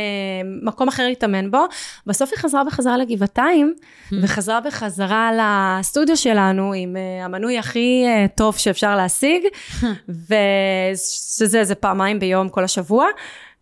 מקום 0.63 0.89
אחר 0.89 1.07
להתאמן 1.07 1.51
בו. 1.51 1.65
בסוף 2.07 2.31
היא 2.33 2.39
חזרה 2.39 2.65
בחזרה 2.65 2.97
לגבעתיים, 2.97 3.75
וחזרה 4.23 4.61
בחזרה 4.61 5.31
לסטודיו 5.39 6.17
שלנו 6.17 6.73
עם 6.73 6.97
המנוי 7.23 7.59
הכי 7.59 8.05
טוב 8.35 8.57
שאפשר. 8.57 8.78
שאפשר 8.79 8.97
להשיג, 8.97 9.43
ושזה 10.29 11.65
זה 11.65 11.75
פעמיים 11.75 12.19
ביום 12.19 12.49
כל 12.49 12.65
השבוע. 12.65 13.07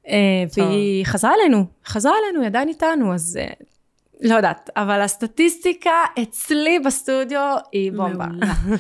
אה, 0.08 0.44
והיא 0.56 1.06
חזרה 1.06 1.30
אלינו, 1.40 1.64
חזרה 1.86 2.12
אלינו, 2.24 2.40
היא 2.40 2.46
עדיין 2.46 2.68
איתנו, 2.68 3.14
אז 3.14 3.38
אה, 3.40 3.52
לא 4.20 4.34
יודעת, 4.34 4.70
אבל 4.76 5.00
הסטטיסטיקה 5.00 5.90
אצלי 6.22 6.78
בסטודיו 6.78 7.56
היא 7.72 7.92
בומבה. 7.92 8.26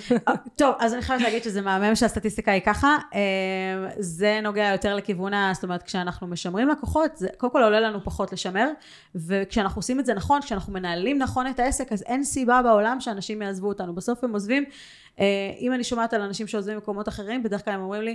טוב, 0.58 0.74
אז 0.78 0.94
אני 0.94 1.02
חייבת 1.02 1.22
להגיד 1.22 1.42
שזה 1.42 1.60
מהמם 1.60 1.94
שהסטטיסטיקה 1.94 2.52
היא 2.52 2.62
ככה. 2.62 2.96
אה, 3.14 3.20
זה 3.98 4.40
נוגע 4.42 4.68
יותר 4.72 4.96
לכיוון 4.96 5.34
ה... 5.34 5.50
זאת 5.54 5.64
אומרת, 5.64 5.82
כשאנחנו 5.82 6.26
משמרים 6.26 6.68
לקוחות, 6.68 7.16
זה 7.16 7.28
קודם 7.36 7.52
כל 7.52 7.62
עולה 7.62 7.80
לנו 7.80 8.04
פחות 8.04 8.32
לשמר, 8.32 8.68
וכשאנחנו 9.14 9.78
עושים 9.78 10.00
את 10.00 10.06
זה 10.06 10.14
נכון, 10.14 10.42
כשאנחנו 10.42 10.72
מנהלים 10.72 11.18
נכון 11.18 11.46
את 11.46 11.60
העסק, 11.60 11.92
אז 11.92 12.02
אין 12.02 12.24
סיבה 12.24 12.62
בעולם 12.62 13.00
שאנשים 13.00 13.42
יעזבו 13.42 13.68
אותנו. 13.68 13.94
בסוף 13.94 14.24
הם 14.24 14.32
עוזבים. 14.32 14.64
אם 15.60 15.72
אני 15.74 15.84
שומעת 15.84 16.14
על 16.14 16.20
אנשים 16.20 16.46
שעוזבים 16.46 16.76
מקומות 16.76 17.08
אחרים, 17.08 17.42
בדרך 17.42 17.64
כלל 17.64 17.74
הם 17.74 17.80
אומרים 17.80 18.02
לי, 18.02 18.14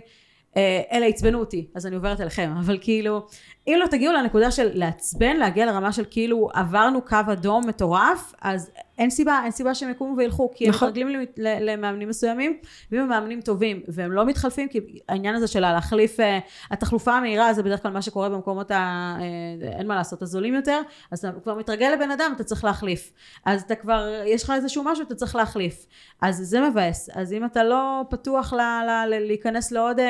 אה, 0.57 0.82
אלה 0.91 1.05
עצבנו 1.05 1.39
אותי, 1.39 1.67
אז 1.76 1.86
אני 1.86 1.95
עוברת 1.95 2.22
אליכם, 2.22 2.53
אבל 2.59 2.78
כאילו, 2.82 3.28
אם 3.68 3.78
לא 3.80 3.88
תגיעו 3.88 4.14
לנקודה 4.14 4.51
של 4.51 4.70
לעצבן, 4.74 5.38
להגיע 5.38 5.66
לרמה 5.66 5.91
של 5.91 6.03
כאילו 6.09 6.49
עברנו 6.53 7.01
קו 7.01 7.18
אדום 7.32 7.68
מטורף, 7.68 8.34
אז 8.41 8.72
אין 9.01 9.09
סיבה, 9.09 9.41
אין 9.43 9.51
סיבה 9.51 9.76
שהם 9.76 9.89
יקומו 9.89 10.18
וילכו, 10.18 10.51
כי 10.55 10.70
נכון. 10.70 10.88
הם 10.88 10.93
מתרגלים 10.93 11.28
למאמנים 11.38 12.09
מסוימים, 12.09 12.57
ואם 12.91 13.01
הם 13.01 13.09
מאמנים 13.09 13.41
טובים, 13.41 13.82
והם 13.88 14.12
לא 14.12 14.26
מתחלפים, 14.26 14.68
כי 14.68 14.80
העניין 15.09 15.36
הזה 15.36 15.47
של 15.47 15.59
להחליף, 15.59 16.20
uh, 16.20 16.24
התחלופה 16.72 17.14
המהירה 17.14 17.53
זה 17.53 17.64
בדרך 17.64 17.82
כלל 17.82 17.91
מה 17.91 18.01
שקורה 18.01 18.30
במקומות, 18.30 18.72
ה, 18.72 19.16
uh, 19.18 19.64
אין 19.66 19.88
מה 19.88 19.95
לעשות, 19.95 20.22
הזולים 20.22 20.53
יותר, 20.53 20.82
אז 21.12 21.20
אתה 21.20 21.39
כבר 21.43 21.55
מתרגל 21.55 21.91
לבן 21.93 22.12
אדם, 22.12 22.32
אתה 22.36 22.43
צריך 22.43 22.64
להחליף. 22.64 23.12
אז 23.45 23.62
אתה 23.62 23.76
כבר, 23.76 24.24
יש 24.26 24.43
לך 24.43 24.53
איזשהו 24.55 24.84
משהו, 24.84 25.05
אתה 25.05 25.16
צריך 25.16 25.36
להחליף. 25.36 25.86
אז 26.22 26.38
זה 26.38 26.70
מבאס. 26.70 27.09
אז 27.14 27.34
אם 27.34 27.45
אתה 27.45 27.64
לא 27.64 28.01
פתוח 28.09 28.53
ל, 28.53 28.57
ל, 28.57 29.05
ל, 29.07 29.20
להיכנס 29.28 29.72
לעוד 29.72 29.99
uh, 29.99 30.01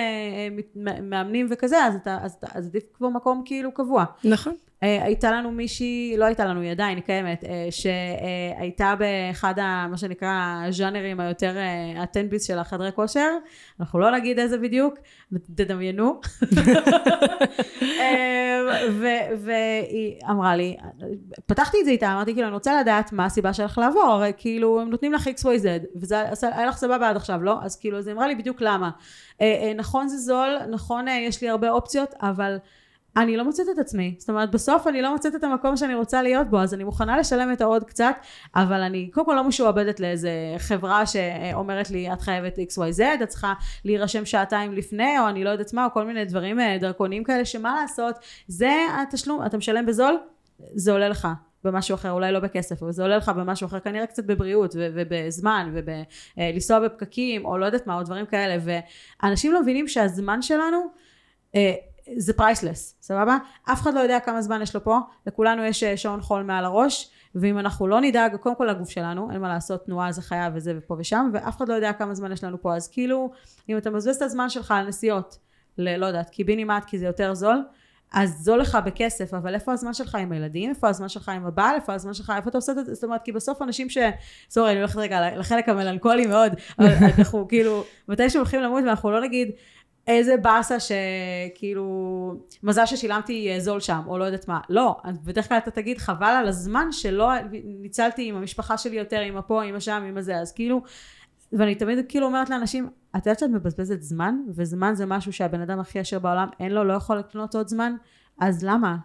מאמנים 1.02 1.48
וכזה, 1.50 1.86
אז 1.86 1.96
אתה, 1.96 2.18
אז, 2.22 2.38
אז 2.56 2.68
עדיף 2.68 2.84
כבר 2.94 3.10
מקום 3.10 3.41
כאילו 3.46 3.74
קבוע. 3.74 4.06
נכון. 4.24 4.54
אה, 4.84 5.04
הייתה 5.04 5.32
לנו 5.32 5.52
מישהי, 5.52 6.16
לא 6.18 6.26
הייתה 6.26 6.46
לנו, 6.46 6.62
היא 6.62 6.72
עדיין, 6.72 6.98
היא 6.98 7.04
קיימת, 7.04 7.44
אה, 7.44 7.68
שהייתה 7.72 8.96
באחד, 9.00 9.60
ה, 9.60 9.88
מה 9.88 9.98
שנקרא, 9.98 10.64
הז'אנרים 10.68 11.20
היותר 11.20 11.58
הטנביס 11.98 12.48
של 12.48 12.60
החדרי 12.60 12.92
כושר, 12.96 13.30
אנחנו 13.80 14.00
לא 14.00 14.12
נגיד 14.12 14.40
איזה 14.40 14.58
בדיוק, 14.58 14.94
תדמיינו. 15.56 16.20
אה, 17.82 18.60
והיא 19.38 20.16
אמרה 20.30 20.56
לי, 20.56 20.78
פתחתי 21.46 21.78
את 21.80 21.86
זה 21.86 21.92
איתה, 21.92 22.14
אמרתי 22.14 22.34
כאילו, 22.34 22.48
אני 22.48 22.54
רוצה 22.54 22.82
לדעת 22.82 23.14
מה 23.14 23.26
הסיבה 23.26 23.54
שלך 23.54 23.78
לעבור, 23.78 24.04
הרי 24.04 24.32
כאילו, 24.38 24.82
הם 24.82 24.90
נותנים 24.90 25.14
לך 25.14 25.28
XYZ, 25.28 25.66
וזה 25.96 26.16
היה 26.42 26.66
לך 26.66 26.78
סבבה 26.78 27.10
עד 27.10 27.16
עכשיו, 27.16 27.44
לא? 27.44 27.58
אז 27.62 27.80
כאילו, 27.80 27.98
אז 27.98 28.08
היא 28.08 28.16
אמרה 28.16 28.28
לי 28.28 28.36
בדיוק 28.36 28.62
למה. 28.62 28.90
נכון 29.76 30.08
זה 30.08 30.18
זול, 30.18 30.58
נכון 30.70 31.08
יש 31.08 31.42
לי 31.42 31.50
הרבה 31.50 31.70
אופציות, 31.70 32.14
אבל... 32.22 32.58
אני 33.18 33.38
לא 33.38 33.44
מוצאת 33.44 33.66
את 33.74 33.80
עצמי. 33.80 34.16
זאת 34.18 34.30
אומרת, 34.30 34.52
בסוף 34.52 34.88
אני 34.88 35.02
לא 35.02 35.12
מוצאת 35.14 35.36
את 35.36 35.44
המקום 35.44 35.78
שאני 35.78 35.96
רוצה 35.96 36.22
להיות 36.22 36.50
בו, 36.50 36.60
אז 36.60 36.74
אני 36.74 36.84
מוכנה 36.84 37.18
לשלם 37.18 37.54
את 37.54 37.62
העוד 37.62 37.84
קצת, 37.84 38.16
אבל 38.56 38.82
אני 38.82 39.10
קודם 39.14 39.26
כל 39.26 39.34
לא 39.34 39.44
משועבדת 39.44 40.00
לאיזה 40.00 40.32
חברה 40.58 41.06
שאומרת 41.06 41.90
לי, 41.90 42.14
את 42.14 42.22
חייבת 42.22 42.60
XYZ, 42.60 43.24
את 43.24 43.28
צריכה 43.28 43.54
להירשם 43.86 44.26
שעתיים 44.26 44.74
לפני, 44.74 45.20
או 45.20 45.28
אני 45.28 45.44
לא 45.44 45.50
יודעת 45.50 45.74
מה, 45.74 45.86
או 45.86 45.92
כל 45.94 46.06
מיני 46.06 46.26
דברים 46.26 46.60
אה, 46.60 46.78
דרקוניים 46.80 47.24
כאלה, 47.24 47.46
שמה 47.46 47.82
לעשות, 47.82 48.16
זה 48.48 48.72
התשלום, 49.02 49.46
אתה 49.46 49.58
משלם 49.58 49.86
בזול, 49.86 50.18
זה 50.76 50.92
עולה 50.92 51.10
לך. 51.10 51.28
במשהו 51.64 51.96
אחר, 51.96 52.12
אולי 52.12 52.32
לא 52.32 52.40
בכסף, 52.40 52.84
אבל 52.84 52.92
זה 52.92 53.02
עולה 53.02 53.18
לך 53.18 53.30
במשהו 53.30 53.68
אחר, 53.68 53.80
כנראה 53.80 54.06
קצת 54.06 54.26
בבריאות 54.26 54.76
ו- 54.76 54.88
ובזמן 54.94 55.74
ובלנסוע 55.74 56.78
אה, 56.78 56.84
בפקקים 56.84 57.46
או 57.46 57.58
לא 57.58 57.66
יודעת 57.66 57.88
מה, 57.88 57.98
או 57.98 58.04
דברים 58.04 58.26
כאלה, 58.26 58.80
ואנשים 59.24 59.54
לא 59.54 59.62
מבינים 59.62 59.88
שהזמן 59.88 60.42
שלנו 60.42 60.78
אה, 61.56 61.74
זה 62.18 62.34
priceless, 62.34 62.96
סבבה? 63.02 63.38
אף 63.72 63.82
אחד 63.82 63.94
לא 63.94 64.00
יודע 64.00 64.20
כמה 64.20 64.42
זמן 64.42 64.62
יש 64.62 64.76
לו 64.76 64.84
פה, 64.84 64.98
לכולנו 65.28 65.64
יש 65.64 65.84
אה, 65.84 65.98
שעון 65.98 66.22
חול 66.22 66.44
מעל 66.44 66.66
הראש, 66.66 67.12
ואם 67.36 67.60
אנחנו 67.60 67.88
לא 67.88 68.02
נדאג, 68.02 68.36
קודם 68.36 68.56
כל 68.56 68.66
לגוף 68.66 68.90
שלנו, 68.90 69.32
אין 69.32 69.42
מה 69.42 69.48
לעשות, 69.48 69.86
תנועה 69.86 70.12
זה 70.12 70.22
חיים 70.22 70.50
וזה 70.54 70.74
ופה 70.78 70.96
ושם, 71.00 71.30
ואף 71.34 71.58
אחד 71.58 71.70
לא 71.70 71.74
יודע 71.74 71.94
כמה 71.94 72.14
זמן 72.14 72.32
יש 72.32 72.44
לנו 72.44 72.62
פה, 72.62 72.76
אז 72.76 72.88
כאילו, 72.88 73.32
אם 73.70 73.78
אתה 73.78 73.90
מבזבז 73.90 74.16
את 74.16 74.22
הזמן 74.22 74.50
שלך 74.50 74.72
על 74.72 74.88
נסיעות, 74.88 75.38
ללא 75.78 76.06
יודעת, 76.06 76.30
קיבינימט 76.30 76.86
כי 76.86 77.00
זה 77.00 77.06
יותר 77.06 77.34
זול, 77.34 77.64
אז 78.14 78.44
זול 78.44 78.60
לך 78.60 78.78
בכסף, 78.86 79.34
אבל 79.34 79.54
איפה 79.54 79.72
הזמן 79.74 79.94
שלך 79.94 80.16
עם 80.16 80.32
הילדים? 80.32 80.70
איפה 80.70 80.90
הזמן 80.90 81.10
שלך 81.10 81.30
עם 81.30 81.46
הבעל? 81.46 81.76
איפה 81.76 81.94
הזמן 81.94 82.14
שלך? 82.14 82.34
איפה 82.38 82.50
אתה 82.50 82.58
עושה 82.58 82.72
את 82.72 82.86
זה? 82.86 82.94
זאת 82.94 83.04
אומרת, 83.04 83.22
כי 83.24 83.32
בסוף 83.32 83.62
אנשים 83.62 83.90
ש... 83.90 83.98
סורי, 84.50 84.72
אני 84.72 84.80
הולכת 84.80 84.96
רגע 84.96 85.38
לחלק 85.38 85.70
המלנכולי 85.70 86.26
מאוד, 86.26 86.54
אבל 86.80 86.88
אנחנו 87.18 87.48
כאילו, 87.48 87.84
מתי 88.08 88.30
שהולכים 88.30 88.62
למות 88.62 88.84
ואנחנו 88.84 89.12
לא 89.12 89.22
נגיד, 89.22 89.52
איזה 90.18 90.38
באסה 90.38 90.78
שכאילו, 90.80 91.86
מזל 92.64 92.86
ששילמתי 92.86 93.60
זול 93.60 93.80
שם, 93.80 94.02
או 94.08 94.18
לא 94.18 94.24
יודעת 94.24 94.48
מה. 94.48 94.60
לא, 94.70 94.98
בדרך 95.24 95.48
כלל 95.48 95.58
אתה 95.58 95.72
תגיד, 95.72 95.98
חבל 95.98 96.28
על 96.28 96.48
הזמן 96.48 96.92
שלא 96.92 97.32
ניצלתי 97.64 98.30
עם 98.30 98.36
המשפחה 98.36 98.78
שלי 98.78 98.98
יותר, 98.98 99.20
עם 99.20 99.38
הפה, 99.38 99.64
עם 99.64 99.76
השם, 99.76 100.04
עם 100.08 100.18
הזה, 100.18 100.38
אז 100.38 100.52
כאילו, 100.52 100.82
ואני 101.54 101.76
תמיד 101.76 102.06
כאילו 102.10 102.26
אומרת 102.26 102.50
לאנשים, 102.50 102.90
את 103.18 103.26
יודעת 103.26 103.40
שאת 103.40 103.50
מבזבזת 103.50 104.02
זמן, 104.02 104.36
וזמן 104.56 104.96
זה 104.96 105.06
משהו 105.06 105.34
שהבן 105.34 105.62
אדם 105.62 105.80
הכי 105.80 106.00
עשיר 106.00 106.20
בעולם, 106.20 106.48
אין 106.60 106.72
לו, 106.72 106.84
לא 106.84 106.94
יכול 106.94 107.18
לקנות 107.18 107.56
עוד 107.56 107.68
זמן, 107.68 107.96
אז 108.40 108.64
למה? 108.64 108.98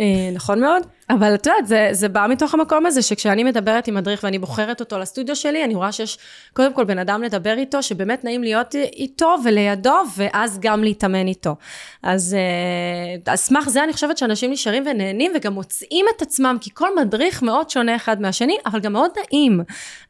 אה, 0.00 0.30
נכון 0.34 0.60
מאוד, 0.60 0.82
אבל 1.14 1.34
את 1.34 1.46
יודעת, 1.46 1.66
זה, 1.66 1.88
זה 1.92 2.08
בא 2.08 2.26
מתוך 2.28 2.54
המקום 2.54 2.86
הזה 2.86 3.02
שכשאני 3.02 3.44
מדברת 3.44 3.88
עם 3.88 3.94
מדריך 3.94 4.24
ואני 4.24 4.38
בוחרת 4.38 4.80
אותו 4.80 4.98
לסטודיו 4.98 5.36
שלי, 5.36 5.64
אני 5.64 5.74
רואה 5.74 5.92
שיש 5.92 6.18
קודם 6.52 6.72
כל 6.72 6.84
בן 6.84 6.98
אדם 6.98 7.22
לדבר 7.22 7.58
איתו, 7.58 7.82
שבאמת 7.82 8.24
נעים 8.24 8.42
להיות 8.42 8.74
איתו 8.74 9.36
ולידו, 9.44 9.94
ואז 10.16 10.58
גם 10.60 10.84
להתאמן 10.84 11.26
איתו. 11.26 11.56
אז 12.02 12.36
אה, 12.38 13.32
על 13.32 13.36
סמך 13.36 13.68
זה 13.68 13.84
אני 13.84 13.92
חושבת 13.92 14.18
שאנשים 14.18 14.50
נשארים 14.50 14.82
ונהנים 14.86 15.32
וגם 15.34 15.52
מוצאים 15.52 16.06
את 16.16 16.22
עצמם, 16.22 16.56
כי 16.60 16.70
כל 16.74 16.88
מדריך 16.96 17.42
מאוד 17.42 17.70
שונה 17.70 17.96
אחד 17.96 18.20
מהשני, 18.20 18.56
אבל 18.66 18.80
גם 18.80 18.92
מאוד 18.92 19.10
נעים. 19.16 19.60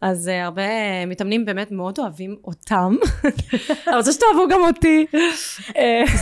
אז 0.00 0.28
uh, 0.28 0.44
הרבה 0.44 0.62
מתאמנים 1.06 1.44
באמת 1.44 1.72
מאוד 1.72 1.98
אוהבים 1.98 2.36
אותם. 2.44 2.96
אני 3.86 3.96
רוצה 3.96 4.12
שתאהבו 4.12 4.48
גם 4.48 4.60
אותי. 4.60 5.06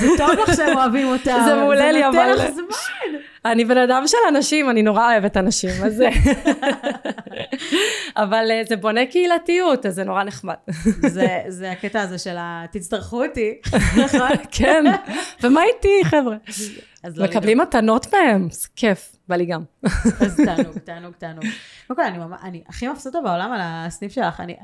זה 0.00 0.06
טוב 0.16 0.30
לך 0.30 0.56
שהם 0.56 0.76
אוהבים 0.76 1.08
אותם. 1.08 1.40
זה 1.44 1.54
מעולה 1.54 1.92
לי, 1.92 2.06
אבל... 2.06 2.12
זה 2.12 2.18
נותן 2.18 2.44
לך 2.44 2.54
זמן. 2.54 3.20
אני 3.44 3.64
בן 3.64 3.78
אדם 3.78 4.06
של 4.06 4.18
אנשים, 4.28 4.69
אני 4.70 4.82
נורא 4.82 5.12
אוהבת 5.12 5.36
אנשים, 5.36 5.84
אז 5.84 5.94
זה... 5.94 6.08
אבל 8.22 8.46
אה, 8.50 8.62
זה 8.68 8.76
בונה 8.76 9.06
קהילתיות, 9.06 9.86
אז 9.86 9.94
זה 9.94 10.04
נורא 10.04 10.24
נחמד. 10.24 10.54
זה, 11.14 11.38
זה 11.48 11.72
הקטע 11.72 12.00
הזה 12.00 12.18
של 12.18 12.36
ה... 12.36 12.64
תצטרכו 12.70 13.24
אותי, 13.24 13.54
נכון? 14.04 14.30
כן, 14.50 14.84
ומה 15.42 15.60
איתי, 15.64 16.04
חבר'ה? 16.04 16.36
לא 17.16 17.24
מקבלים 17.24 17.58
מתנות 17.58 18.14
מהם, 18.14 18.48
זה 18.50 18.68
כיף, 18.76 19.16
בא 19.28 19.36
לי 19.36 19.46
גם. 19.46 19.62
אז 20.20 20.40
תענוג, 20.44 20.78
תענוג, 20.78 21.14
תענוג. 21.18 21.44
קודם 21.86 21.96
כל, 21.96 22.02
אני, 22.02 22.18
אני 22.42 22.62
הכי 22.68 22.88
מבסוטה 22.88 23.20
בעולם 23.20 23.52
על 23.52 23.60
הסניף 23.62 24.12
שלך. 24.12 24.40
אני, 24.40 24.56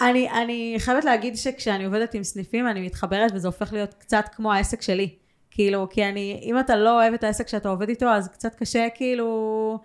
אני, 0.00 0.30
אני 0.30 0.74
חייבת 0.78 1.04
להגיד 1.04 1.36
שכשאני 1.36 1.84
עובדת 1.84 2.14
עם 2.14 2.24
סניפים, 2.24 2.68
אני 2.68 2.86
מתחברת 2.86 3.32
וזה 3.34 3.48
הופך 3.48 3.72
להיות 3.72 3.94
קצת 3.94 4.24
כמו 4.32 4.52
העסק 4.52 4.82
שלי. 4.82 5.23
כאילו, 5.54 5.86
כי 5.90 6.04
אני, 6.04 6.40
אם 6.42 6.58
אתה 6.58 6.76
לא 6.76 7.00
אוהב 7.00 7.14
את 7.14 7.24
העסק 7.24 7.48
שאתה 7.48 7.68
עובד 7.68 7.88
איתו, 7.88 8.06
אז 8.06 8.28
קצת 8.28 8.54
קשה, 8.54 8.86
כאילו... 8.94 9.78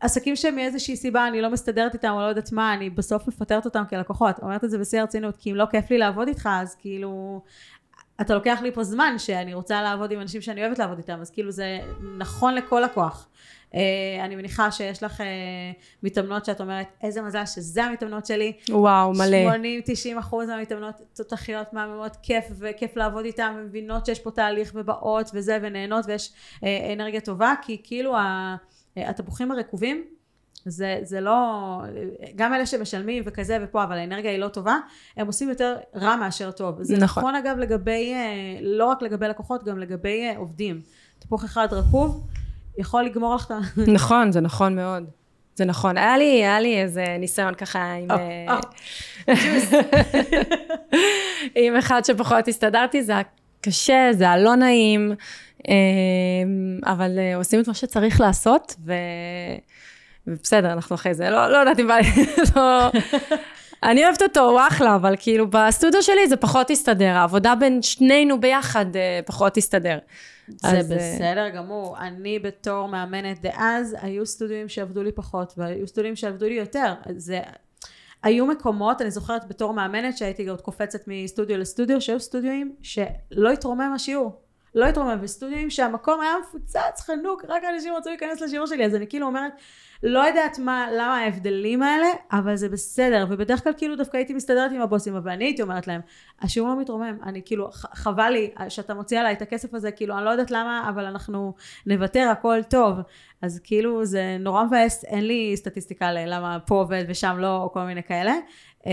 עסקים 0.00 0.36
שמאיזושהי 0.36 0.96
סיבה 0.96 1.26
אני 1.26 1.40
לא 1.40 1.50
מסתדרת 1.50 1.94
איתם 1.94 2.10
או 2.12 2.20
לא 2.20 2.26
יודעת 2.26 2.52
מה, 2.52 2.74
אני 2.74 2.90
בסוף 2.90 3.28
מפטרת 3.28 3.64
אותם 3.64 3.82
כלקוחות. 3.90 4.38
אומרת 4.42 4.64
את 4.64 4.70
זה 4.70 4.78
בשיא 4.78 5.00
הרצינות, 5.00 5.36
כי 5.36 5.50
אם 5.50 5.56
לא 5.56 5.66
כיף 5.70 5.90
לי 5.90 5.98
לעבוד 5.98 6.28
איתך, 6.28 6.48
אז 6.52 6.74
כאילו... 6.74 7.42
אתה 8.20 8.34
לוקח 8.34 8.58
לי 8.62 8.72
פה 8.72 8.84
זמן 8.84 9.14
שאני 9.18 9.54
רוצה 9.54 9.82
לעבוד 9.82 10.10
עם 10.12 10.20
אנשים 10.20 10.40
שאני 10.40 10.64
אוהבת 10.64 10.78
לעבוד 10.78 10.98
איתם, 10.98 11.18
אז 11.20 11.30
כאילו 11.30 11.50
זה 11.50 11.78
נכון 12.18 12.54
לכל 12.54 12.82
לקוח. 12.84 13.28
אה, 13.74 14.24
אני 14.24 14.36
מניחה 14.36 14.70
שיש 14.70 15.02
לך 15.02 15.20
אה, 15.20 15.26
מתאמנות 16.02 16.44
שאת 16.44 16.60
אומרת, 16.60 16.86
איזה 17.02 17.22
מזל 17.22 17.46
שזה 17.46 17.84
המתאמנות 17.84 18.26
שלי. 18.26 18.52
וואו, 18.70 19.12
מלא. 19.12 19.54
80-90 20.16 20.18
אחוז 20.18 20.48
מהמתאמנות 20.48 20.94
תותחיות 21.16 21.72
מהממות, 21.72 22.16
כיף 22.22 22.44
וכיף 22.58 22.96
לעבוד 22.96 23.24
איתן, 23.24 23.54
ומבינות 23.58 24.06
שיש 24.06 24.18
פה 24.18 24.30
תהליך 24.30 24.72
ובאות 24.74 25.30
וזה, 25.34 25.58
ונהנות 25.62 26.04
ויש 26.08 26.32
אה, 26.64 26.92
אנרגיה 26.92 27.20
טובה, 27.20 27.54
כי 27.62 27.80
כאילו 27.84 28.14
התפוחים 28.96 29.52
הרקובים, 29.52 30.04
זה, 30.66 30.98
זה 31.02 31.20
לא, 31.20 31.80
גם 32.36 32.54
אלה 32.54 32.66
שמשלמים 32.66 33.22
וכזה 33.26 33.58
ופה, 33.62 33.84
אבל 33.84 33.98
האנרגיה 33.98 34.30
היא 34.30 34.38
לא 34.38 34.48
טובה, 34.48 34.76
הם 35.16 35.26
עושים 35.26 35.48
יותר 35.48 35.76
רע 35.94 36.16
מאשר 36.16 36.50
טוב. 36.50 36.82
זה 36.82 36.96
נכון, 36.96 37.22
נכון 37.22 37.34
אגב 37.34 37.58
לגבי, 37.58 38.14
לא 38.62 38.84
רק 38.84 39.02
לגבי 39.02 39.28
לקוחות, 39.28 39.64
גם 39.64 39.78
לגבי 39.78 40.34
עובדים. 40.36 40.80
תפוח 41.18 41.44
אחד 41.44 41.68
רקוב, 41.72 42.26
יכול 42.78 43.02
לגמור 43.04 43.34
לך 43.34 43.46
את 43.46 43.50
ה... 43.50 43.58
נכון, 43.98 44.32
זה 44.32 44.40
נכון 44.40 44.76
מאוד. 44.76 45.04
זה 45.56 45.64
נכון. 45.64 45.98
היה 45.98 46.18
לי, 46.18 46.24
היה 46.24 46.60
לי 46.60 46.82
איזה 46.82 47.04
ניסיון 47.18 47.54
ככה 47.54 47.92
עם... 47.92 48.10
אה, 48.10 48.56
אה. 49.28 49.34
עם 51.54 51.76
אחד 51.76 52.04
שפחות 52.04 52.48
הסתדרתי, 52.48 53.02
זה 53.02 53.12
היה 53.12 53.22
קשה, 53.60 54.08
זה 54.12 54.24
היה 54.24 54.36
לא 54.36 54.54
נעים, 54.54 55.14
אה, 55.68 55.74
אבל 56.92 57.18
עושים 57.36 57.60
את 57.60 57.68
מה 57.68 57.74
שצריך 57.74 58.20
לעשות, 58.20 58.74
ו... 58.86 58.92
ובסדר, 60.26 60.72
אנחנו 60.72 60.94
אחרי 60.94 61.14
זה, 61.14 61.30
לא, 61.30 61.46
לא 61.52 61.56
יודעת 61.56 61.80
אם 61.80 61.86
בא 61.86 61.94
לי, 61.94 62.26
לא... 62.56 62.90
אני 63.82 64.04
אוהבת 64.04 64.22
אותו, 64.22 64.40
הוא 64.40 64.60
אחלה, 64.68 64.94
אבל 64.94 65.14
כאילו 65.18 65.46
בסטודיו 65.50 66.02
שלי 66.02 66.28
זה 66.28 66.36
פחות 66.36 66.70
הסתדר, 66.70 67.16
העבודה 67.16 67.54
בין 67.54 67.82
שנינו 67.82 68.40
ביחד 68.40 68.86
פחות 69.26 69.56
הסתדר. 69.56 69.98
זה 70.48 70.68
אז, 70.68 70.92
אה, 70.92 70.96
בסדר 70.96 71.48
גמור. 71.48 71.98
אני 71.98 72.38
בתור 72.38 72.88
מאמנת 72.88 73.40
דאז, 73.40 73.96
היו 74.00 74.26
סטודיואים 74.26 74.68
שעבדו 74.68 75.02
לי 75.02 75.12
פחות, 75.12 75.54
והיו 75.56 75.86
סטודיואים 75.86 76.16
שעבדו 76.16 76.46
לי 76.46 76.54
יותר. 76.54 76.94
זה... 77.16 77.40
היו 78.22 78.46
מקומות, 78.46 79.02
אני 79.02 79.10
זוכרת 79.10 79.48
בתור 79.48 79.72
מאמנת 79.72 80.18
שהייתי 80.18 80.48
עוד 80.48 80.60
קופצת 80.60 81.00
מסטודיו 81.06 81.58
לסטודיו, 81.58 82.00
שהיו 82.00 82.20
סטודיואים 82.20 82.74
שלא 82.82 83.50
התרומם 83.50 83.92
השיעור. 83.94 84.40
לא 84.74 84.86
התרומם, 84.86 85.18
וסטודיואים 85.20 85.70
שהמקום 85.70 86.20
היה 86.20 86.34
מפוצץ, 86.42 87.00
חנוק, 87.00 87.44
רק 87.48 87.62
אנשים 87.74 87.94
רצו 87.94 88.10
להיכנס 88.10 88.40
לשיעור 88.40 88.66
שלי, 88.66 88.86
אז 88.86 88.94
אני 88.94 89.06
כאילו 89.06 89.26
אומרת, 89.26 89.52
לא 90.06 90.18
יודעת 90.18 90.58
מה, 90.58 90.86
למה 90.92 91.18
ההבדלים 91.18 91.82
האלה, 91.82 92.06
אבל 92.32 92.56
זה 92.56 92.68
בסדר, 92.68 93.26
ובדרך 93.30 93.64
כלל 93.64 93.72
כאילו 93.76 93.96
דווקא 93.96 94.16
הייתי 94.16 94.34
מסתדרת 94.34 94.72
עם 94.72 94.80
הבוסים, 94.80 95.16
אבל 95.16 95.30
אני 95.30 95.44
הייתי 95.44 95.62
אומרת 95.62 95.86
להם, 95.86 96.00
השיעור 96.40 96.68
לא 96.68 96.80
מתרומם, 96.80 97.18
אני 97.22 97.42
כאילו, 97.44 97.70
חבל 97.72 98.30
לי 98.30 98.50
שאתה 98.68 98.94
מוציא 98.94 99.20
עליי 99.20 99.32
את 99.32 99.42
הכסף 99.42 99.74
הזה, 99.74 99.90
כאילו, 99.90 100.16
אני 100.16 100.24
לא 100.24 100.30
יודעת 100.30 100.50
למה, 100.50 100.86
אבל 100.88 101.04
אנחנו 101.04 101.54
נוותר, 101.86 102.28
הכל 102.32 102.60
טוב. 102.70 102.98
אז 103.42 103.60
כאילו, 103.64 104.04
זה 104.04 104.36
נורא 104.40 104.64
מבאס, 104.64 105.04
אין 105.04 105.26
לי 105.26 105.52
סטטיסטיקה 105.56 106.12
ללמה 106.12 106.58
פה 106.66 106.74
עובד 106.74 107.04
ושם 107.08 107.36
לא, 107.38 107.62
או 107.62 107.72
כל 107.72 107.82
מיני 107.84 108.02
כאלה. 108.02 108.34
Uh, 108.80 108.86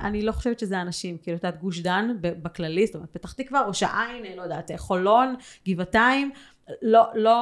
אני 0.00 0.22
לא 0.22 0.32
חושבת 0.32 0.58
שזה 0.58 0.80
אנשים, 0.80 1.18
כאילו, 1.18 1.36
את 1.36 1.44
יודעת, 1.44 1.60
גוש 1.60 1.80
דן 1.80 2.10
בכללי, 2.20 2.86
זאת 2.86 2.94
אומרת, 2.94 3.10
פתח 3.12 3.32
תקווה, 3.32 3.62
ראש 3.62 3.82
העין, 3.82 4.36
לא 4.36 4.42
יודעת, 4.42 4.70
חולון, 4.76 5.34
גבעתיים, 5.68 6.30
לא, 6.82 7.02
לא, 7.14 7.36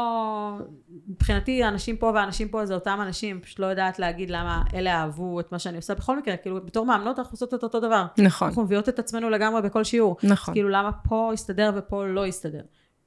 מבחינתי 1.09 1.62
האנשים 1.62 1.97
פה 1.97 2.11
והאנשים 2.14 2.49
פה 2.49 2.66
זה 2.66 2.74
אותם 2.74 2.99
אנשים, 3.03 3.41
פשוט 3.41 3.59
לא 3.59 3.66
יודעת 3.66 3.99
להגיד 3.99 4.31
למה 4.31 4.62
אלה 4.74 4.95
אהבו 4.95 5.41
את 5.41 5.53
מה 5.53 5.59
שאני 5.59 5.76
עושה. 5.76 5.95
בכל 5.95 6.18
מקרה, 6.18 6.37
כאילו, 6.37 6.64
בתור 6.64 6.87
מאמנות 6.87 7.18
אנחנו 7.18 7.35
עושות 7.35 7.55
את 7.55 7.62
אותו 7.62 7.81
דבר. 7.81 8.05
נכון, 8.18 8.49
אנחנו 8.49 8.62
מביאות 8.62 8.89
את 8.89 8.99
עצמנו 8.99 9.31
לגמרי 9.31 9.62
בכל 9.62 9.85
שיעור. 9.85 10.16
נכון. 10.22 10.55
כאילו, 10.55 10.68
למה 10.68 10.91
פה 11.09 11.31
יסתדר 11.35 11.70
ופה 11.74 12.07
לא 12.07 12.26
יסתדר? 12.26 12.62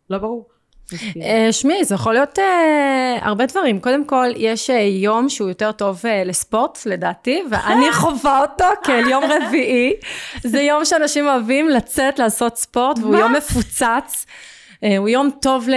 לא 0.10 0.18
ברור. 0.18 0.50
אז 0.94 1.00
אה, 1.22 1.48
שמעי, 1.52 1.86
זה 1.86 1.96
יכול 1.96 2.14
להיות 2.14 2.40
אה, 2.40 3.18
הרבה 3.22 3.46
דברים. 3.46 3.80
קודם 3.80 4.06
כל, 4.06 4.28
יש 4.36 4.70
אה, 4.70 4.80
יום 4.80 5.30
שהוא 5.30 5.50
יותר 5.50 5.72
טוב 5.72 6.02
אה, 6.06 6.24
לספורט, 6.24 6.80
לדעתי, 6.86 7.44
ואני 7.50 7.92
חווה 8.02 8.42
אותו 8.42 8.66
כאל 8.84 9.08
יום 9.08 9.24
רביעי. 9.24 9.94
זה 10.44 10.62
יום 10.62 10.86
שאנשים 10.86 11.28
אוהבים 11.28 11.70
לצאת 11.70 12.20
לעשות 12.20 12.58
ספורט, 12.58 13.00
והוא? 13.00 13.16
יום 13.16 13.34
מפוצץ. 13.34 14.26
אה, 14.84 14.98
הוא 14.98 15.10
יום 15.10 15.30
טוב 15.42 15.68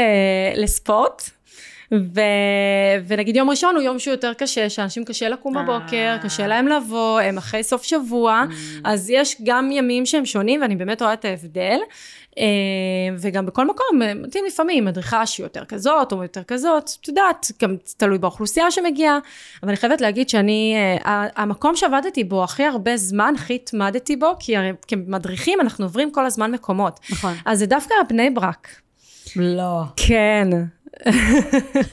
לספורט. 0.56 1.30
ו... 1.92 2.20
ונגיד 3.06 3.36
יום 3.36 3.50
ראשון 3.50 3.74
הוא 3.74 3.82
יום 3.82 3.98
שהוא 3.98 4.12
יותר 4.12 4.34
קשה, 4.34 4.70
שאנשים 4.70 5.04
קשה 5.04 5.28
לקום 5.28 5.56
אה. 5.56 5.62
בבוקר, 5.62 6.16
קשה 6.22 6.46
להם 6.46 6.68
לבוא, 6.68 7.20
הם 7.20 7.38
אחרי 7.38 7.62
סוף 7.62 7.82
שבוע, 7.82 8.44
אז 8.84 9.10
יש 9.10 9.36
גם 9.44 9.72
ימים 9.72 10.06
שהם 10.06 10.26
שונים, 10.26 10.60
ואני 10.62 10.76
באמת 10.76 11.02
רואה 11.02 11.12
את 11.12 11.24
ההבדל. 11.24 11.78
אה, 12.38 12.44
וגם 13.18 13.46
בכל 13.46 13.66
מקום, 13.66 13.86
מתאים 14.14 14.44
לפעמים 14.44 14.84
מדריכה 14.84 15.26
שהיא 15.26 15.44
יותר 15.44 15.64
כזאת, 15.64 16.12
או 16.12 16.22
יותר 16.22 16.42
כזאת, 16.42 16.90
את 17.00 17.08
יודעת, 17.08 17.46
גם 17.62 17.76
תלוי 17.96 18.18
באוכלוסייה 18.18 18.70
שמגיעה, 18.70 19.18
אבל 19.62 19.68
אני 19.68 19.76
חייבת 19.76 20.00
להגיד 20.00 20.28
שאני, 20.28 20.74
המקום 21.36 21.76
שעבדתי 21.76 22.24
בו 22.24 22.44
הכי 22.44 22.64
הרבה 22.64 22.96
זמן, 22.96 23.34
הכי 23.36 23.54
התמדתי 23.54 24.16
בו, 24.16 24.32
כי 24.38 24.56
הרי 24.56 24.70
כמדריכים 24.88 25.60
אנחנו 25.60 25.84
עוברים 25.84 26.10
כל 26.10 26.26
הזמן 26.26 26.50
מקומות. 26.50 27.00
נכון. 27.10 27.34
אז 27.44 27.58
זה 27.58 27.66
דווקא 27.66 27.94
בני 28.08 28.30
ברק. 28.30 28.68
לא. 29.36 29.82
כן. 29.96 30.48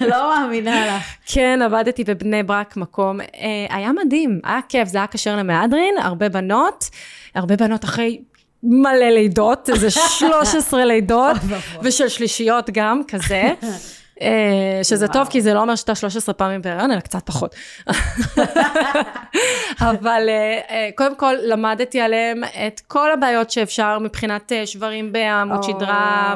לא 0.01 0.35
מאמינה 0.35 0.87
לך. 0.97 1.03
כן, 1.25 1.59
עבדתי 1.65 2.03
בבני 2.03 2.43
ברק 2.43 2.77
מקום, 2.77 3.21
אה, 3.21 3.27
היה 3.69 3.91
מדהים, 3.91 4.39
היה 4.43 4.59
כיף, 4.69 4.87
זה 4.87 4.97
היה 4.97 5.07
כשר 5.07 5.35
למהדרין, 5.35 5.95
הרבה 6.01 6.29
בנות, 6.29 6.89
הרבה 7.35 7.55
בנות 7.55 7.83
אחרי 7.83 8.21
מלא 8.63 9.09
לידות, 9.09 9.69
איזה 9.69 9.91
13 10.19 10.85
לידות. 10.85 11.37
ושל 11.81 12.07
שלישיות 12.07 12.69
גם, 12.73 13.01
כזה. 13.07 13.43
אה, 14.21 14.83
שזה. 14.83 15.07
טוב, 15.07 15.27
כי 15.27 15.41
זה 15.41 15.53
לא 15.53 15.61
אומר 15.61 15.75
שאתה 15.75 15.95
13 15.95 16.33
פעמים 16.33 16.61
בהיריון, 16.61 16.91
אלא 16.91 16.99
קצת 16.99 17.25
פחות. 17.25 17.55
אבל 19.89 20.29
אה, 20.29 20.59
אה, 20.69 20.89
קודם 20.95 21.15
כל 21.15 21.33
למדתי 21.43 22.01
עליהם 22.01 22.41
את 22.67 22.81
כל 22.87 23.11
הבעיות 23.11 23.51
שאפשר 23.51 23.99
מבחינת 23.99 24.51
שברים 24.65 25.11
בעמוד. 25.11 25.63
שדרה, 25.63 26.35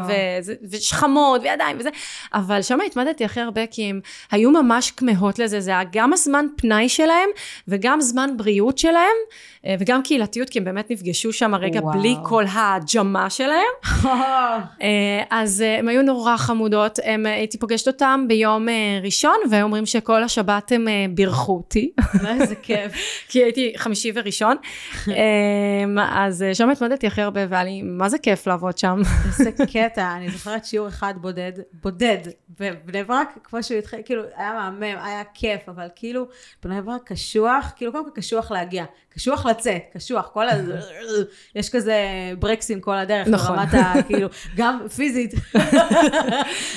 ושכמות 0.69 1.41
וידיים 1.41 1.77
וזה, 1.79 1.89
אבל 2.33 2.61
שם 2.61 2.79
התמדתי 2.85 3.25
הכי 3.25 3.39
הרבה 3.39 3.67
כי 3.67 3.89
הם 3.89 3.99
היו 4.31 4.51
ממש 4.51 4.91
כמהות 4.91 5.39
לזה, 5.39 5.59
זה 5.59 5.71
היה 5.71 5.81
גם 5.91 6.13
הזמן 6.13 6.45
פנאי 6.57 6.89
שלהם, 6.89 7.29
וגם 7.67 8.01
זמן 8.01 8.29
בריאות 8.37 8.77
שלהם, 8.77 9.15
וגם 9.79 10.01
קהילתיות, 10.01 10.49
כי 10.49 10.59
הם 10.59 10.65
באמת 10.65 10.91
נפגשו 10.91 11.33
שם 11.33 11.55
רגע. 11.55 11.81
בלי 11.81 12.15
כל 12.23 12.45
הג'מה 12.53 13.29
שלהם. 13.29 14.03
אז 15.29 15.63
הם 15.79 15.87
היו 15.87 16.01
נורא 16.01 16.37
חמודות, 16.37 16.99
הם, 17.03 17.25
הייתי 17.25 17.57
פוגשת 17.57 17.74
אותם 17.87 18.25
ביום 18.27 18.69
אה, 18.69 18.99
ראשון, 19.03 19.35
והיו 19.51 19.63
אומרים 19.63 19.85
שכל 19.85 20.23
השבת 20.23 20.71
הם 20.71 20.87
אה, 20.87 21.05
בירכו 21.09 21.53
אותי, 21.53 21.91
איזה 22.27 22.55
כיף. 22.55 22.91
כי 23.29 23.43
הייתי 23.43 23.73
חמישי 23.77 24.11
וראשון, 24.15 24.57
אה, 25.07 26.25
אז 26.25 26.43
אה, 26.43 26.55
שם 26.55 26.69
התמודדתי 26.69 27.07
הכי 27.07 27.21
הרבה, 27.21 27.41
והיה 27.49 27.63
לי, 27.63 27.81
מה 27.81 28.09
זה 28.09 28.17
כיף 28.17 28.47
לעבוד 28.47 28.77
שם. 28.77 29.01
איזה 29.25 29.51
קטע, 29.73 30.13
אני 30.17 30.29
זוכרת 30.29 30.65
שיעור 30.65 30.87
אחד 30.87 31.13
בודד, 31.21 31.51
בודד, 31.83 32.17
בבני 32.59 33.03
ברק, 33.03 33.37
כמו 33.43 33.63
שהוא 33.63 33.77
התחיל, 33.77 33.99
כאילו, 34.05 34.23
היה 34.35 34.53
מהמם, 34.53 34.83
היה 34.83 35.23
כיף, 35.33 35.69
אבל 35.69 35.87
כאילו, 35.95 36.27
בני 36.63 36.81
ברק 36.81 37.01
קשוח, 37.05 37.71
כאילו, 37.75 37.91
קודם 37.91 38.05
כל 38.05 38.11
קשוח 38.15 38.51
להגיע, 38.51 38.85
קשוח 39.09 39.45
לצאת, 39.45 39.81
קשוח, 39.93 40.29
כל 40.33 40.49
ה... 40.49 40.53
יש 41.55 41.69
כזה 41.69 41.95
ברקסים 42.39 42.81
כל 42.81 42.97
הדרך, 42.97 43.27
נכון. 43.27 43.55
ברמת 43.55 43.73
ה... 43.73 43.93
כאילו, 44.07 44.27
גם 44.55 44.79
פיזית, 44.95 45.33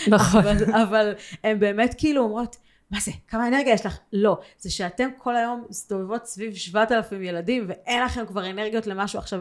נכון. 0.09 0.45
אבל, 0.47 0.65
אבל 0.89 1.15
הן 1.45 1.59
באמת 1.59 1.95
כאילו 1.99 2.23
אומרות, 2.23 2.57
מה 2.91 3.01
זה, 3.01 3.11
כמה 3.29 3.49
אנרגיה 3.49 3.75
יש 3.75 3.87
לך? 3.87 3.99
לא, 4.13 4.39
זה 4.59 4.71
שאתם 4.71 5.09
כל 5.19 5.37
היום 5.37 5.65
מסתובבות 5.69 6.27
סביב 6.27 6.55
7,000 6.55 7.23
ילדים 7.23 7.65
ואין 7.69 8.03
לכם 8.03 8.27
כבר 8.27 8.51
אנרגיות 8.51 8.87
למשהו. 8.87 9.19
עכשיו, 9.19 9.41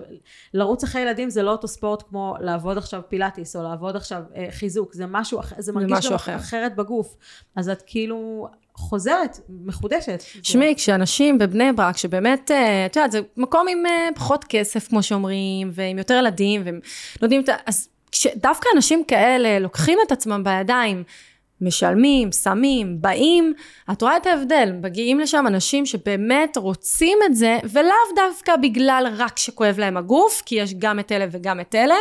לרוץ 0.54 0.84
אחרי 0.84 1.02
ילדים 1.02 1.30
זה 1.30 1.44
לא 1.44 1.52
אותו 1.52 1.68
ספורט 1.68 2.04
כמו 2.10 2.36
לעבוד 2.40 2.78
עכשיו 2.78 3.02
פילאטיס 3.08 3.56
או 3.56 3.64
לעבוד 3.64 3.96
עכשיו 3.96 4.22
אה, 4.36 4.48
חיזוק, 4.52 4.94
זה 4.94 5.06
משהו 5.06 5.40
אחר, 5.40 5.56
זה 5.60 5.72
מרגיש 5.72 6.08
גם 6.08 6.14
אחר. 6.14 6.36
אחרת 6.36 6.76
בגוף. 6.76 7.16
אז 7.56 7.70
את 7.70 7.84
כאילו 7.86 8.48
חוזרת, 8.76 9.40
מחודשת. 9.50 10.24
שמעי, 10.44 10.76
כשאנשים 10.76 11.38
בבני 11.38 11.72
ברק, 11.72 11.98
שבאמת, 11.98 12.52
אה, 12.52 12.86
את 12.86 12.96
יודעת, 12.96 13.12
זה 13.12 13.20
מקום 13.38 13.68
עם 13.68 13.86
אה, 13.86 14.10
פחות 14.16 14.46
כסף, 14.50 14.88
כמו 14.88 15.04
שאומרים, 15.04 15.70
ועם 15.74 15.98
יותר 15.98 16.14
ילדים, 16.14 16.62
והם 16.66 16.80
לא 17.22 17.26
יודעים 17.26 17.42
את 17.42 17.50
ה... 17.50 17.56
אז 17.66 17.90
כשדווקא 18.12 18.70
אנשים 18.76 19.04
כאלה 19.08 19.60
לוקחים 19.60 20.00
את 20.08 20.12
עצמם 20.12 20.44
בידיים, 20.44 21.04
משלמים, 21.62 22.32
שמים, 22.32 23.02
באים, 23.02 23.54
את 23.92 24.02
רואה 24.02 24.18
את 24.18 24.26
ההבדל, 24.26 24.72
מגיעים 24.82 25.20
לשם 25.20 25.48
אנשים 25.48 25.86
שבאמת 25.86 26.58
רוצים 26.58 27.18
את 27.26 27.36
זה, 27.36 27.58
ולאו 27.64 28.16
דווקא 28.16 28.56
בגלל 28.56 29.08
רק 29.18 29.38
שכואב 29.38 29.80
להם 29.80 29.98
הגוף, 29.98 30.42
כי 30.46 30.56
יש 30.56 30.74
גם 30.74 31.00
את 31.00 31.12
אלה 31.12 31.26
וגם 31.32 31.60
את 31.60 31.76
אלה, 31.76 31.96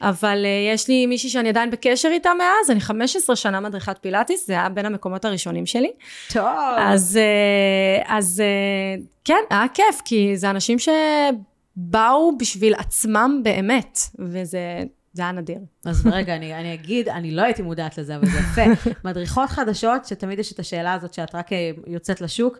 אבל 0.00 0.44
uh, 0.44 0.74
יש 0.74 0.88
לי 0.88 1.06
מישהי 1.06 1.30
שאני 1.30 1.48
עדיין 1.48 1.70
בקשר 1.70 2.08
איתה 2.08 2.30
מאז, 2.38 2.70
אני 2.70 2.80
15 2.80 3.36
שנה 3.36 3.60
מדריכת 3.60 3.98
פילאטיס, 4.00 4.46
זה 4.46 4.52
היה 4.52 4.68
בין 4.68 4.86
המקומות 4.86 5.24
הראשונים 5.24 5.66
שלי. 5.66 5.90
טוב. 6.32 6.44
אז, 6.78 7.16
אה, 7.16 8.16
אז 8.16 8.42
אה, 8.44 9.02
כן, 9.24 9.40
היה 9.50 9.68
כיף, 9.74 10.00
כי 10.04 10.36
זה 10.36 10.50
אנשים 10.50 10.78
שבאו 10.78 12.38
בשביל 12.38 12.74
עצמם 12.74 13.40
באמת, 13.42 13.98
וזה 14.18 14.82
זה 15.12 15.22
היה 15.22 15.32
נדיר. 15.32 15.58
אז 15.84 16.06
רגע, 16.06 16.36
אני, 16.36 16.54
אני 16.54 16.74
אגיד, 16.74 17.08
אני 17.08 17.30
לא 17.30 17.42
הייתי 17.42 17.62
מודעת 17.62 17.98
לזה, 17.98 18.16
אבל 18.16 18.26
זה 18.26 18.38
יפה. 18.38 18.90
מדריכות 19.08 19.50
חדשות, 19.50 20.04
שתמיד 20.04 20.38
יש 20.38 20.52
את 20.52 20.58
השאלה 20.58 20.92
הזאת 20.92 21.14
שאת 21.14 21.34
רק 21.34 21.52
אה, 21.52 21.70
יוצאת 21.86 22.20
לשוק, 22.20 22.58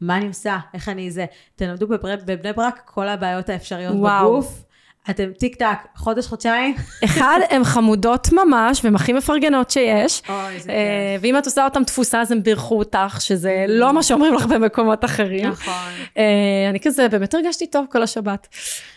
מה 0.00 0.16
אני 0.16 0.26
עושה? 0.26 0.58
איך 0.74 0.88
אני 0.88 1.10
זה? 1.10 1.26
תלמדו 1.54 1.88
בבני, 1.88 2.16
בבני 2.16 2.52
ברק 2.52 2.82
כל 2.84 3.08
הבעיות 3.08 3.48
האפשריות 3.48 3.94
וואו. 3.98 4.26
בגוף. 4.26 4.64
אתם 5.10 5.32
טיק 5.38 5.56
טק, 5.56 5.78
חודש, 5.96 6.26
חודשיים. 6.26 6.74
אחד, 7.04 7.38
הן 7.50 7.64
חמודות 7.64 8.28
ממש, 8.32 8.84
והן 8.84 8.94
הכי 8.94 9.12
מפרגנות 9.12 9.70
שיש. 9.70 10.22
אוי, 10.28 10.54
איזה 10.54 10.70
אה, 10.70 11.16
ואם 11.20 11.38
את 11.38 11.46
עושה 11.46 11.64
אותן 11.64 11.84
תפוסה, 11.84 12.20
אז 12.20 12.32
הם 12.32 12.42
בירכו 12.42 12.78
אותך, 12.78 13.16
שזה 13.20 13.64
לא 13.68 13.92
מה 13.92 14.02
שאומרים 14.02 14.34
לך 14.34 14.46
במקומות 14.46 15.04
אחרים. 15.04 15.48
נכון. 15.48 15.74
אה, 16.18 16.66
אני 16.70 16.80
כזה, 16.80 17.08
באמת 17.08 17.34
הרגשתי 17.34 17.66
טוב 17.66 17.86
כל 17.90 18.02
השבת. 18.02 18.48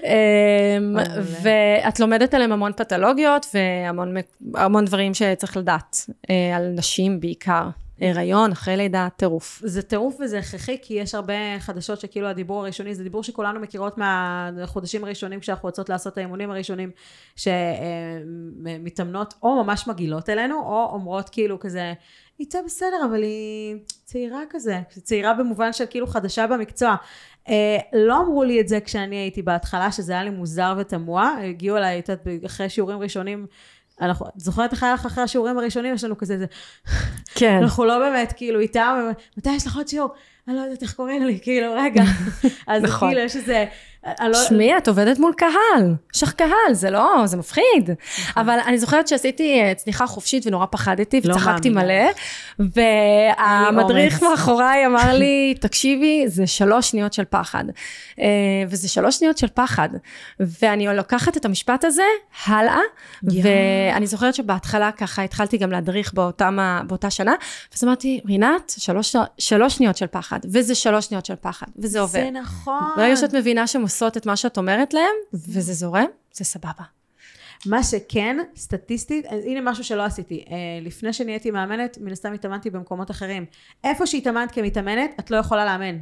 אה. 0.06 0.12
ואת 1.41 1.99
לומדת 1.99 2.34
עליהם 2.34 2.51
המון 2.51 2.72
פתולוגיות 2.74 3.56
והמון 4.54 4.86
דברים 4.86 5.14
שצריך 5.14 5.58
לדעת, 5.58 6.10
על 6.56 6.68
נשים 6.76 7.20
בעיקר. 7.20 7.70
הריון, 8.10 8.51
אחרי 8.51 8.78
לידה, 8.78 9.08
טירוף. 9.18 9.62
זה 9.66 9.82
טירוף 9.82 10.18
וזה 10.20 10.39
הכרחי, 10.39 10.78
כי 10.82 10.93
יש 10.93 11.16
הרבה 11.16 11.34
חדשות 11.60 11.99
שכאילו 11.99 12.28
הדיבור 12.28 12.60
הראשוני, 12.60 12.95
זה 12.95 13.04
דיבור 13.04 13.24
שכולנו 13.24 13.60
מכירות 13.60 13.97
מהחודשים 13.97 15.04
הראשונים 15.04 15.39
כשאנחנו 15.39 15.68
רוצות 15.68 15.89
לעשות 15.89 16.14
את 16.14 16.18
האימונים 16.18 16.51
הראשונים, 16.51 16.91
שמתאמנות 17.36 19.34
או 19.43 19.64
ממש 19.64 19.88
מגעילות 19.88 20.30
אלינו, 20.30 20.60
או 20.60 20.89
אומרות 20.91 21.30
כאילו 21.30 21.60
כזה, 21.60 21.93
היא 22.38 22.47
תהיה 22.49 22.64
בסדר, 22.64 23.06
אבל 23.10 23.24
היא 23.24 23.76
צעירה 24.04 24.41
כזה, 24.49 24.80
צעירה 24.89 25.34
במובן 25.34 25.74
של 25.74 25.86
כאילו 25.89 26.08
חדשה 26.08 26.47
במקצוע. 26.47 26.95
אה, 27.49 27.78
לא 27.93 28.22
אמרו 28.22 28.43
לי 28.43 28.62
את 28.62 28.68
זה 28.68 28.80
כשאני 28.80 29.16
הייתי 29.16 29.41
בהתחלה, 29.41 29.91
שזה 29.91 30.14
היה 30.14 30.24
לי 30.24 30.30
מוזר 30.30 30.76
ותמוה. 30.78 31.36
הגיעו 31.43 31.78
אליי, 31.78 31.99
את 31.99 32.10
יודעת, 32.10 32.28
אחרי 32.45 32.70
שיעורים 32.70 32.99
ראשונים, 32.99 33.47
אנחנו, 34.01 34.25
את 34.25 34.39
זוכרת 34.39 34.71
איך 34.71 34.83
היה 34.83 34.93
לך 34.93 35.05
אחרי 35.05 35.23
השיעורים 35.23 35.57
הראשונים? 35.57 35.93
יש 35.93 36.03
לנו 36.03 36.17
כזה, 36.17 36.37
זה, 36.37 36.45
כן. 37.35 37.59
אנחנו 37.61 37.85
לא 37.85 37.99
באמת, 37.99 38.33
כאילו, 38.37 38.59
איתם, 38.59 39.11
מתי 39.37 39.49
יש 39.51 39.67
לך 39.67 39.75
עוד 39.75 39.87
שיעור? 39.87 40.09
אני 40.47 40.55
לא 40.55 40.61
יודעת 40.61 40.81
איך 40.81 40.93
קוראים 40.93 41.25
לי, 41.25 41.39
כאילו, 41.41 41.73
רגע. 41.73 42.03
אז 42.67 42.83
נכון. 42.83 43.09
כאילו, 43.09 43.21
יש 43.21 43.35
איזה... 43.35 43.65
לא- 44.22 44.43
שמעי, 44.49 44.78
את 44.78 44.88
עובדת 44.88 45.20
מול 45.20 45.34
קהל. 45.38 45.95
יש 46.16 46.24
לך 46.24 46.34
קהל, 46.34 46.74
זה 46.74 46.89
לא, 46.89 47.22
זה 47.26 47.38
מפחיד. 47.38 47.89
אבל 48.38 48.60
אני 48.66 48.78
זוכרת 48.78 49.08
שעשיתי 49.08 49.62
אה, 49.62 49.74
צניחה 49.76 50.08
חופשית 50.08 50.47
ונורא 50.47 50.66
פחדתי, 50.72 51.22
לא 51.24 51.34
וצחקתי. 51.34 51.70
מלא, 51.70 52.04
והמדריך. 52.60 54.24
מאחוריי 54.24 54.86
אמר 54.88 55.14
לי, 55.14 55.56
תקשיבי, 55.60 56.24
זה 56.28 56.47
שלוש 56.47 56.89
שניות 56.89 57.14
של 57.14 57.24
פחד. 57.30 57.64
אה, 58.20 58.26
וזה 58.70 58.89
שלוש 58.89 59.16
שניות 59.16 59.38
של 59.38 59.47
פחד. 59.54 59.89
ואני 60.39 60.88
לוקחת 60.95 61.38
את 61.38 61.45
המשפט 61.45 61.84
הזה 61.84 62.04
הלאה. 62.45 62.80
ואני 63.24 64.08
זוכרת 64.08 64.36
שבהתחלה 64.36 64.91
ככה 64.91 65.22
התחלתי 65.24 65.58
גם 65.58 65.72
להדריך 65.72 66.14
באותם, 66.14 66.58
באותה 66.88 67.10
שנה, 67.10 67.34
ואז 67.72 67.84
אמרתי, 67.84 68.22
רינת, 68.26 68.74
שלוש, 68.78 69.16
שלוש 69.38 69.76
שניות 69.76 69.97
של 69.97 70.08
פחד, 70.08 70.39
וזה 70.45 70.76
שלוש 70.76 71.06
שניות 71.06 71.26
של 71.26 71.36
פחד, 71.41 71.68
וזה 71.78 71.99
עובר. 71.99 72.12
זה 72.12 72.30
נכון. 72.41 72.89
ברגע 72.97 73.16
שאת 73.16 73.36
מבינה 73.36 73.68
שהן 73.68 73.82
עושות 73.93 74.17
את 74.17 74.25
מה 74.25 74.35
שאת 74.35 74.57
אומרת 74.57 74.93
להם, 74.93 75.15
וזה 75.33 75.73
זורם, 75.73 76.05
זה 76.33 76.43
סבבה. 76.43 76.83
מה 77.65 77.83
שכן, 77.83 78.37
סטטיסטית, 78.55 79.25
הנה 79.25 79.61
משהו 79.71 79.83
שלא 79.83 80.03
עשיתי. 80.03 80.45
אה, 80.51 80.55
לפני 80.81 81.13
שנהייתי 81.13 81.51
מאמנת, 81.51 81.97
מן 82.01 82.11
הסתם 82.11 82.33
התאמנתי 82.33 82.69
במקומות 82.69 83.11
אחרים. 83.11 83.45
איפה 83.83 84.07
שהתאמנת 84.07 84.51
כמתאמנת, 84.51 85.11
את 85.19 85.31
לא 85.31 85.37
יכולה 85.37 85.65
לאמן. 85.65 85.97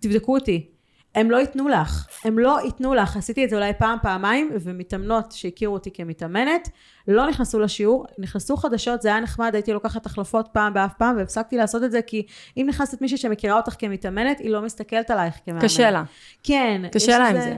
תבדקו 0.00 0.34
אותי. 0.34 0.70
הם 1.14 1.30
לא 1.30 1.36
ייתנו 1.36 1.68
לך. 1.68 2.06
הם 2.24 2.38
לא 2.38 2.58
ייתנו 2.64 2.94
לך. 2.94 3.16
עשיתי 3.16 3.44
את 3.44 3.50
זה 3.50 3.56
אולי 3.56 3.72
פעם, 3.78 3.98
פעמיים, 4.02 4.50
ומתאמנות 4.62 5.32
שהכירו 5.32 5.74
אותי 5.74 5.90
כמתאמנת, 5.90 6.68
לא 7.08 7.28
נכנסו 7.28 7.60
לשיעור, 7.60 8.06
נכנסו 8.18 8.56
חדשות, 8.56 9.02
זה 9.02 9.08
היה 9.08 9.20
נחמד, 9.20 9.50
הייתי 9.54 9.72
לוקחת 9.72 10.06
החלפות 10.06 10.48
פעם 10.52 10.74
באף 10.74 10.92
פעם, 10.98 11.16
והפסקתי 11.16 11.56
לעשות 11.56 11.84
את 11.84 11.90
זה, 11.90 12.02
כי 12.02 12.26
אם 12.56 12.66
נכנסת 12.68 13.00
מישהי 13.02 13.16
שמכירה 13.16 13.56
אותך 13.56 13.74
כמתאמנת, 13.78 14.38
היא 14.38 14.50
לא 14.50 14.62
מסתכלת 14.62 15.10
עלייך 15.10 15.34
כמאמן. 15.44 15.60
קשה 15.62 15.90
לה. 15.90 16.02
כן. 16.42 16.82
קשה 16.92 17.18
לה 17.18 17.28
עם 17.28 17.40
זה. 17.40 17.56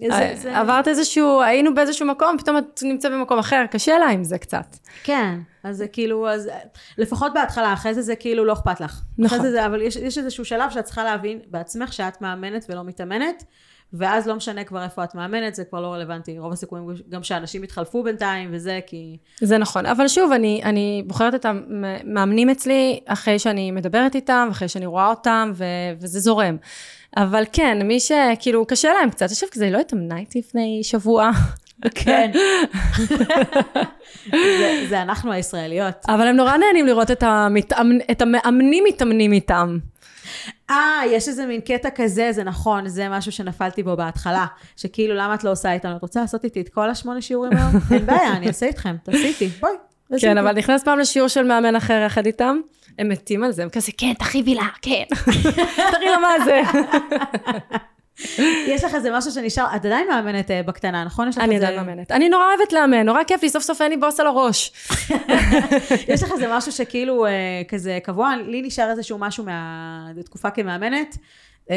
איזה- 0.00 0.14
אה, 0.30 0.36
זה- 0.36 0.58
עברת 0.58 0.88
איזשהו, 0.88 1.42
היינו 1.42 1.74
באיזשהו 1.74 2.06
מקום, 2.06 2.36
פתאום 2.38 2.58
את 2.58 2.80
נמצאת 2.82 3.12
במקום 3.12 3.38
אחר, 3.38 3.64
קשה 3.70 3.98
לה 3.98 4.06
עם 4.08 4.24
זה 4.24 4.38
קצת. 4.38 4.76
כן, 5.04 5.38
אז 5.64 5.76
זה 5.76 5.88
כאילו, 5.88 6.28
אז 6.28 6.50
לפחות 6.98 7.34
בהתחלה, 7.34 7.72
אחרי 7.72 7.94
זה 7.94 8.02
זה 8.02 8.16
כאילו 8.16 8.44
לא 8.44 8.52
אכפת 8.52 8.80
לך. 8.80 9.00
נכון. 9.18 9.38
אחרי 9.38 9.40
זה 9.40 9.50
זה, 9.50 9.66
אבל 9.66 9.82
יש, 9.82 9.96
יש 9.96 10.18
איזשהו 10.18 10.44
שלב 10.44 10.70
שאת 10.70 10.84
צריכה 10.84 11.04
להבין 11.04 11.38
בעצמך 11.50 11.92
שאת 11.92 12.22
מאמנת 12.22 12.66
ולא 12.68 12.84
מתאמנת, 12.84 13.44
ואז 13.92 14.26
לא 14.26 14.36
משנה 14.36 14.64
כבר 14.64 14.84
איפה 14.84 15.04
את 15.04 15.14
מאמנת, 15.14 15.54
זה 15.54 15.64
כבר 15.64 15.80
לא 15.80 15.92
רלוונטי. 15.92 16.38
רוב 16.38 16.52
הסיכויים 16.52 16.86
גם 17.08 17.22
שאנשים 17.22 17.64
יתחלפו 17.64 18.02
בינתיים 18.02 18.50
וזה, 18.52 18.80
כי... 18.86 19.16
זה 19.40 19.58
נכון, 19.58 19.86
אבל 19.86 20.08
שוב, 20.08 20.32
אני, 20.32 20.60
אני 20.64 21.02
בוחרת 21.06 21.34
את 21.34 21.44
המאמנים 21.44 22.50
אצלי 22.50 23.00
אחרי 23.06 23.38
שאני 23.38 23.70
מדברת 23.70 24.14
איתם, 24.14 24.48
אחרי 24.50 24.68
שאני 24.68 24.86
רואה 24.86 25.08
אותם, 25.08 25.52
ו, 25.54 25.64
וזה 26.00 26.20
זורם. 26.20 26.56
אבל 27.16 27.44
כן, 27.52 27.86
מי 27.86 28.00
שכאילו 28.00 28.66
קשה 28.66 28.92
להם 28.92 29.10
קצת, 29.10 29.30
עכשיו 29.30 29.48
כזה, 29.52 29.64
היא 29.64 29.72
לא 29.72 29.78
התאמנה 29.78 30.18
איתי 30.18 30.38
לפני 30.38 30.80
שבוע. 30.82 31.30
כן. 31.94 32.30
זה, 34.30 34.86
זה 34.88 35.02
אנחנו 35.02 35.32
הישראליות. 35.32 35.94
אבל 36.08 36.26
הם 36.26 36.36
נורא 36.36 36.56
נהנים 36.56 36.86
לראות 36.86 37.10
את, 37.10 37.22
המתאמנ... 37.22 37.98
את 38.10 38.22
המאמנים 38.22 38.84
מתאמנים 38.88 39.32
איתם. 39.32 39.78
אה, 40.70 41.00
יש 41.06 41.28
איזה 41.28 41.46
מין 41.46 41.60
קטע 41.60 41.88
כזה, 41.94 42.32
זה 42.32 42.44
נכון, 42.44 42.88
זה 42.88 43.08
משהו 43.08 43.32
שנפלתי 43.32 43.82
בו 43.82 43.96
בהתחלה, 43.96 44.46
שכאילו, 44.76 45.14
למה 45.14 45.34
את 45.34 45.44
לא 45.44 45.50
עושה 45.50 45.72
איתנו? 45.72 45.96
את 45.96 46.02
רוצה 46.02 46.20
לעשות 46.20 46.44
איתי 46.44 46.60
את 46.60 46.68
כל 46.68 46.90
השמונה 46.90 47.22
שיעורים 47.22 47.52
היום? 47.56 47.70
אין 47.92 48.06
בעיה, 48.06 48.36
אני 48.36 48.48
אעשה 48.48 48.66
איתכם, 48.66 48.96
תעשי 49.02 49.26
איתי, 49.26 49.48
בואי. 49.60 49.72
כן. 50.20 50.38
אבל 50.38 50.52
נכנס 50.52 50.84
פעם 50.84 50.98
לשיעור 50.98 51.28
של 51.28 51.42
מאמן 51.42 51.76
אחר 51.76 52.02
יחד 52.06 52.26
איתם, 52.26 52.56
הם 52.98 53.08
מתים 53.08 53.44
על 53.44 53.52
זה, 53.52 53.62
הם 53.62 53.68
כזה, 53.68 53.92
כן, 53.98 54.12
תכאיבי 54.18 54.54
לה, 54.54 54.66
כן. 54.82 55.04
תראי 55.92 56.08
לה 56.10 56.18
מה 56.18 56.44
זה. 56.44 56.60
יש 58.66 58.84
לך 58.84 58.94
איזה 58.94 59.10
משהו 59.12 59.30
שנשאר, 59.30 59.66
את 59.76 59.84
עדיין 59.84 60.08
מאמנת 60.08 60.50
אה, 60.50 60.62
בקטנה, 60.62 61.04
נכון? 61.04 61.30
אני 61.38 61.56
עדיין 61.56 61.76
מאמנת. 61.76 62.10
אני 62.12 62.28
נורא 62.28 62.44
אוהבת 62.44 62.72
לאמן, 62.72 63.06
נורא 63.06 63.24
כיף 63.24 63.42
לי, 63.42 63.50
סוף 63.50 63.62
סוף 63.62 63.82
אין 63.82 63.90
לי 63.90 63.96
בוס 63.96 64.20
על 64.20 64.26
הראש. 64.26 64.72
יש 66.12 66.22
לך 66.22 66.32
איזה 66.32 66.46
משהו 66.50 66.72
שכאילו 66.72 67.26
אה, 67.26 67.30
כזה 67.68 67.98
קבוע, 68.02 68.36
לי 68.46 68.62
נשאר 68.62 68.90
איזשהו 68.90 69.18
משהו 69.18 69.44
מהתקופה 69.44 70.50
כמאמנת. 70.50 71.16
אה, 71.70 71.76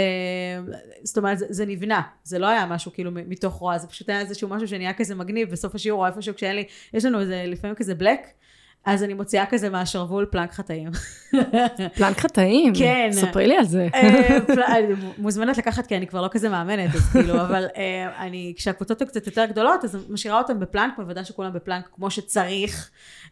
זאת 1.04 1.18
אומרת, 1.18 1.40
זה, 1.40 1.46
זה 1.50 1.66
נבנה, 1.66 2.02
זה 2.24 2.40
לא 2.40 2.48
היה 2.48 2.66
משהו 2.66 2.94
כאילו 2.94 3.12
מתוך 3.14 3.54
רוע, 3.54 3.78
זה 3.78 3.88
פשוט 3.88 4.10
היה 4.10 4.20
איזשהו 4.20 4.48
משהו 4.48 4.68
שנהיה 4.68 4.94
כזה 4.94 5.16
מגניב 5.16 5.52
בסוף 5.52 5.76
השיעור 5.76 6.02
או 6.02 6.08
איפשהו 6.08 6.36
כשאין 6.36 6.56
לי, 6.56 6.64
יש 6.94 7.06
לנו 7.06 7.20
איזה 7.20 7.44
לפעמים 7.48 7.76
כזה 7.76 7.96
בלק, 7.96 8.20
אז 8.86 9.04
אני 9.04 9.14
מוציאה 9.14 9.46
כזה 9.46 9.70
מהשרוול 9.70 10.26
פלנק 10.26 10.52
חטאים. 10.52 10.90
פלנק 11.96 12.18
חטאים. 12.18 12.74
כן. 12.76 13.10
ספרי 13.12 13.48
לי 13.48 13.58
על 13.58 13.66
זה. 13.66 13.88
אה, 13.94 14.38
אני 14.78 14.94
מוזמנת 15.18 15.58
לקחת 15.58 15.88
כי 15.88 15.98
אני 15.98 16.08
כבר 16.08 16.22
לא 16.22 16.28
כזה 16.32 16.50
מאמנת, 16.50 16.96
אז 16.96 17.02
כאילו, 17.12 17.42
אבל 17.42 17.66
אה, 17.78 18.26
אני, 18.26 18.54
כשהקבוצות 18.58 19.02
הן 19.02 19.08
קצת 19.08 19.28
יותר 19.28 19.46
גדולות, 19.46 19.84
אז 19.84 19.98
משאירה 20.10 20.38
אותן 20.38 20.60
בפלנק, 20.60 20.98
מוודא 20.98 21.24
שכולם 21.24 21.54
בפלנק 21.54 21.90
כמו 21.96 22.12
שצריך, 22.12 22.90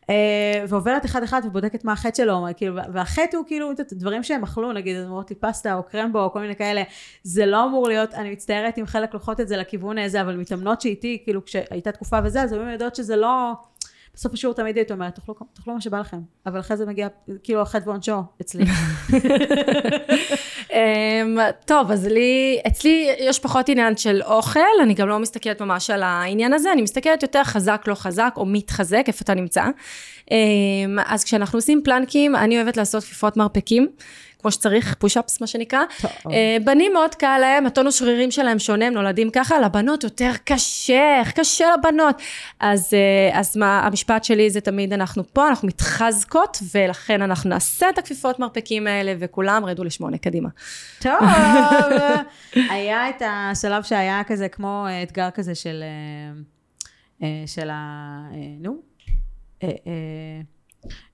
אה, 0.09 0.65
ועוברת 0.67 1.05
אחד 1.05 1.23
אחד 1.23 1.41
ובודקת 1.45 1.85
מה 1.85 1.91
החטא 1.93 2.17
שלו, 2.17 2.47
כאילו, 2.57 2.75
והחטא 2.93 3.37
הוא 3.37 3.45
כאילו, 3.47 3.71
דברים 3.91 4.23
שהם 4.23 4.43
אכלו, 4.43 4.73
נגיד, 4.73 4.97
הן 4.97 5.05
אומרות 5.05 5.29
לי 5.29 5.35
פסטה 5.35 5.73
או 5.73 5.83
קרמבו 5.83 6.23
או 6.23 6.31
כל 6.31 6.39
מיני 6.39 6.55
כאלה, 6.55 6.83
זה 7.23 7.45
לא 7.45 7.65
אמור 7.65 7.87
להיות, 7.87 8.13
אני 8.13 8.31
מצטערת 8.31 8.77
אם 8.77 8.85
חלק 8.85 9.13
לוקחות 9.13 9.39
את 9.39 9.47
זה 9.47 9.57
לכיוון 9.57 9.97
הזה, 9.97 10.21
אבל 10.21 10.35
מתאמנות 10.35 10.81
שאיתי, 10.81 11.21
כאילו, 11.23 11.45
כשהייתה 11.45 11.91
תקופה 11.91 12.19
וזה, 12.23 12.41
אז 12.41 12.53
היו 12.53 12.69
יודעות 12.69 12.95
שזה 12.95 13.15
לא... 13.15 13.53
בסוף 14.13 14.33
השיעור 14.33 14.55
תמיד 14.55 14.77
הייתי 14.77 14.93
אומרת, 14.93 15.15
תאכלו, 15.15 15.35
תאכלו 15.53 15.73
מה 15.73 15.81
שבא 15.81 15.99
לכם, 15.99 16.17
אבל 16.45 16.59
אחרי 16.59 16.77
זה 16.77 16.85
מגיע, 16.85 17.07
כאילו, 17.43 17.61
החטא 17.61 17.89
ועונשו 17.89 18.23
אצלי. 18.41 18.63
אמ, 20.73 21.37
טוב, 21.65 21.91
אז 21.91 22.07
לי, 22.07 22.59
אצלי 22.67 23.15
יש 23.19 23.39
פחות 23.39 23.69
עניין 23.69 23.97
של 23.97 24.21
אוכל, 24.23 24.59
אני 24.83 24.93
גם 24.93 25.07
לא 25.07 25.19
מסתכלת 25.19 25.61
ממש 25.61 25.89
על 25.89 26.03
העניין 26.03 26.53
הזה, 26.53 26.71
אני 26.71 26.81
מסתכלת 26.81 27.21
יותר 27.23 27.43
חזק, 27.43 27.83
לא 27.87 27.95
חזק, 27.95 28.33
או 28.37 28.45
מתחזק, 28.45 29.03
איפה 29.07 29.23
אתה 29.23 29.33
נמצא. 29.33 29.63
אמ, 30.31 30.97
אז 31.05 31.23
כשאנחנו 31.23 31.57
עושים 31.57 31.81
פלנקים, 31.83 32.35
אני 32.35 32.57
אוהבת 32.57 32.77
לעשות 32.77 33.03
כפיפות 33.03 33.37
מרפקים. 33.37 33.87
כמו 34.41 34.51
שצריך, 34.51 34.95
פוש-אפס 34.99 35.41
מה 35.41 35.47
שנקרא. 35.47 35.79
אה, 36.05 36.57
בנים 36.63 36.93
מאוד 36.93 37.15
קל 37.15 37.37
להם, 37.41 37.65
הטונוס 37.65 37.99
שרירים 37.99 38.31
שלהם 38.31 38.59
שונה, 38.59 38.87
הם 38.87 38.93
נולדים 38.93 39.29
ככה, 39.29 39.59
לבנות 39.59 40.03
יותר 40.03 40.31
קשה, 40.45 41.19
איך 41.19 41.31
קשה 41.31 41.65
לבנות. 41.77 42.21
אז, 42.59 42.93
אה, 42.93 43.39
אז 43.39 43.57
מה, 43.57 43.79
המשפט 43.79 44.23
שלי 44.23 44.49
זה 44.49 44.61
תמיד 44.61 44.93
אנחנו 44.93 45.23
פה, 45.33 45.47
אנחנו 45.47 45.67
מתחזקות, 45.67 46.57
ולכן 46.75 47.21
אנחנו 47.21 47.49
נעשה 47.49 47.89
את 47.89 47.97
הכפיפות 47.97 48.39
מרפקים 48.39 48.87
האלה, 48.87 49.13
וכולם 49.19 49.65
רדו 49.65 49.83
לשמונה, 49.83 50.17
קדימה. 50.17 50.49
טוב, 50.99 51.19
היה 52.71 53.09
את 53.09 53.21
השלב 53.25 53.83
שהיה 53.83 54.21
כזה 54.27 54.47
כמו 54.47 54.85
אה, 54.87 55.03
אתגר 55.03 55.29
כזה 55.29 55.55
של, 55.55 55.83
של 57.45 57.69
ה... 57.69 57.77
נו, 58.59 58.81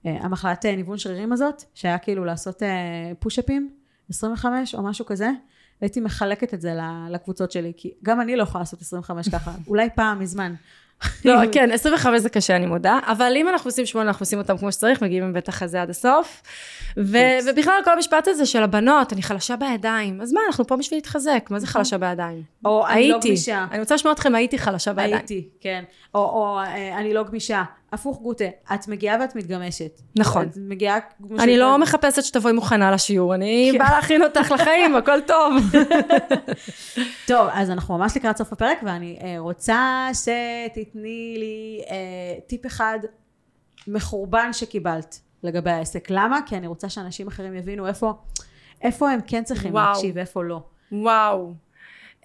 המחלת 0.05 0.65
אה, 0.65 0.75
ניוון 0.75 0.97
שרירים 0.97 1.33
הזאת, 1.33 1.63
שהיה 1.73 1.97
כאילו 1.97 2.25
לעשות 2.25 2.63
אה, 2.63 3.11
פוש-אפים, 3.19 3.69
25 4.09 4.75
או 4.75 4.83
משהו 4.83 5.05
כזה, 5.05 5.29
והייתי 5.81 5.99
מחלקת 5.99 6.53
את 6.53 6.61
זה 6.61 6.73
לקבוצות 7.09 7.51
שלי, 7.51 7.73
כי 7.77 7.93
גם 8.03 8.21
אני 8.21 8.35
לא 8.35 8.43
יכולה 8.43 8.61
לעשות 8.61 8.81
25 8.81 9.29
ככה, 9.29 9.51
אולי 9.67 9.89
פעם 9.95 10.19
מזמן. 10.19 10.53
לא, 11.25 11.35
כן, 11.53 11.69
25 11.73 12.21
זה 12.21 12.29
קשה, 12.29 12.55
אני 12.55 12.65
מודה, 12.65 12.99
אבל 13.03 13.33
אם 13.35 13.49
אנחנו 13.49 13.67
עושים 13.67 13.85
שמונה, 13.85 14.07
אנחנו 14.07 14.23
עושים 14.23 14.39
אותם 14.39 14.57
כמו 14.57 14.71
שצריך, 14.71 15.01
מגיעים 15.01 15.23
עם 15.23 15.33
בית 15.33 15.49
החזה 15.49 15.81
עד 15.81 15.89
הסוף. 15.89 16.41
ו- 16.97 17.17
ובכלל, 17.49 17.73
כל 17.83 17.91
המשפט 17.93 18.27
הזה 18.27 18.45
של 18.45 18.63
הבנות, 18.63 19.13
אני 19.13 19.21
חלשה 19.21 19.55
בידיים, 19.55 20.21
אז 20.21 20.33
מה, 20.33 20.39
אנחנו 20.47 20.67
פה 20.67 20.75
בשביל 20.77 20.97
להתחזק, 20.97 21.47
מה 21.49 21.59
זה 21.59 21.67
חלשה 21.67 21.97
בידיים? 21.97 22.43
או 22.65 22.87
אני 22.87 23.09
לא 23.09 23.13
הייתי. 23.13 23.27
גמישה. 23.27 23.65
אני 23.71 23.79
רוצה 23.79 23.95
לשמוע 23.95 24.13
אתכם, 24.13 24.35
הייתי 24.35 24.57
חלשה 24.57 24.93
בידיים. 24.93 25.13
הייתי, 25.13 25.49
כן. 25.61 25.83
או, 26.15 26.59
אה, 26.59 26.97
אני 26.97 27.13
לא 27.13 27.23
גמישה. 27.23 27.63
הפוך 27.93 28.19
גוטה, 28.21 28.45
את 28.73 28.87
מגיעה 28.87 29.17
ואת 29.19 29.35
מתגמשת. 29.35 30.01
נכון. 30.15 30.45
את 30.45 30.57
מגיעה... 30.57 30.99
כמו 31.17 31.27
אני 31.39 31.51
שאת- 31.51 31.59
לא 31.59 31.77
מחפשת 31.77 32.23
שתבואי 32.23 32.53
מוכנה 32.53 32.91
לשיעור, 32.91 33.35
אני 33.35 33.69
כן. 33.71 33.77
באה 33.79 33.91
להכין 33.95 34.23
אותך 34.23 34.51
לחיים, 34.51 34.95
הכל 34.99 35.21
טוב. 35.27 35.53
טוב, 37.27 37.47
אז 37.53 37.69
אנחנו 37.71 37.97
ממש 37.97 38.17
לקראת 38.17 38.37
סוף 38.37 38.53
הפרק, 38.53 38.77
ואני 38.83 39.19
אה, 39.23 39.35
רוצה 39.39 40.07
שתתני 40.13 41.35
לי 41.39 41.81
אה, 41.89 41.95
טיפ 42.47 42.65
אחד 42.65 42.99
מחורבן 43.87 44.53
שקיבלת 44.53 45.19
לגבי 45.43 45.71
העסק. 45.71 46.07
למה? 46.09 46.39
כי 46.45 46.57
אני 46.57 46.67
רוצה 46.67 46.89
שאנשים 46.89 47.27
אחרים 47.27 47.55
יבינו 47.55 47.87
איפה, 47.87 48.13
איפה 48.81 49.11
הם 49.11 49.19
כן 49.27 49.43
צריכים 49.43 49.73
וואו. 49.73 49.87
להקשיב 49.93 50.11
ואיפה 50.15 50.43
לא. 50.43 50.61
וואו. 50.91 51.53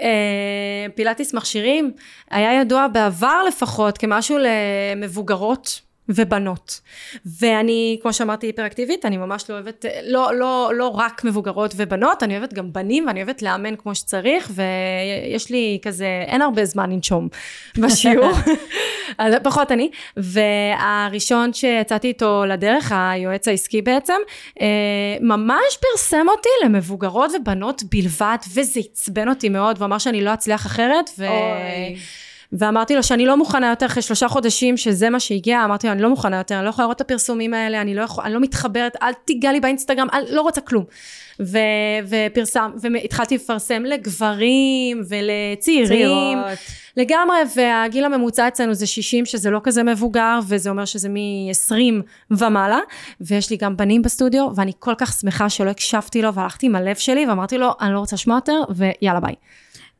אה, 0.00 0.86
פילאטיס 0.94 1.34
מכשירים 1.34 1.92
היה 2.30 2.60
ידוע 2.60 2.88
בעבר 2.88 3.42
לפחות 3.48 3.98
כמשהו 3.98 4.36
למבוגרות 4.40 5.80
ובנות. 6.14 6.80
ואני, 7.40 7.98
כמו 8.02 8.12
שאמרתי, 8.12 8.46
היפראקטיבית, 8.46 9.06
אני 9.06 9.16
ממש 9.16 9.50
לא 9.50 9.54
אוהבת, 9.54 9.84
לא, 10.04 10.34
לא, 10.34 10.70
לא 10.74 10.88
רק 10.88 11.24
מבוגרות 11.24 11.74
ובנות, 11.76 12.22
אני 12.22 12.38
אוהבת 12.38 12.52
גם 12.52 12.72
בנים, 12.72 13.06
ואני 13.06 13.22
אוהבת 13.22 13.42
לאמן 13.42 13.76
כמו 13.76 13.94
שצריך, 13.94 14.50
ויש 14.54 15.50
לי 15.50 15.78
כזה, 15.82 16.24
אין 16.26 16.42
הרבה 16.42 16.64
זמן 16.64 16.90
לנשום 16.90 17.28
בשיעור, 17.78 18.32
פחות 19.42 19.72
אני. 19.72 19.90
והראשון 20.16 21.52
שיצאתי 21.52 22.08
איתו 22.08 22.44
לדרך, 22.48 22.92
היועץ 22.94 23.48
העסקי 23.48 23.82
בעצם, 23.82 24.18
אה, 24.60 24.66
ממש 25.20 25.78
פרסם 25.80 26.26
אותי 26.28 26.48
למבוגרות 26.64 27.30
ובנות 27.40 27.82
בלבד, 27.90 28.36
וזה 28.54 28.80
עצבן 28.80 29.28
אותי 29.28 29.48
מאוד, 29.48 29.82
ואמר 29.82 29.98
שאני 29.98 30.20
לא 30.24 30.34
אצליח 30.34 30.66
אחרת, 30.66 31.10
ו... 31.18 31.28
אוי. 31.28 31.96
ואמרתי 32.52 32.96
לו 32.96 33.02
שאני 33.02 33.26
לא 33.26 33.36
מוכנה 33.36 33.70
יותר 33.70 33.86
אחרי 33.86 34.02
שלושה 34.02 34.28
חודשים 34.28 34.76
שזה 34.76 35.10
מה 35.10 35.20
שהגיע, 35.20 35.64
אמרתי 35.64 35.86
לו 35.86 35.92
אני 35.92 36.02
לא 36.02 36.10
מוכנה 36.10 36.36
יותר, 36.36 36.56
אני 36.56 36.64
לא 36.64 36.70
יכולה 36.70 36.86
לראות 36.86 36.96
את 36.96 37.00
הפרסומים 37.00 37.54
האלה, 37.54 37.80
אני 37.80 37.94
לא, 37.94 38.02
יכול, 38.02 38.24
אני 38.24 38.34
לא 38.34 38.40
מתחברת, 38.40 38.96
אל 39.02 39.12
תיגע 39.24 39.52
לי 39.52 39.60
באינסטגרם, 39.60 40.06
אני 40.12 40.24
לא 40.30 40.40
רוצה 40.42 40.60
כלום. 40.60 40.84
ו, 41.40 41.58
ופרסם, 42.08 42.70
והתחלתי 42.80 43.34
לפרסם 43.34 43.82
לגברים 43.82 45.02
ולצעירים, 45.08 45.88
צעירות. 45.88 46.58
לגמרי, 46.96 47.36
והגיל 47.56 48.04
הממוצע 48.04 48.48
אצלנו 48.48 48.74
זה 48.74 48.86
60 48.86 49.26
שזה 49.26 49.50
לא 49.50 49.60
כזה 49.62 49.82
מבוגר, 49.82 50.38
וזה 50.48 50.70
אומר 50.70 50.84
שזה 50.84 51.08
מ-20 51.08 51.74
ומעלה, 52.30 52.78
ויש 53.20 53.50
לי 53.50 53.56
גם 53.56 53.76
בנים 53.76 54.02
בסטודיו, 54.02 54.48
ואני 54.56 54.72
כל 54.78 54.94
כך 54.98 55.12
שמחה 55.20 55.48
שלא 55.48 55.70
הקשבתי 55.70 56.22
לו 56.22 56.34
והלכתי 56.34 56.66
עם 56.66 56.76
הלב 56.76 56.96
שלי, 56.96 57.26
ואמרתי 57.26 57.58
לו 57.58 57.70
אני 57.80 57.92
לא 57.92 57.98
רוצה 57.98 58.16
לשמוע 58.16 58.36
יותר, 58.36 58.60
ויאללה 58.70 59.20
ביי. 59.20 59.34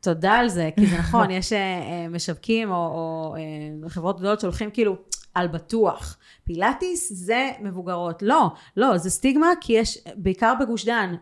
תודה 0.03 0.33
על 0.33 0.49
זה, 0.49 0.69
כי 0.79 0.85
זה 0.85 0.97
נכון, 1.03 1.31
יש 1.31 1.53
אה, 1.53 1.57
אה, 1.59 2.07
משווקים 2.09 2.71
או, 2.71 2.75
או 2.75 3.35
אה, 3.35 3.89
חברות 3.89 4.19
גדולות 4.19 4.39
שהולכים 4.39 4.71
כאילו 4.71 4.95
על 5.33 5.47
בטוח. 5.47 6.17
פילאטיס 6.43 7.13
זה 7.13 7.51
מבוגרות. 7.61 8.21
לא, 8.21 8.47
לא, 8.77 8.97
זה 8.97 9.09
סטיגמה, 9.09 9.47
כי 9.61 9.73
יש, 9.73 9.97
בעיקר 10.15 10.53
בגוש 10.59 10.85
דן, 10.85 11.15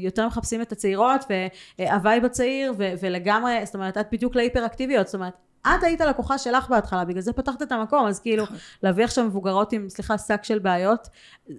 יותר 0.00 0.26
מחפשים 0.26 0.62
את 0.62 0.72
הצעירות, 0.72 1.24
וה 1.78 1.93
vibe 1.93 2.24
הצעיר, 2.24 2.74
ולגמרי, 2.76 3.66
זאת 3.66 3.74
אומרת, 3.74 3.98
את 3.98 4.06
בדיוק 4.12 4.36
להיפר-אקטיביות, 4.36 5.06
זאת 5.06 5.14
אומרת, 5.14 5.32
את 5.74 5.82
היית 5.82 6.00
לקוחה 6.00 6.38
שלך 6.38 6.68
בהתחלה, 6.68 7.04
בגלל 7.04 7.20
זה 7.20 7.32
פתחת 7.32 7.62
את 7.62 7.72
המקום, 7.72 8.06
אז 8.06 8.20
כאילו, 8.20 8.44
להביא 8.82 9.04
עכשיו 9.04 9.24
מבוגרות 9.24 9.72
עם, 9.72 9.88
סליחה, 9.88 10.18
שק 10.18 10.44
של 10.44 10.58
בעיות, 10.58 11.08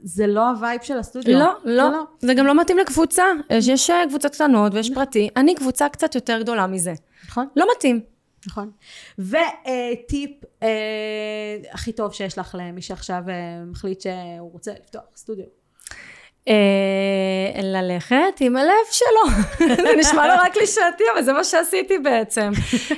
זה 0.03 0.27
לא 0.27 0.49
ה 0.49 0.56
vibe 0.56 0.81
של 0.81 0.97
הסטודיו. 0.97 1.39
לא, 1.39 1.53
זה 1.63 1.71
לא, 1.71 2.03
זה 2.19 2.33
גם 2.33 2.45
לא 2.45 2.61
מתאים 2.61 2.77
לקבוצה, 2.77 3.23
יש, 3.49 3.67
יש 3.67 3.89
אה, 3.89 4.03
קבוצות 4.09 4.31
קטנות 4.31 4.73
ויש 4.73 4.91
פרטי, 4.93 5.29
אני 5.35 5.55
קבוצה 5.55 5.89
קצת 5.89 6.15
יותר 6.15 6.41
גדולה 6.41 6.67
מזה, 6.67 6.93
נכון? 7.27 7.47
לא 7.55 7.67
מתאים. 7.75 8.01
נכון. 8.47 8.71
וטיפ 9.19 10.31
אה, 10.63 10.67
הכי 11.71 11.91
טוב 11.91 12.13
שיש 12.13 12.37
לך 12.37 12.55
למי 12.59 12.81
שעכשיו 12.81 13.23
אה, 13.29 13.63
מחליט 13.65 14.01
שהוא 14.01 14.51
רוצה 14.51 14.71
לפתוח 14.71 15.03
סטודיו. 15.15 15.45
אה, 16.47 17.61
ללכת 17.61 18.39
עם 18.39 18.55
הלב 18.55 18.71
שלו. 18.91 19.35
זה 19.75 19.95
נשמע 19.97 20.35
נורא 20.35 20.49
קלישאתי, 20.49 21.03
אבל 21.13 21.23
זה 21.23 21.33
מה 21.33 21.43
שעשיתי 21.43 21.97
בעצם. 21.97 22.51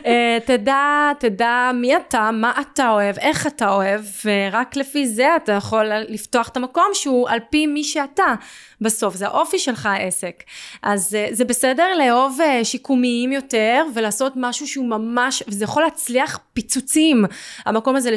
אה, 0.06 0.38
תדע, 0.46 1.12
תדע 1.20 1.72
מי 1.74 1.96
אתה, 1.96 2.30
מה 2.34 2.54
אתה 2.62 2.90
אוהב, 2.90 3.20
איך 3.20 3.48
אתה 3.48 3.70
אוהב, 3.70 4.02
ורק 4.26 4.76
לפי 4.76 5.08
זה 5.08 5.36
אתה 5.36 5.52
יכול 5.52 5.86
לפתוח 6.08 6.48
את 6.48 6.58
המקום 6.58 6.90
שהוא 6.94 7.30
על 7.30 7.40
פי 7.50 7.68
מי 7.68 7.84
שאתה. 7.84 8.34
בסוף, 8.82 9.16
זה 9.16 9.28
האופי 9.28 9.60
שלך 9.60 9.86
העסק. 9.86 10.44
אז 10.84 11.16
אה, 11.16 11.28
זה 11.32 11.46
בסדר 11.46 11.98
לאהוב 11.98 12.42
אה, 12.42 12.66
שיקומיים 12.66 13.32
יותר, 13.32 13.86
ולעשות 13.94 14.34
משהו 14.36 14.68
שהוא 14.68 14.86
ממש, 14.86 15.44
וזה 15.48 15.64
יכול 15.64 15.84
להצליח 15.84 16.40
פיצוצים, 16.54 17.26
המקום 17.66 17.96
הזה 17.96 18.12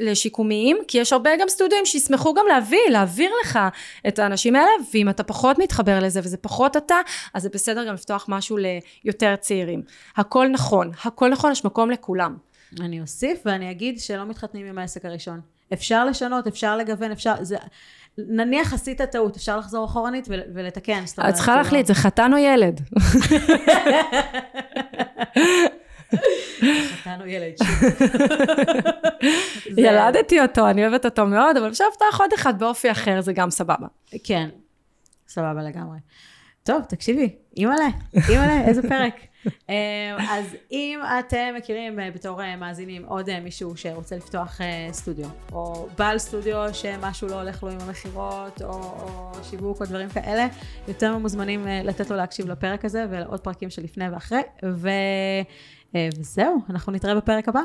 לשיקומיים, 0.00 0.76
כי 0.88 0.98
יש 0.98 1.12
הרבה 1.12 1.30
גם 1.40 1.48
סטודיו 1.48 1.78
שישמחו 1.84 2.34
גם 2.34 2.44
להביא, 2.48 2.78
להעביר 2.88 3.30
לך 3.44 3.58
את 4.08 4.18
האנשים 4.18 4.56
האלה, 4.56 4.70
ואם 4.94 5.08
אתה 5.08 5.22
פחות 5.22 5.58
מתחבר 5.58 5.98
לזה 6.02 6.20
וזה 6.24 6.36
פחות 6.36 6.76
אתה, 6.76 6.96
אז 7.34 7.42
זה 7.42 7.48
בסדר 7.52 7.84
גם 7.88 7.94
לפתוח 7.94 8.26
משהו 8.28 8.56
ליותר 9.04 9.36
צעירים. 9.36 9.82
הכל 10.16 10.48
נכון, 10.48 10.90
הכל 11.04 11.28
נכון, 11.30 11.52
יש 11.52 11.64
מקום 11.64 11.90
לכולם. 11.90 12.36
אני 12.80 13.00
אוסיף 13.00 13.42
ואני 13.44 13.70
אגיד 13.70 14.00
שלא 14.00 14.24
מתחתנים 14.24 14.66
עם 14.66 14.78
העסק 14.78 15.04
הראשון. 15.04 15.40
אפשר 15.72 16.04
לשנות, 16.04 16.46
אפשר 16.46 16.76
לגוון, 16.76 17.10
אפשר... 17.12 17.34
זה... 17.40 17.56
נניח 18.18 18.72
עשית 18.72 19.00
טעות, 19.02 19.36
אפשר 19.36 19.58
לחזור 19.58 19.84
אחורנית 19.84 20.26
ול- 20.28 20.40
ולתקן. 20.54 21.02
את 21.28 21.34
צריכה 21.34 21.52
לא- 21.52 21.58
להחליט, 21.58 21.86
זה 21.86 21.94
חתן 21.94 22.32
או 22.32 22.38
ילד? 22.38 22.80
חתן 26.92 27.20
או 27.20 27.26
ילד, 27.26 27.54
ילדתי 29.76 30.40
אותו, 30.40 30.70
אני 30.70 30.86
אוהבת 30.86 31.04
אותו 31.04 31.26
מאוד, 31.26 31.56
אבל 31.56 31.68
אפשר 31.68 31.84
לפתוח 31.92 32.20
עוד 32.20 32.32
אחד 32.34 32.58
באופי 32.58 32.90
אחר, 32.90 33.20
זה 33.20 33.32
גם 33.32 33.50
סבבה. 33.50 33.86
כן, 34.24 34.48
סבבה 35.34 35.62
לגמרי. 35.62 35.98
טוב, 36.62 36.82
תקשיבי, 36.88 37.36
אימא'לה, 37.56 37.88
אימא'לה, 38.28 38.60
איזה 38.68 38.82
פרק. 38.88 39.14
אה, 39.70 40.16
אז 40.30 40.56
אם 40.72 41.00
אתם 41.18 41.54
מכירים 41.56 42.00
אה, 42.00 42.10
בתור 42.10 42.42
אה, 42.42 42.56
מאזינים 42.56 43.04
עוד 43.04 43.28
אה, 43.28 43.40
מישהו 43.40 43.76
שרוצה 43.76 44.16
לפתוח 44.16 44.60
סטודיו, 44.92 45.28
או 45.52 45.88
בעל 45.98 46.18
סטודיו 46.18 46.74
שמשהו 46.74 47.28
לא 47.28 47.40
הולך 47.40 47.62
לו 47.62 47.70
עם 47.70 47.78
המכירות, 47.80 48.62
או, 48.62 48.70
או 48.72 49.32
שיווק 49.42 49.80
או 49.80 49.86
דברים 49.86 50.08
כאלה, 50.08 50.46
יותר 50.88 51.18
מוזמנים 51.18 51.66
לתת 51.84 52.10
לו 52.10 52.16
להקשיב 52.16 52.48
לפרק 52.48 52.84
הזה 52.84 53.06
ולעוד 53.10 53.40
פרקים 53.40 53.70
שלפני 53.70 54.08
ואחרי, 54.08 54.42
ו, 54.64 54.88
וזהו, 55.94 56.58
אנחנו 56.70 56.92
נתראה 56.92 57.14
בפרק 57.14 57.48
הבא. 57.48 57.60